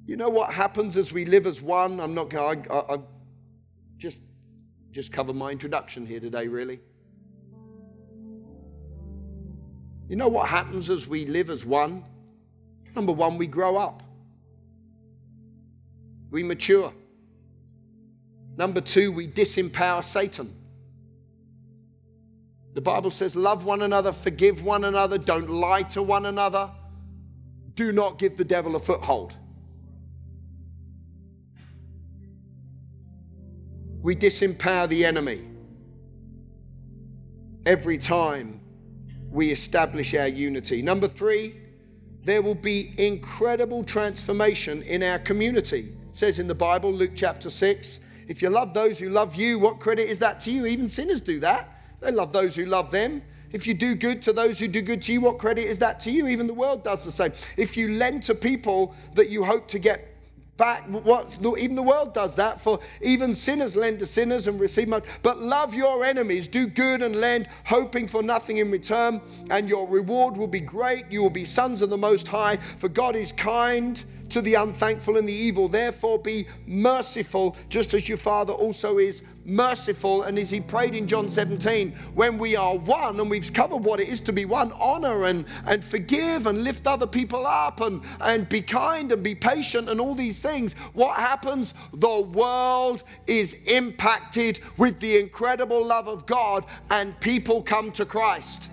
You 0.06 0.16
know 0.16 0.28
what 0.28 0.52
happens 0.52 0.96
as 0.96 1.12
we 1.12 1.24
live 1.24 1.46
as 1.46 1.60
one? 1.60 2.00
I'm 2.00 2.14
not 2.14 2.30
going 2.30 2.62
to, 2.62 2.72
I, 2.72 2.94
I 2.94 2.98
just, 3.96 4.22
just 4.94 5.10
cover 5.10 5.32
my 5.32 5.50
introduction 5.50 6.06
here 6.06 6.20
today, 6.20 6.46
really. 6.46 6.78
You 10.08 10.14
know 10.14 10.28
what 10.28 10.48
happens 10.48 10.88
as 10.88 11.08
we 11.08 11.26
live 11.26 11.50
as 11.50 11.64
one? 11.64 12.04
Number 12.94 13.10
one, 13.10 13.36
we 13.36 13.48
grow 13.48 13.76
up, 13.76 14.04
we 16.30 16.44
mature. 16.44 16.92
Number 18.56 18.80
two, 18.80 19.10
we 19.10 19.26
disempower 19.26 20.04
Satan. 20.04 20.54
The 22.74 22.80
Bible 22.80 23.10
says, 23.10 23.34
Love 23.34 23.64
one 23.64 23.82
another, 23.82 24.12
forgive 24.12 24.62
one 24.62 24.84
another, 24.84 25.18
don't 25.18 25.50
lie 25.50 25.82
to 25.82 26.04
one 26.04 26.26
another, 26.26 26.70
do 27.74 27.90
not 27.90 28.20
give 28.20 28.36
the 28.36 28.44
devil 28.44 28.76
a 28.76 28.78
foothold. 28.78 29.36
We 34.04 34.14
disempower 34.14 34.86
the 34.86 35.06
enemy 35.06 35.40
every 37.64 37.96
time 37.96 38.60
we 39.30 39.50
establish 39.50 40.12
our 40.14 40.28
unity. 40.28 40.82
Number 40.82 41.08
three, 41.08 41.54
there 42.22 42.42
will 42.42 42.54
be 42.54 42.92
incredible 42.98 43.82
transformation 43.82 44.82
in 44.82 45.02
our 45.02 45.18
community. 45.18 45.96
It 46.10 46.16
says 46.16 46.38
in 46.38 46.48
the 46.48 46.54
Bible, 46.54 46.92
Luke 46.92 47.12
chapter 47.14 47.48
6, 47.48 48.00
if 48.28 48.42
you 48.42 48.50
love 48.50 48.74
those 48.74 48.98
who 48.98 49.08
love 49.08 49.36
you, 49.36 49.58
what 49.58 49.80
credit 49.80 50.10
is 50.10 50.18
that 50.18 50.38
to 50.40 50.52
you? 50.52 50.66
Even 50.66 50.86
sinners 50.86 51.22
do 51.22 51.40
that. 51.40 51.82
They 52.00 52.10
love 52.12 52.30
those 52.30 52.54
who 52.56 52.66
love 52.66 52.90
them. 52.90 53.22
If 53.52 53.66
you 53.66 53.72
do 53.72 53.94
good 53.94 54.20
to 54.22 54.34
those 54.34 54.58
who 54.58 54.68
do 54.68 54.82
good 54.82 55.00
to 55.00 55.14
you, 55.14 55.22
what 55.22 55.38
credit 55.38 55.64
is 55.64 55.78
that 55.78 55.98
to 56.00 56.10
you? 56.10 56.26
Even 56.26 56.46
the 56.46 56.52
world 56.52 56.84
does 56.84 57.06
the 57.06 57.10
same. 57.10 57.32
If 57.56 57.74
you 57.74 57.88
lend 57.94 58.22
to 58.24 58.34
people 58.34 58.94
that 59.14 59.30
you 59.30 59.44
hope 59.44 59.66
to 59.68 59.78
get 59.78 60.13
back 60.56 60.84
what 60.86 61.38
even 61.58 61.74
the 61.74 61.82
world 61.82 62.14
does 62.14 62.36
that 62.36 62.60
for 62.60 62.78
even 63.02 63.34
sinners 63.34 63.74
lend 63.74 63.98
to 63.98 64.06
sinners 64.06 64.46
and 64.46 64.60
receive 64.60 64.88
much. 64.88 65.04
But 65.22 65.38
love 65.38 65.74
your 65.74 66.04
enemies 66.04 66.48
do 66.48 66.66
good 66.66 67.02
and 67.02 67.16
lend 67.16 67.48
hoping 67.64 68.06
for 68.06 68.22
nothing 68.22 68.58
in 68.58 68.70
return 68.70 69.20
and 69.50 69.68
your 69.68 69.88
reward 69.88 70.36
will 70.36 70.46
be 70.46 70.60
great. 70.60 71.04
You 71.10 71.22
will 71.22 71.30
be 71.30 71.44
sons 71.44 71.82
of 71.82 71.90
the 71.90 71.98
most 71.98 72.28
high 72.28 72.56
for 72.56 72.88
god 72.88 73.16
is 73.16 73.32
kind 73.32 74.04
to 74.30 74.40
the 74.40 74.54
unthankful 74.54 75.16
and 75.16 75.28
the 75.28 75.32
evil. 75.32 75.68
Therefore, 75.68 76.18
be 76.18 76.46
merciful, 76.66 77.56
just 77.68 77.94
as 77.94 78.08
your 78.08 78.18
Father 78.18 78.52
also 78.52 78.98
is 78.98 79.22
merciful. 79.44 80.22
And 80.22 80.38
as 80.38 80.50
he 80.50 80.60
prayed 80.60 80.94
in 80.94 81.06
John 81.06 81.28
17, 81.28 81.92
when 82.14 82.38
we 82.38 82.56
are 82.56 82.76
one 82.76 83.20
and 83.20 83.30
we've 83.30 83.52
covered 83.52 83.84
what 83.84 84.00
it 84.00 84.08
is 84.08 84.20
to 84.22 84.32
be 84.32 84.44
one, 84.44 84.72
honor 84.72 85.24
and, 85.24 85.44
and 85.66 85.84
forgive 85.84 86.46
and 86.46 86.64
lift 86.64 86.86
other 86.86 87.06
people 87.06 87.46
up 87.46 87.80
and, 87.80 88.02
and 88.20 88.48
be 88.48 88.62
kind 88.62 89.12
and 89.12 89.22
be 89.22 89.34
patient 89.34 89.88
and 89.88 90.00
all 90.00 90.14
these 90.14 90.40
things, 90.40 90.74
what 90.94 91.16
happens? 91.16 91.74
The 91.92 92.20
world 92.20 93.04
is 93.26 93.54
impacted 93.66 94.60
with 94.78 95.00
the 95.00 95.18
incredible 95.18 95.84
love 95.84 96.08
of 96.08 96.26
God 96.26 96.64
and 96.90 97.18
people 97.20 97.62
come 97.62 97.92
to 97.92 98.04
Christ. 98.04 98.70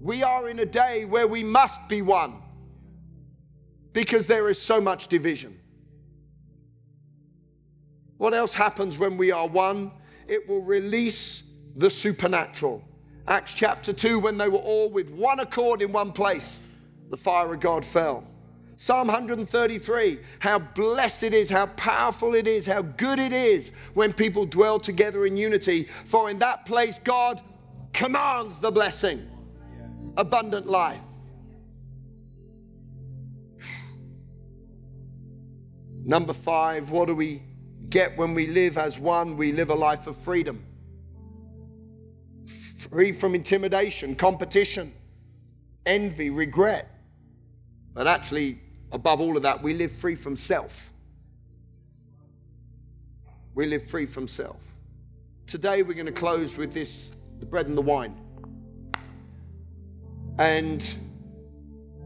We 0.00 0.22
are 0.22 0.48
in 0.48 0.60
a 0.60 0.66
day 0.66 1.04
where 1.04 1.26
we 1.26 1.44
must 1.44 1.86
be 1.88 2.00
one 2.00 2.34
because 3.92 4.26
there 4.26 4.48
is 4.48 4.60
so 4.60 4.80
much 4.80 5.08
division. 5.08 5.58
What 8.18 8.34
else 8.34 8.54
happens 8.54 8.98
when 8.98 9.16
we 9.16 9.32
are 9.32 9.48
one? 9.48 9.90
It 10.28 10.48
will 10.48 10.62
release 10.62 11.42
the 11.74 11.88
supernatural. 11.88 12.84
Acts 13.26 13.54
chapter 13.54 13.92
2, 13.92 14.18
when 14.18 14.36
they 14.36 14.48
were 14.48 14.58
all 14.58 14.90
with 14.90 15.10
one 15.10 15.40
accord 15.40 15.82
in 15.82 15.92
one 15.92 16.12
place, 16.12 16.60
the 17.10 17.16
fire 17.16 17.52
of 17.54 17.60
God 17.60 17.84
fell. 17.84 18.26
Psalm 18.76 19.08
133, 19.08 20.20
how 20.38 20.58
blessed 20.58 21.24
it 21.24 21.34
is, 21.34 21.50
how 21.50 21.66
powerful 21.66 22.34
it 22.34 22.46
is, 22.46 22.64
how 22.64 22.80
good 22.80 23.18
it 23.18 23.32
is 23.32 23.72
when 23.92 24.12
people 24.12 24.46
dwell 24.46 24.78
together 24.78 25.26
in 25.26 25.36
unity. 25.36 25.84
For 25.84 26.30
in 26.30 26.38
that 26.38 26.64
place, 26.64 26.98
God 27.04 27.42
commands 27.92 28.58
the 28.58 28.70
blessing, 28.70 29.28
abundant 30.16 30.66
life. 30.66 31.02
Number 36.10 36.32
five, 36.32 36.90
what 36.90 37.06
do 37.06 37.14
we 37.14 37.40
get 37.88 38.18
when 38.18 38.34
we 38.34 38.48
live 38.48 38.76
as 38.76 38.98
one? 38.98 39.36
We 39.36 39.52
live 39.52 39.70
a 39.70 39.76
life 39.76 40.08
of 40.08 40.16
freedom. 40.16 40.64
Free 42.78 43.12
from 43.12 43.36
intimidation, 43.36 44.16
competition, 44.16 44.92
envy, 45.86 46.30
regret. 46.30 46.90
But 47.94 48.08
actually, 48.08 48.58
above 48.90 49.20
all 49.20 49.36
of 49.36 49.44
that, 49.44 49.62
we 49.62 49.72
live 49.74 49.92
free 49.92 50.16
from 50.16 50.34
self. 50.34 50.92
We 53.54 53.66
live 53.66 53.84
free 53.84 54.06
from 54.06 54.26
self. 54.26 54.74
Today, 55.46 55.84
we're 55.84 55.94
going 55.94 56.06
to 56.06 56.12
close 56.12 56.56
with 56.56 56.72
this 56.72 57.12
the 57.38 57.46
bread 57.46 57.68
and 57.68 57.78
the 57.78 57.82
wine. 57.82 58.20
And 60.40 60.82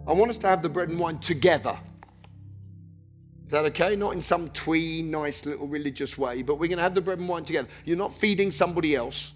I 0.07 0.13
want 0.13 0.31
us 0.31 0.37
to 0.39 0.47
have 0.47 0.61
the 0.61 0.69
bread 0.69 0.91
and 0.91 1.01
wine 1.01 1.21
together. 1.21 1.79
Is 3.45 3.51
that 3.51 3.65
okay? 3.67 3.95
Not 3.95 4.15
in 4.15 4.23
some 4.23 4.49
twee, 4.51 5.03
nice 5.03 5.45
little 5.45 5.67
religious 5.67 6.17
way, 6.17 6.43
but 6.43 6.55
we're 6.55 6.69
going 6.69 6.79
to 6.79 6.83
have 6.83 6.95
the 6.95 7.01
bread 7.01 7.19
and 7.19 7.29
wine 7.29 7.45
together. 7.45 7.69
You're 7.85 7.99
not 7.99 8.13
feeding 8.13 8.51
somebody 8.51 8.97
else. 8.97 9.35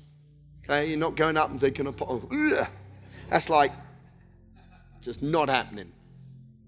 Okay? 0.64 0.88
You're 0.88 0.98
not 0.98 1.14
going 1.14 1.36
up 1.36 1.50
and 1.50 1.60
taking 1.60 1.86
a 1.86 1.92
pot 1.92 2.08
of, 2.08 2.26
Ugh. 2.32 2.66
that's 3.28 3.50
like 3.50 3.72
just 5.02 5.22
not 5.22 5.48
happening. 5.48 5.92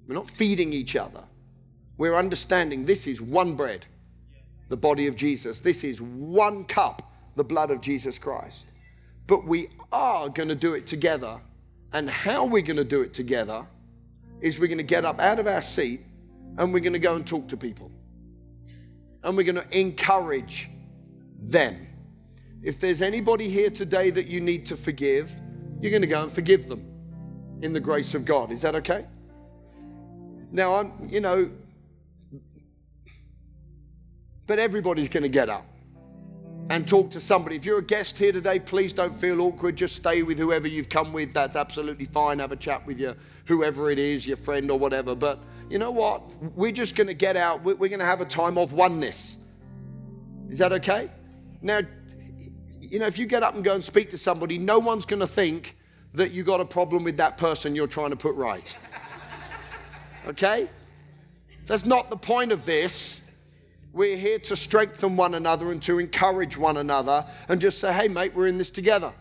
We're 0.07 0.14
not 0.14 0.28
feeding 0.28 0.72
each 0.72 0.97
other. 0.97 1.22
We're 1.97 2.14
understanding 2.14 2.84
this 2.84 3.07
is 3.07 3.20
one 3.20 3.55
bread, 3.55 3.86
the 4.68 4.76
body 4.76 5.07
of 5.07 5.16
Jesus. 5.16 5.61
This 5.61 5.84
is 5.84 6.01
one 6.01 6.64
cup, 6.64 7.12
the 7.36 7.45
blood 7.45 7.70
of 7.70 7.80
Jesus 7.80 8.18
Christ. 8.18 8.66
But 9.26 9.45
we 9.45 9.68
are 9.93 10.28
going 10.28 10.49
to 10.49 10.55
do 10.55 10.74
it 10.74 10.86
together. 10.86 11.41
And 11.93 12.09
how 12.09 12.45
we're 12.45 12.62
going 12.62 12.76
to 12.76 12.84
do 12.84 13.03
it 13.03 13.12
together 13.12 13.66
is 14.41 14.59
we're 14.59 14.66
going 14.66 14.78
to 14.78 14.84
get 14.84 15.05
up 15.05 15.20
out 15.20 15.38
of 15.38 15.47
our 15.47 15.62
seat 15.62 16.01
and 16.59 16.72
we're 16.72 16.80
going 16.80 16.92
to 16.92 16.98
go 16.98 17.16
and 17.16 17.26
talk 17.26 17.48
to 17.48 17.57
people. 17.57 17.90
And 19.22 19.36
we're 19.36 19.44
going 19.44 19.57
to 19.57 19.78
encourage 19.78 20.70
them. 21.40 21.86
If 22.62 22.80
there's 22.80 23.03
anybody 23.03 23.48
here 23.48 23.70
today 23.70 24.11
that 24.11 24.26
you 24.26 24.40
need 24.40 24.66
to 24.66 24.76
forgive, 24.76 25.32
you're 25.80 25.90
going 25.90 26.03
to 26.03 26.09
go 26.09 26.22
and 26.22 26.32
forgive 26.32 26.68
them 26.68 26.84
in 27.62 27.72
the 27.72 27.80
grace 27.80 28.14
of 28.14 28.24
God. 28.24 28.51
Is 28.51 28.62
that 28.62 28.74
okay? 28.76 29.07
Now, 30.53 30.74
I'm, 30.74 31.09
you 31.09 31.20
know, 31.20 31.51
but 34.46 34.59
everybody's 34.59 35.09
going 35.09 35.22
to 35.22 35.28
get 35.28 35.48
up 35.48 35.70
and 36.71 36.87
talk 36.87 37.11
to 37.11 37.18
somebody. 37.18 37.57
If 37.57 37.64
you're 37.64 37.81
a 37.81 37.85
guest 37.85 38.16
here 38.16 38.31
today, 38.31 38.61
please 38.61 38.93
don't 38.93 39.14
feel 39.14 39.41
awkward. 39.41 39.75
Just 39.75 39.97
stay 39.97 40.23
with 40.23 40.39
whoever 40.39 40.68
you've 40.68 40.89
come 40.89 41.12
with. 41.12 41.35
That's 41.35 41.57
absolutely 41.57 42.05
fine. 42.05 42.39
Have 42.39 42.53
a 42.53 42.57
chat 42.57 42.87
with 42.87 43.01
your 43.01 43.16
whoever 43.47 43.91
it 43.91 43.99
is, 43.99 44.25
your 44.25 44.37
friend 44.37 44.71
or 44.71 44.79
whatever. 44.79 45.16
But 45.16 45.41
you 45.68 45.79
know 45.79 45.91
what? 45.91 46.23
We're 46.55 46.71
just 46.71 46.95
going 46.95 47.09
to 47.09 47.14
get 47.14 47.37
out. 47.37 47.64
We're 47.64 47.75
going 47.75 47.99
to 47.99 48.05
have 48.05 48.21
a 48.21 48.25
time 48.25 48.57
of 48.57 48.73
oneness. 48.73 49.37
Is 50.49 50.59
that 50.59 50.73
okay? 50.75 51.11
Now, 51.61 51.81
you 52.81 53.01
know, 53.01 53.07
if 53.07 53.18
you 53.18 53.27
get 53.27 53.43
up 53.43 53.57
and 53.57 53.64
go 53.64 53.75
and 53.75 53.83
speak 53.83 54.11
to 54.11 54.18
somebody, 54.18 54.57
no 54.57 54.79
one's 54.79 55.07
going 55.07 55.21
to 55.21 55.27
think 55.27 55.77
that 56.14 56.31
you 56.31 56.45
got 56.45 56.61
a 56.61 56.64
problem 56.64 57.03
with 57.03 57.16
that 57.16 57.37
person 57.37 57.75
you're 57.75 57.89
trying 57.89 58.11
to 58.11 58.16
put 58.16 58.35
right. 58.37 58.77
Okay? 60.27 60.68
That's 61.64 61.87
not 61.87 62.11
the 62.11 62.16
point 62.16 62.53
of 62.53 62.66
this. 62.66 63.23
We're 63.93 64.16
here 64.16 64.38
to 64.41 64.57
strengthen 64.57 65.16
one 65.16 65.34
another 65.34 65.72
and 65.72 65.82
to 65.82 65.99
encourage 65.99 66.57
one 66.57 66.76
another 66.76 67.26
and 67.49 67.61
just 67.61 67.78
say, 67.78 67.93
hey, 67.93 68.09
mate, 68.09 68.34
we're 68.34 68.47
in 68.47 68.57
this 68.57 68.70
together. 68.70 69.12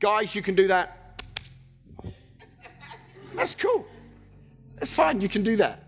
Guys, 0.00 0.34
you 0.34 0.42
can 0.42 0.54
do 0.54 0.68
that. 0.68 1.22
That's 3.34 3.54
cool. 3.54 3.86
It's 4.80 4.94
fine, 4.94 5.20
you 5.20 5.28
can 5.28 5.42
do 5.42 5.56
that. 5.56 5.84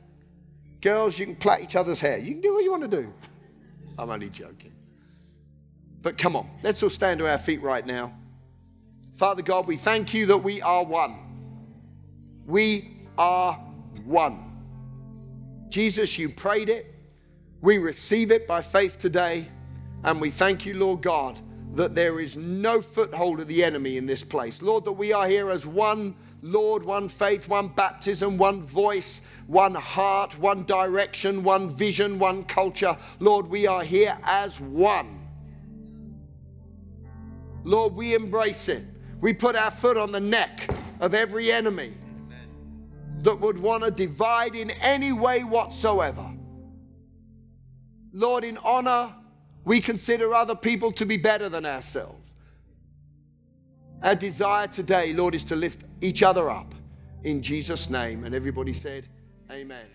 Girls, 0.80 1.18
you 1.18 1.26
can 1.26 1.36
plait 1.36 1.62
each 1.62 1.76
other's 1.76 2.00
hair. 2.00 2.18
You 2.18 2.32
can 2.32 2.40
do 2.40 2.54
what 2.54 2.64
you 2.64 2.70
want 2.70 2.90
to 2.90 3.02
do. 3.02 3.12
I'm 3.98 4.10
only 4.10 4.30
joking. 4.30 4.72
But 6.02 6.16
come 6.16 6.36
on, 6.36 6.50
let's 6.62 6.82
all 6.82 6.90
stand 6.90 7.18
to 7.20 7.30
our 7.30 7.38
feet 7.38 7.62
right 7.62 7.84
now. 7.84 8.14
Father 9.14 9.42
God, 9.42 9.66
we 9.66 9.76
thank 9.76 10.14
you 10.14 10.26
that 10.26 10.38
we 10.38 10.62
are 10.62 10.84
one. 10.84 11.18
We 12.46 13.06
are 13.18 13.54
one. 14.04 14.46
Jesus, 15.68 16.18
you 16.18 16.30
prayed 16.30 16.68
it. 16.68 16.94
We 17.60 17.78
receive 17.78 18.30
it 18.30 18.46
by 18.46 18.62
faith 18.62 18.98
today. 18.98 19.46
And 20.04 20.20
we 20.20 20.30
thank 20.30 20.64
you, 20.64 20.74
Lord 20.74 21.02
God, 21.02 21.38
that 21.74 21.94
there 21.94 22.20
is 22.20 22.36
no 22.36 22.80
foothold 22.80 23.40
of 23.40 23.48
the 23.48 23.62
enemy 23.62 23.96
in 23.96 24.06
this 24.06 24.24
place. 24.24 24.62
Lord, 24.62 24.84
that 24.84 24.92
we 24.92 25.12
are 25.12 25.26
here 25.26 25.50
as 25.50 25.66
one 25.66 26.14
Lord, 26.42 26.82
one 26.82 27.08
faith, 27.08 27.48
one 27.48 27.68
baptism, 27.68 28.38
one 28.38 28.62
voice, 28.62 29.20
one 29.46 29.74
heart, 29.74 30.38
one 30.38 30.64
direction, 30.64 31.42
one 31.42 31.68
vision, 31.68 32.18
one 32.18 32.44
culture. 32.44 32.96
Lord, 33.18 33.46
we 33.46 33.66
are 33.66 33.82
here 33.82 34.16
as 34.24 34.58
one. 34.58 35.18
Lord, 37.62 37.94
we 37.94 38.14
embrace 38.14 38.68
it. 38.68 38.82
We 39.20 39.34
put 39.34 39.54
our 39.54 39.70
foot 39.70 39.98
on 39.98 40.12
the 40.12 40.20
neck 40.20 40.70
of 41.00 41.12
every 41.12 41.52
enemy 41.52 41.92
that 43.18 43.38
would 43.38 43.58
want 43.58 43.84
to 43.84 43.90
divide 43.90 44.54
in 44.54 44.70
any 44.82 45.12
way 45.12 45.44
whatsoever. 45.44 46.32
Lord, 48.12 48.44
in 48.44 48.58
honor, 48.58 49.14
we 49.64 49.80
consider 49.80 50.34
other 50.34 50.54
people 50.54 50.92
to 50.92 51.06
be 51.06 51.16
better 51.16 51.48
than 51.48 51.66
ourselves. 51.66 52.32
Our 54.02 54.14
desire 54.14 54.66
today, 54.66 55.12
Lord, 55.12 55.34
is 55.34 55.44
to 55.44 55.56
lift 55.56 55.84
each 56.00 56.22
other 56.22 56.50
up 56.50 56.74
in 57.22 57.42
Jesus' 57.42 57.90
name. 57.90 58.24
And 58.24 58.34
everybody 58.34 58.72
said, 58.72 59.06
Amen. 59.50 59.86